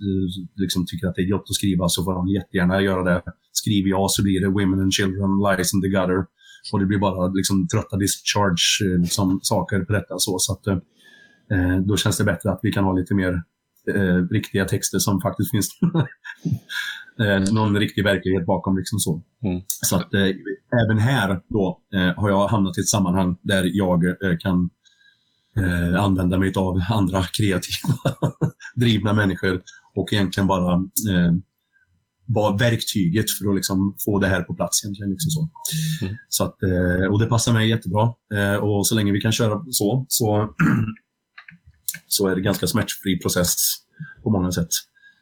liksom, 0.57 0.87
tycker 0.87 1.07
att 1.07 1.15
det 1.15 1.23
är 1.23 1.31
gott 1.31 1.47
att 1.51 1.55
skriva 1.55 1.89
så 1.89 2.05
får 2.05 2.15
han 2.15 2.29
jättegärna 2.29 2.81
göra 2.81 3.05
det 3.05 3.23
skriver 3.67 3.91
jag 3.91 4.11
så 4.11 4.23
blir 4.23 4.41
det 4.41 4.49
Women 4.49 4.81
and 4.81 4.93
Children 4.93 5.31
Lies 5.47 5.75
in 5.75 5.83
the 5.83 5.89
Gutter. 5.89 6.25
Och 6.73 6.81
det 6.81 6.87
blir 6.87 6.99
bara 6.99 7.29
liksom, 7.29 7.69
trötta 7.69 7.97
discharge 7.97 8.99
liksom, 8.99 9.41
saker 9.43 9.81
på 9.81 9.93
detta. 9.93 10.15
Så, 10.19 10.39
så 10.39 10.53
att, 10.53 10.67
eh, 10.67 11.79
då 11.87 11.97
känns 11.97 12.19
det 12.19 12.25
bättre 12.25 12.51
att 12.51 12.61
vi 12.63 12.73
kan 12.73 12.85
ha 12.85 12.93
lite 12.93 13.15
mer 13.15 13.43
eh, 13.95 14.29
riktiga 14.31 14.65
texter 14.65 14.99
som 14.99 15.21
faktiskt 15.21 15.51
finns 15.51 15.69
eh, 17.21 17.55
någon 17.55 17.79
riktig 17.79 18.05
verklighet 18.05 18.47
bakom. 18.47 18.77
Liksom 18.77 18.99
så 18.99 19.23
mm. 19.45 19.63
så 19.69 19.97
att 19.97 20.15
eh, 20.15 20.31
även 20.85 20.99
här 20.99 21.41
då 21.49 21.81
eh, 21.95 22.21
har 22.21 22.31
jag 22.31 22.49
hamnat 22.49 22.79
i 22.79 22.81
ett 22.81 22.89
sammanhang 22.89 23.37
där 23.43 23.71
jag 23.73 24.05
eh, 24.05 24.39
kan 24.41 24.71
eh, 25.57 26.03
använda 26.03 26.39
mig 26.39 26.53
av 26.57 26.83
andra 26.91 27.23
kreativa, 27.23 28.17
drivna 28.77 29.13
människor 29.13 29.63
och 29.95 30.13
egentligen 30.13 30.47
bara 30.47 30.81
var 32.27 32.59
verktyget 32.59 33.31
för 33.31 33.49
att 33.49 33.55
liksom 33.55 33.97
få 34.05 34.19
det 34.19 34.27
här 34.27 34.43
på 34.43 34.55
plats. 34.55 34.85
Egentligen, 34.85 35.11
liksom 35.11 35.31
så. 35.31 35.49
Mm. 36.03 36.17
Så 36.29 36.45
att, 36.45 36.63
eh, 36.63 37.13
och 37.13 37.19
det 37.21 37.27
passar 37.27 37.53
mig 37.53 37.69
jättebra. 37.69 38.13
Eh, 38.35 38.55
och 38.55 38.87
så 38.87 38.95
länge 38.95 39.13
vi 39.13 39.21
kan 39.21 39.33
köra 39.33 39.65
så, 39.71 40.07
så, 40.09 40.55
så 42.07 42.29
är 42.29 42.35
det 42.35 42.41
ganska 42.41 42.67
smärtfri 42.67 43.19
process 43.19 43.55
på 44.23 44.31
många 44.31 44.53
sätt. 44.53 44.69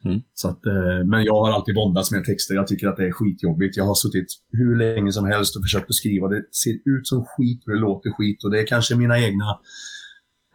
Mm. 0.05 0.21
Så 0.33 0.47
att, 0.47 0.65
eh, 0.65 1.05
men 1.05 1.23
jag 1.23 1.33
har 1.33 1.51
alltid 1.51 1.75
våndats 1.75 2.11
med 2.11 2.23
texter. 2.23 2.55
Jag 2.55 2.67
tycker 2.67 2.87
att 2.87 2.97
det 2.97 3.07
är 3.07 3.11
skitjobbigt. 3.11 3.77
Jag 3.77 3.85
har 3.85 3.95
suttit 3.95 4.27
hur 4.51 4.75
länge 4.77 5.11
som 5.11 5.25
helst 5.25 5.55
och 5.55 5.61
försökt 5.61 5.89
att 5.89 5.95
skriva. 5.95 6.27
Det 6.27 6.43
ser 6.51 6.73
ut 6.85 7.07
som 7.07 7.25
skit 7.25 7.63
och 7.65 7.73
det 7.73 7.79
låter 7.79 8.11
skit. 8.11 8.43
Och 8.43 8.51
det 8.51 8.59
är 8.61 8.67
kanske 8.67 8.95
mina 8.95 9.19
egna 9.19 9.59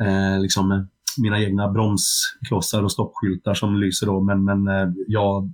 eh, 0.01 0.41
liksom, 0.41 0.73
eh, 0.73 0.83
mina 1.23 1.41
egna 1.41 1.69
bromsklossar 1.69 2.83
och 2.83 2.93
stoppskyltar 2.93 3.55
som 3.55 3.81
lyser 3.81 4.07
då. 4.07 4.21
Men, 4.21 4.45
men 4.45 4.69
eh, 4.69 4.89
jag 5.07 5.53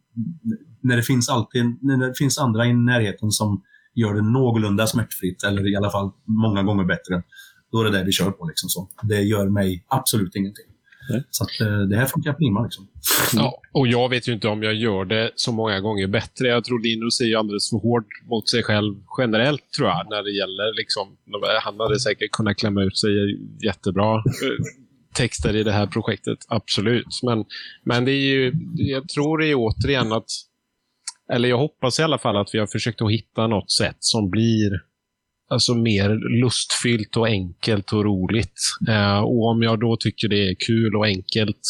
när 0.81 0.97
det 0.97 1.03
finns 1.03 1.29
alltid 1.29 1.79
när 1.83 2.09
det 2.09 2.15
finns 2.15 2.39
andra 2.39 2.67
i 2.67 2.73
närheten 2.73 3.31
som 3.31 3.63
gör 3.95 4.15
det 4.15 4.23
någorlunda 4.23 4.87
smärtfritt 4.87 5.45
eller 5.45 5.73
i 5.73 5.77
alla 5.77 5.91
fall 5.91 6.11
många 6.25 6.63
gånger 6.63 6.85
bättre. 6.85 7.23
Då 7.73 7.81
är 7.81 7.85
det 7.85 7.99
det 7.99 8.05
vi 8.05 8.13
kör 8.13 8.31
på. 8.31 8.47
Liksom 8.47 8.69
så. 8.69 8.89
Det 9.03 9.21
gör 9.23 9.49
mig 9.49 9.85
absolut 9.89 10.35
ingenting. 10.35 10.67
Nej. 11.09 11.23
Så 11.31 11.45
att, 11.45 11.61
eh, 11.61 11.79
det 11.79 11.97
här 11.97 12.07
funkar 12.07 12.33
prima. 12.33 12.63
Liksom. 12.63 12.89
Ja, 13.35 13.61
och 13.73 13.87
jag 13.87 14.09
vet 14.09 14.29
ju 14.29 14.33
inte 14.33 14.49
om 14.49 14.63
jag 14.63 14.75
gör 14.75 15.05
det 15.05 15.31
så 15.35 15.53
många 15.53 15.81
gånger 15.81 16.07
bättre. 16.07 16.49
Jag 16.49 16.65
tror 16.65 16.83
Linus 16.83 17.21
är 17.21 17.25
ju 17.25 17.35
alldeles 17.35 17.71
för 17.71 17.77
hård 17.77 18.07
mot 18.25 18.49
sig 18.49 18.63
själv 18.63 18.95
generellt, 19.19 19.73
tror 19.77 19.89
jag, 19.89 20.07
när 20.11 20.23
det 20.23 20.31
gäller 20.31 20.77
liksom, 20.77 21.17
Han 21.63 21.81
hade 21.81 22.01
säkert 22.01 22.31
kunnat 22.31 22.57
klämma 22.57 22.83
ut 22.83 22.99
sig 22.99 23.11
jättebra 23.65 24.15
eh, 24.17 24.65
texter 25.15 25.57
i 25.57 25.63
det 25.63 25.73
här 25.73 25.87
projektet, 25.87 26.39
absolut. 26.49 27.21
Men, 27.23 27.45
men 27.85 28.05
det 28.05 28.13
är 28.13 28.29
ju, 28.29 28.53
jag 28.75 29.09
tror 29.09 29.39
det 29.39 29.47
är 29.47 29.55
återigen 29.55 30.13
att 30.13 30.27
eller 31.33 31.49
jag 31.49 31.59
hoppas 31.59 32.01
i 32.01 32.03
alla 32.03 32.19
fall 32.19 32.37
att 32.37 32.55
vi 32.55 32.59
har 32.59 32.67
försökt 32.67 33.03
att 33.03 33.13
hitta 33.13 33.47
något 33.47 33.71
sätt 33.71 33.97
som 33.99 34.31
blir 34.31 34.71
alltså 35.49 35.75
mer 35.75 36.41
lustfyllt 36.41 37.17
och 37.17 37.27
enkelt 37.27 37.93
och 37.93 38.05
roligt. 38.05 38.61
Eh, 38.89 39.19
och 39.19 39.47
om 39.47 39.63
jag 39.63 39.81
då 39.81 39.97
tycker 39.97 40.29
det 40.29 40.51
är 40.51 40.55
kul 40.55 40.97
och 40.97 41.07
enkelt, 41.07 41.61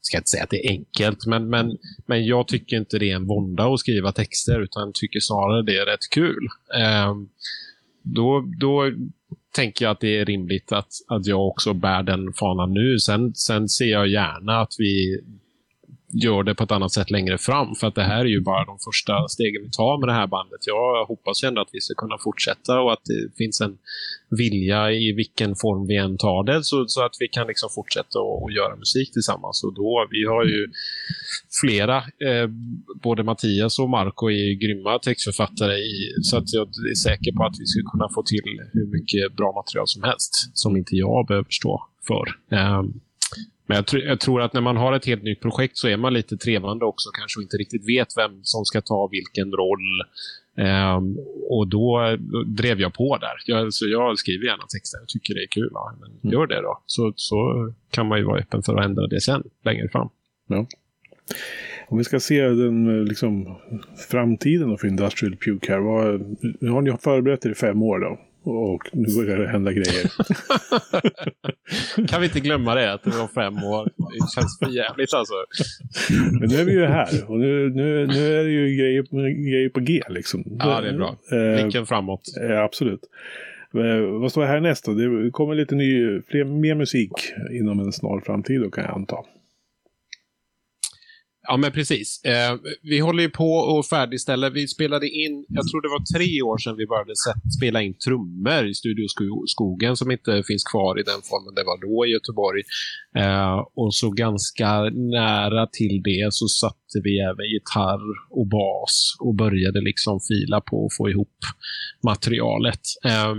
ska 0.00 0.16
jag 0.16 0.20
inte 0.20 0.30
säga 0.30 0.42
att 0.42 0.50
det 0.50 0.66
är 0.66 0.70
enkelt, 0.70 1.26
men, 1.26 1.50
men, 1.50 1.78
men 2.06 2.26
jag 2.26 2.48
tycker 2.48 2.76
inte 2.76 2.98
det 2.98 3.10
är 3.10 3.16
en 3.16 3.26
vånda 3.26 3.64
att 3.64 3.80
skriva 3.80 4.12
texter, 4.12 4.60
utan 4.60 4.92
tycker 4.94 5.20
snarare 5.20 5.62
det 5.62 5.76
är 5.76 5.86
rätt 5.86 6.10
kul. 6.10 6.48
Eh, 6.74 7.14
då, 8.02 8.44
då 8.60 8.92
tänker 9.54 9.84
jag 9.84 9.92
att 9.92 10.00
det 10.00 10.18
är 10.18 10.24
rimligt 10.24 10.72
att, 10.72 10.92
att 11.08 11.26
jag 11.26 11.48
också 11.48 11.72
bär 11.72 12.02
den 12.02 12.32
fanan 12.32 12.72
nu. 12.72 12.98
Sen, 12.98 13.34
sen 13.34 13.68
ser 13.68 13.90
jag 13.90 14.08
gärna 14.08 14.60
att 14.60 14.74
vi 14.78 15.20
gör 16.12 16.42
det 16.42 16.54
på 16.54 16.64
ett 16.64 16.70
annat 16.70 16.92
sätt 16.92 17.10
längre 17.10 17.38
fram. 17.38 17.74
För 17.74 17.86
att 17.86 17.94
det 17.94 18.02
här 18.02 18.20
är 18.20 18.24
ju 18.36 18.40
bara 18.40 18.64
de 18.64 18.78
första 18.78 19.28
stegen 19.28 19.62
vi 19.62 19.70
tar 19.70 19.98
med 20.00 20.08
det 20.08 20.12
här 20.12 20.26
bandet. 20.26 20.60
Jag 20.66 21.04
hoppas 21.04 21.42
ändå 21.42 21.60
att 21.60 21.68
vi 21.72 21.80
ska 21.80 21.94
kunna 21.94 22.18
fortsätta 22.18 22.80
och 22.80 22.92
att 22.92 23.04
det 23.04 23.36
finns 23.36 23.60
en 23.60 23.78
vilja 24.30 24.92
i 24.92 25.12
vilken 25.12 25.54
form 25.56 25.86
vi 25.86 25.96
än 25.96 26.18
tar 26.18 26.44
det 26.44 26.64
så, 26.64 26.84
så 26.86 27.04
att 27.04 27.16
vi 27.20 27.28
kan 27.28 27.46
liksom 27.46 27.68
fortsätta 27.74 28.18
och, 28.18 28.42
och 28.42 28.52
göra 28.52 28.76
musik 28.76 29.12
tillsammans. 29.12 29.64
Och 29.64 29.74
då, 29.74 30.06
vi 30.10 30.24
har 30.26 30.44
ju 30.44 30.60
flera, 31.60 31.96
eh, 31.96 32.46
både 33.02 33.22
Mattias 33.22 33.78
och 33.78 33.90
Marco 33.90 34.26
är 34.26 34.44
ju 34.48 34.54
grymma 34.54 34.98
textförfattare 34.98 35.74
i, 35.74 35.94
så 36.22 36.36
att 36.36 36.52
jag 36.52 36.68
är 36.90 36.94
säker 36.94 37.32
på 37.32 37.44
att 37.44 37.56
vi 37.60 37.66
ska 37.66 37.90
kunna 37.92 38.08
få 38.14 38.22
till 38.22 38.48
hur 38.72 38.86
mycket 38.86 39.36
bra 39.36 39.52
material 39.52 39.88
som 39.88 40.02
helst 40.02 40.32
som 40.54 40.76
inte 40.76 40.96
jag 40.96 41.26
behöver 41.26 41.50
stå 41.50 41.82
för. 42.08 42.24
Eh, 42.56 42.82
men 43.66 43.76
jag, 43.76 43.86
tr 43.86 43.96
jag, 43.96 44.20
tror 44.20 44.42
att 44.42 44.52
när 44.52 44.60
man 44.60 44.76
har 44.76 44.92
ett 44.92 45.06
helt 45.06 45.22
nytt 45.22 45.40
projekt 45.40 45.76
så 45.76 45.88
är 45.88 45.96
man 45.96 46.12
lite 46.12 46.36
trevande 46.36 46.84
också 46.84 47.10
kanske 47.10 47.38
och 47.38 47.42
inte 47.42 47.56
riktigt 47.56 47.88
vet 47.88 48.16
vem 48.16 48.40
som 48.42 48.64
ska 48.64 48.80
ta 48.80 49.08
vilken 49.12 49.52
roll. 49.52 50.02
Um, 50.56 51.18
och 51.48 51.68
då 51.68 52.16
drev 52.46 52.80
jag 52.80 52.94
på 52.94 53.16
där. 53.16 53.32
Jag, 53.46 53.74
så 53.74 53.88
jag 53.88 54.18
skriver 54.18 54.46
gärna 54.46 54.62
texter. 54.62 54.98
Jag 54.98 55.08
tycker 55.08 55.34
det 55.34 55.42
är 55.42 55.46
kul. 55.46 55.70
Ja. 55.72 55.94
Men 56.00 56.10
mm. 56.10 56.32
Gör 56.32 56.46
det 56.46 56.62
då. 56.62 56.82
Så, 56.86 57.12
så 57.16 57.36
kan 57.90 58.06
man 58.06 58.18
ju 58.18 58.24
vara 58.24 58.40
öppen 58.40 58.62
för 58.62 58.76
att 58.76 58.84
ändra 58.84 59.06
det 59.06 59.20
sen, 59.20 59.42
längre 59.64 59.88
fram. 59.88 60.08
Ja. 60.46 60.66
Om 61.88 61.98
vi 61.98 62.04
ska 62.04 62.20
se 62.20 62.42
den 62.42 63.04
liksom, 63.04 63.58
framtiden 64.10 64.78
för 64.78 64.88
Industrial 64.88 65.36
Puke 65.36 65.72
här. 65.72 65.78
Vad, 65.78 66.36
nu 66.60 66.70
har 66.70 66.82
ni 66.82 66.96
förberett 67.00 67.46
er 67.46 67.50
i 67.50 67.54
fem 67.54 67.82
år 67.82 67.98
då. 67.98 68.20
Och 68.44 68.88
nu 68.92 69.16
börjar 69.16 69.38
det 69.38 69.48
hända 69.48 69.72
grejer. 69.72 70.10
kan 72.08 72.20
vi 72.20 72.26
inte 72.26 72.40
glömma 72.40 72.74
det, 72.74 72.92
att 72.92 73.04
det 73.04 73.10
var 73.10 73.28
fem 73.28 73.64
år. 73.64 73.84
Det 73.84 74.30
känns 74.34 74.58
för 74.58 74.70
jävligt 74.70 75.14
alltså. 75.14 75.34
Men 76.40 76.48
nu 76.48 76.56
är 76.56 76.64
vi 76.64 76.72
ju 76.72 76.84
här 76.86 77.30
och 77.30 77.38
nu, 77.38 77.70
nu, 77.70 78.06
nu 78.06 78.40
är 78.40 78.44
det 78.44 78.50
ju 78.50 78.76
grejer, 78.76 79.02
grejer 79.50 79.68
på 79.68 79.80
G 79.80 80.02
liksom. 80.08 80.44
Ja, 80.58 80.80
det 80.80 80.88
är 80.88 80.96
bra. 80.96 81.16
Eh, 81.32 81.62
Blicken 81.62 81.86
framåt. 81.86 82.22
Eh, 82.42 82.60
absolut. 82.60 83.00
Eh, 83.74 84.20
vad 84.20 84.30
står 84.30 84.44
här 84.44 84.60
nästa? 84.60 84.92
Det 84.92 85.30
kommer 85.30 85.54
lite 85.54 85.74
ny, 85.74 86.20
fler, 86.28 86.44
mer 86.44 86.74
musik 86.74 87.12
inom 87.50 87.80
en 87.80 87.92
snar 87.92 88.20
framtid 88.20 88.60
då 88.60 88.70
kan 88.70 88.84
jag 88.84 88.94
anta. 88.94 89.16
Ja, 91.48 91.56
men 91.56 91.72
precis. 91.72 92.24
Eh, 92.24 92.56
vi 92.82 92.98
håller 92.98 93.22
ju 93.22 93.30
på 93.30 93.78
att 93.78 93.88
färdigställa. 93.88 94.50
Vi 94.50 94.68
spelade 94.68 95.08
in, 95.08 95.44
jag 95.48 95.68
tror 95.68 95.82
det 95.82 95.88
var 95.88 96.18
tre 96.18 96.42
år 96.42 96.58
sedan 96.58 96.76
vi 96.76 96.86
började 96.86 97.14
spela 97.58 97.82
in 97.82 97.94
trummor 97.94 98.66
i 98.66 98.74
Studio 98.74 99.06
Skogen 99.46 99.96
som 99.96 100.10
inte 100.10 100.42
finns 100.46 100.64
kvar 100.64 101.00
i 101.00 101.02
den 101.02 101.22
formen 101.22 101.54
det 101.54 101.64
var 101.64 101.80
då 101.80 102.06
i 102.06 102.10
Göteborg. 102.10 102.62
Eh, 103.16 103.58
och 103.74 103.94
så 103.94 104.10
ganska 104.10 104.80
nära 105.18 105.66
till 105.66 106.02
det 106.04 106.28
så 106.30 106.48
satte 106.48 106.96
vi 107.04 107.18
även 107.18 107.46
gitarr 107.54 108.04
och 108.30 108.46
bas 108.46 109.16
och 109.20 109.34
började 109.34 109.80
liksom 109.80 110.20
fila 110.20 110.60
på 110.60 110.86
att 110.86 110.96
få 110.96 111.10
ihop 111.10 111.38
materialet. 112.04 112.80
Eh, 113.04 113.34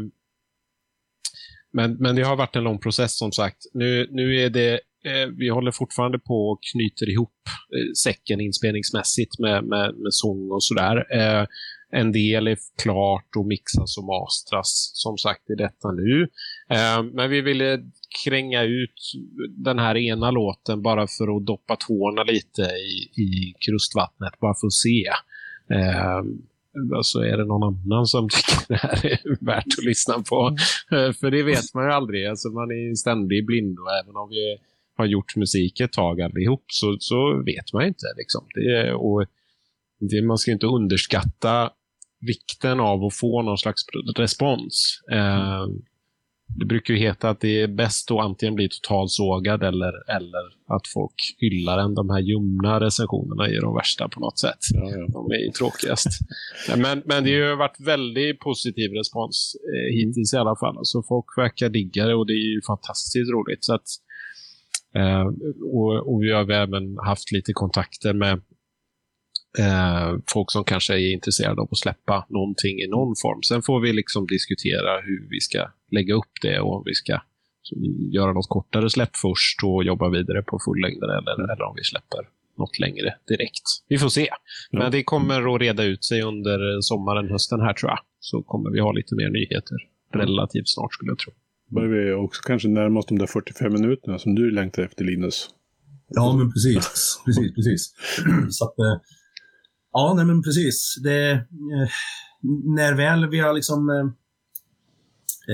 men, 1.73 1.93
men 1.93 2.15
det 2.15 2.23
har 2.23 2.35
varit 2.35 2.55
en 2.55 2.63
lång 2.63 2.79
process 2.79 3.17
som 3.17 3.31
sagt. 3.31 3.57
Nu, 3.73 4.07
nu 4.11 4.39
är 4.39 4.49
det 4.49 4.79
eh, 5.03 5.27
vi 5.37 5.49
håller 5.49 5.71
fortfarande 5.71 6.19
på 6.19 6.49
och 6.49 6.59
knyter 6.71 7.09
ihop 7.09 7.39
eh, 7.47 7.91
säcken 8.03 8.41
inspelningsmässigt 8.41 9.39
med, 9.39 9.63
med, 9.63 9.95
med 9.95 10.13
sång 10.13 10.51
och 10.51 10.63
sådär. 10.63 11.05
Eh, 11.15 11.45
en 11.95 12.11
del 12.11 12.47
är 12.47 12.57
klart 12.83 13.35
och 13.37 13.45
mixas 13.45 13.97
och 13.97 14.03
mastras 14.03 14.91
som 14.93 15.17
sagt 15.17 15.49
i 15.49 15.55
detta 15.55 15.91
nu. 15.91 16.27
Eh, 16.69 17.03
men 17.13 17.29
vi 17.29 17.41
ville 17.41 17.83
kränga 18.23 18.63
ut 18.63 19.13
den 19.49 19.79
här 19.79 19.97
ena 19.97 20.31
låten 20.31 20.81
bara 20.81 21.07
för 21.07 21.37
att 21.37 21.45
doppa 21.45 21.75
tårna 21.75 22.23
lite 22.23 22.61
i, 22.61 23.21
i 23.21 23.53
krustvattnet, 23.59 24.39
bara 24.39 24.55
för 24.61 24.67
att 24.67 24.73
se. 24.73 25.05
Eh, 25.69 26.21
alltså 26.95 27.19
är 27.19 27.37
det 27.37 27.45
någon 27.45 27.63
annan 27.63 28.05
som 28.05 28.29
tycker 28.33 28.67
det 28.67 28.75
här 28.75 29.05
är 29.05 29.45
värt 29.45 29.77
att 29.77 29.85
lyssna 29.85 30.23
på? 30.29 30.55
Mm. 30.91 31.13
För 31.13 31.31
det 31.31 31.43
vet 31.43 31.73
man 31.73 31.85
ju 31.85 31.91
aldrig. 31.91 32.25
Alltså 32.25 32.49
man 32.49 32.71
är 32.71 32.95
ständig 32.95 33.45
blind 33.45 33.79
och 33.79 33.91
även 34.03 34.15
om 34.15 34.29
vi 34.29 34.57
har 34.97 35.05
gjort 35.05 35.35
musik 35.35 35.79
ett 35.79 35.93
tag 35.93 36.21
allihop 36.21 36.65
så, 36.67 36.97
så 36.99 37.43
vet 37.45 37.73
man 37.73 37.87
inte. 37.87 38.05
Liksom. 38.17 38.47
Det, 38.55 38.93
och 38.93 39.25
det, 39.99 40.21
man 40.21 40.37
ska 40.37 40.51
inte 40.51 40.67
underskatta 40.67 41.71
vikten 42.27 42.79
av 42.79 43.03
att 43.03 43.15
få 43.15 43.41
någon 43.41 43.57
slags 43.57 43.81
respons. 44.17 45.01
Eh, 45.11 45.65
det 46.59 46.65
brukar 46.65 46.93
ju 46.93 46.99
heta 46.99 47.29
att 47.29 47.39
det 47.39 47.61
är 47.61 47.67
bäst 47.67 48.11
att 48.11 48.19
antingen 48.19 48.55
bli 48.55 48.69
totalsågad 48.69 49.63
eller, 49.63 50.11
eller 50.17 50.45
att 50.75 50.87
folk 50.87 51.15
hyllar 51.37 51.77
en. 51.77 51.93
De 51.93 52.09
här 52.09 52.19
ljumna 52.19 52.79
recensionerna 52.79 53.47
är 53.47 53.61
de 53.61 53.75
värsta 53.75 54.09
på 54.09 54.19
något 54.19 54.39
sätt. 54.39 54.59
Ja, 54.73 54.89
ja. 54.89 55.07
De 55.07 55.31
är 55.31 55.45
ju 55.45 55.51
tråkigast. 55.51 56.07
men, 56.77 57.03
men 57.05 57.23
det 57.23 57.31
har 57.31 57.49
ju 57.49 57.55
varit 57.55 57.79
väldigt 57.79 58.39
positiv 58.39 58.91
respons 58.91 59.55
eh, 59.73 59.95
hittills 59.95 60.33
i 60.33 60.37
alla 60.37 60.55
fall. 60.55 60.75
Så 60.81 61.03
folk 61.03 61.25
verkar 61.37 61.69
digga 61.69 62.05
det 62.05 62.15
och 62.15 62.27
det 62.27 62.33
är 62.33 62.53
ju 62.55 62.61
fantastiskt 62.67 63.31
roligt. 63.31 63.63
Så 63.63 63.73
att, 63.73 63.87
Eh, 64.95 65.25
och, 65.61 66.13
och, 66.13 66.23
vi 66.23 66.31
har 66.31 66.51
även 66.51 66.97
haft 66.97 67.31
lite 67.31 67.53
kontakter 67.53 68.13
med 68.13 68.33
eh, 69.59 70.19
folk 70.33 70.51
som 70.51 70.63
kanske 70.63 70.93
är 70.93 71.13
intresserade 71.13 71.61
av 71.61 71.67
att 71.71 71.77
släppa 71.77 72.25
någonting 72.29 72.79
i 72.79 72.87
någon 72.87 73.15
form. 73.21 73.43
Sen 73.43 73.61
får 73.61 73.79
vi 73.79 73.93
liksom 73.93 74.27
diskutera 74.27 75.01
hur 75.01 75.27
vi 75.29 75.39
ska 75.39 75.67
lägga 75.91 76.13
upp 76.13 76.33
det 76.41 76.59
och 76.59 76.75
om 76.75 76.83
vi 76.85 76.93
ska 76.93 77.19
göra 78.11 78.33
något 78.33 78.49
kortare 78.49 78.89
släpp 78.89 79.15
först 79.15 79.63
och 79.63 79.83
jobba 79.83 80.09
vidare 80.09 80.41
på 80.41 80.59
fullängdare 80.65 81.17
eller, 81.17 81.53
eller 81.53 81.63
om 81.63 81.75
vi 81.75 81.83
släpper 81.83 82.19
något 82.57 82.79
längre 82.79 83.15
direkt. 83.27 83.63
Vi 83.87 83.97
får 83.97 84.09
se. 84.09 84.27
Men 84.71 84.91
det 84.91 85.03
kommer 85.03 85.55
att 85.55 85.61
reda 85.61 85.83
ut 85.83 86.03
sig 86.03 86.21
under 86.21 86.81
sommaren, 86.81 87.29
hösten 87.29 87.61
här 87.61 87.73
tror 87.73 87.91
jag. 87.91 87.99
Så 88.19 88.41
kommer 88.41 88.69
vi 88.69 88.79
ha 88.79 88.91
lite 88.91 89.15
mer 89.15 89.29
nyheter 89.29 89.77
relativt 90.13 90.69
snart 90.69 90.93
skulle 90.93 91.11
jag 91.11 91.19
tro 91.19 91.33
börjar 91.73 91.89
vi 91.89 92.13
också 92.13 92.41
kanske 92.41 92.67
närma 92.67 92.99
oss 92.99 93.05
de 93.05 93.17
där 93.19 93.27
45 93.27 93.73
minuterna 93.73 94.19
som 94.19 94.35
du 94.35 94.51
längtar 94.51 94.83
efter 94.83 95.05
Linus. 95.05 95.49
Ja, 96.07 96.35
men 96.37 96.51
precis. 96.51 97.21
precis, 97.25 97.55
precis. 97.55 97.93
Så 98.49 98.65
att, 98.65 98.79
eh, 98.79 99.01
ja, 99.91 100.13
nej 100.15 100.25
men 100.25 100.43
precis. 100.43 100.95
Det, 101.03 101.31
eh, 101.31 101.89
när 102.75 102.93
väl 102.93 103.29
vi 103.29 103.39
har 103.39 103.53
liksom, 103.53 103.89
eh, 103.89 104.05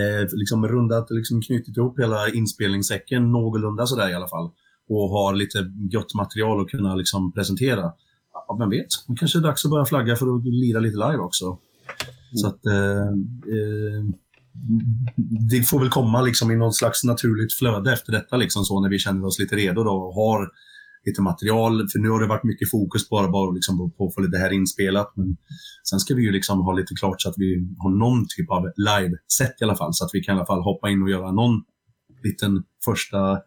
eh, 0.02 0.28
liksom 0.32 0.68
rundat, 0.68 1.08
liksom 1.10 1.42
knutit 1.42 1.78
ihop 1.78 2.00
hela 2.00 2.30
inspelningssäcken 2.30 3.32
någorlunda 3.32 3.86
sådär 3.86 4.10
i 4.10 4.14
alla 4.14 4.28
fall 4.28 4.52
och 4.90 5.10
har 5.10 5.34
lite 5.34 5.58
gött 5.92 6.14
material 6.14 6.62
att 6.62 6.68
kunna 6.68 6.96
liksom 6.96 7.32
presentera. 7.34 7.92
Ja, 8.34 8.58
vem 8.60 8.70
vet, 8.70 8.88
det 9.08 9.16
kanske 9.16 9.40
är 9.40 9.42
dags 9.42 9.66
att 9.66 9.72
börja 9.72 9.86
flagga 9.86 10.16
för 10.16 10.36
att 10.36 10.46
lira 10.46 10.80
lite 10.80 10.98
live 10.98 11.18
också. 11.18 11.46
Mm. 11.46 11.58
Så 12.36 12.48
att 12.48 12.66
eh, 12.66 13.08
eh, 13.56 14.04
det 15.50 15.64
får 15.64 15.80
väl 15.80 15.90
komma 15.90 16.22
liksom 16.22 16.52
i 16.52 16.56
något 16.56 16.76
slags 16.76 17.04
naturligt 17.04 17.54
flöde 17.54 17.94
efter 17.94 18.12
detta, 18.12 18.38
liksom 18.38 18.64
så, 18.64 18.82
när 18.82 18.90
vi 18.90 19.00
känner 19.00 19.26
oss 19.26 19.40
lite 19.40 19.56
redo 19.56 19.84
då, 19.84 19.92
och 19.92 20.14
har 20.14 20.50
lite 21.06 21.22
material. 21.22 21.88
För 21.92 22.00
nu 22.00 22.10
har 22.10 22.22
det 22.22 22.28
varit 22.28 22.44
mycket 22.44 22.72
fokus 22.72 23.10
bara, 23.10 23.30
bara 23.30 23.52
liksom 23.52 23.92
på 23.98 24.08
att 24.08 24.14
få 24.16 24.22
det 24.22 24.38
här 24.38 24.54
inspelat. 24.54 25.14
Men 25.16 25.38
sen 25.90 26.00
ska 26.00 26.16
vi 26.16 26.22
ju 26.22 26.32
liksom 26.32 26.62
ha 26.62 26.74
lite 26.74 26.96
klart 26.96 27.22
så 27.22 27.30
att 27.30 27.38
vi 27.38 27.76
har 27.78 27.90
någon 27.90 28.26
typ 28.38 28.52
av 28.52 28.64
live-set 28.76 29.62
i 29.62 29.64
alla 29.64 29.76
fall. 29.76 29.94
Så 29.94 30.06
att 30.06 30.12
vi 30.14 30.22
kan 30.22 30.36
i 30.36 30.38
alla 30.38 30.46
fall 30.46 30.62
hoppa 30.62 30.90
in 30.90 31.02
och 31.04 31.10
göra 31.10 31.32
någon 31.32 31.62
liten 32.24 32.64
första 32.86 33.18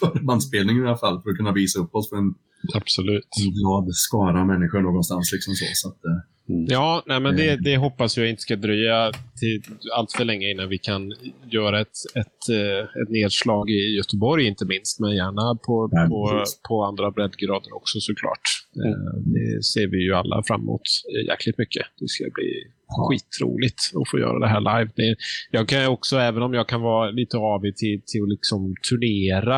förbandsspelning 0.00 0.78
i 0.78 0.86
alla 0.86 0.96
fall 0.96 1.22
för 1.22 1.30
att 1.30 1.36
kunna 1.36 1.52
visa 1.52 1.78
upp 1.78 1.94
oss 1.94 2.08
för 2.08 2.16
en, 2.16 2.34
Absolut. 2.74 3.28
en 3.40 3.52
glad 3.52 3.94
skara 3.94 4.44
människor 4.44 4.80
någonstans. 4.80 5.32
Liksom 5.32 5.54
så. 5.54 5.64
så 5.74 5.88
att, 5.88 6.04
eh, 6.04 6.20
Mm. 6.50 6.66
Ja, 6.68 7.02
nej, 7.06 7.20
men 7.20 7.36
det, 7.36 7.56
det, 7.56 7.76
hoppas 7.76 8.18
jag 8.18 8.30
inte 8.30 8.42
ska 8.42 8.56
dröja 8.56 9.12
till 9.40 9.62
allt 9.96 10.12
för 10.12 10.24
länge 10.24 10.50
innan 10.50 10.68
vi 10.68 10.78
kan 10.78 11.12
göra 11.50 11.80
ett, 11.80 11.96
ett, 12.14 12.48
eh, 12.50 13.02
ett 13.02 13.08
nedslag 13.08 13.70
i 13.70 13.96
Göteborg 13.96 14.46
inte 14.46 14.64
minst, 14.64 15.00
men 15.00 15.16
gärna 15.16 15.58
på, 15.66 15.88
ja, 15.92 16.06
på, 16.08 16.44
på 16.68 16.84
andra 16.84 17.10
breddgrader 17.10 17.76
också 17.76 18.00
såklart. 18.00 18.48
Mm. 18.76 18.88
Eh, 18.88 19.14
det 19.24 19.64
ser 19.64 19.86
vi 19.86 20.04
ju 20.04 20.14
alla 20.14 20.42
fram 20.42 20.60
emot 20.60 20.82
jäkligt 21.28 21.58
mycket. 21.58 21.86
Det 22.00 22.08
ska 22.08 22.24
bli 22.34 22.50
skitroligt 22.90 23.80
att 23.98 24.10
få 24.10 24.18
göra 24.18 24.38
det 24.38 24.48
här 24.48 24.60
live. 24.60 24.90
Det, 24.96 25.16
jag 25.50 25.68
kan 25.68 25.86
också, 25.86 26.16
även 26.16 26.42
om 26.42 26.54
jag 26.54 26.68
kan 26.68 26.80
vara 26.80 27.10
lite 27.10 27.36
avig 27.36 27.76
till, 27.76 28.02
till 28.06 28.22
att 28.22 28.28
liksom 28.28 28.74
turnera, 28.90 29.56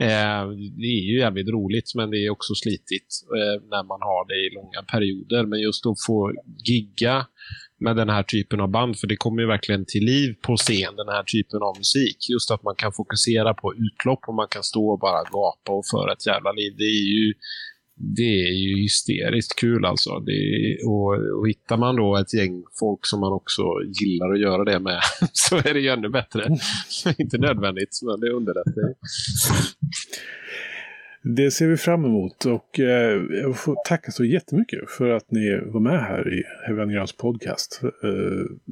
eh, 0.00 0.42
det 0.80 0.90
är 0.98 1.04
ju 1.12 1.18
jävligt 1.18 1.48
roligt 1.48 1.94
men 1.94 2.10
det 2.10 2.26
är 2.26 2.30
också 2.30 2.54
slitigt 2.54 3.10
eh, 3.38 3.56
när 3.72 3.84
man 3.92 4.00
har 4.08 4.22
det 4.28 4.38
i 4.46 4.54
långa 4.54 4.82
perioder. 4.92 5.46
Men 5.46 5.60
just 5.60 5.86
att 5.86 6.04
få 6.06 6.32
gigga 6.68 7.26
med 7.80 7.96
den 7.96 8.08
här 8.08 8.22
typen 8.22 8.60
av 8.60 8.68
band, 8.68 8.98
för 8.98 9.06
det 9.06 9.16
kommer 9.16 9.42
ju 9.42 9.48
verkligen 9.48 9.84
till 9.88 10.04
liv 10.04 10.34
på 10.42 10.56
scen, 10.56 10.96
den 10.96 11.08
här 11.08 11.22
typen 11.22 11.62
av 11.62 11.76
musik. 11.78 12.18
Just 12.30 12.50
att 12.50 12.62
man 12.62 12.74
kan 12.76 12.92
fokusera 12.92 13.54
på 13.54 13.74
utlopp 13.74 14.22
och 14.28 14.34
man 14.34 14.48
kan 14.50 14.62
stå 14.62 14.90
och 14.92 14.98
bara 14.98 15.22
gapa 15.22 15.72
och 15.72 15.86
föra 15.90 16.12
ett 16.12 16.26
jävla 16.26 16.52
liv. 16.52 16.72
Det 16.76 16.90
är 17.00 17.06
ju 17.16 17.34
det 18.02 18.48
är 18.48 18.52
ju 18.52 18.82
hysteriskt 18.82 19.56
kul 19.56 19.84
alltså. 19.84 20.10
Är, 20.10 20.88
och, 20.88 21.38
och 21.38 21.48
hittar 21.48 21.76
man 21.76 21.96
då 21.96 22.16
ett 22.16 22.34
gäng 22.34 22.64
folk 22.78 23.06
som 23.06 23.20
man 23.20 23.32
också 23.32 23.62
gillar 24.00 24.32
att 24.32 24.40
göra 24.40 24.64
det 24.64 24.80
med 24.80 25.00
så 25.32 25.56
är 25.56 25.74
det 25.74 25.80
ju 25.80 25.88
ännu 25.88 26.08
bättre. 26.08 26.48
Inte 27.18 27.38
nödvändigt, 27.38 28.00
men 28.02 28.20
det 28.20 28.30
underlättar 28.30 28.94
Det 31.22 31.50
ser 31.50 31.68
vi 31.68 31.76
fram 31.76 32.04
emot 32.04 32.44
och 32.44 32.80
eh, 32.80 33.22
jag 33.42 33.58
får 33.58 33.76
tacka 33.88 34.10
så 34.10 34.24
jättemycket 34.24 34.90
för 34.90 35.10
att 35.10 35.30
ni 35.30 35.60
var 35.66 35.80
med 35.80 36.00
här 36.00 36.38
i 36.38 36.42
Heavy 36.66 36.82
Undergrounds 36.82 37.16
podcast. 37.16 37.80
Eh, 37.82 38.70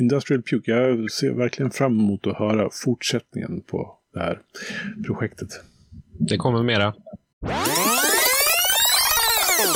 Industrial 0.00 0.42
Puke, 0.42 0.70
jag 0.70 1.10
ser 1.10 1.32
verkligen 1.32 1.70
fram 1.70 1.98
emot 1.98 2.26
att 2.26 2.36
höra 2.36 2.68
fortsättningen 2.72 3.60
på 3.60 3.98
det 4.14 4.20
här 4.20 4.40
projektet. 5.06 5.48
Det 6.18 6.36
kommer 6.36 6.62
mera. 6.62 6.94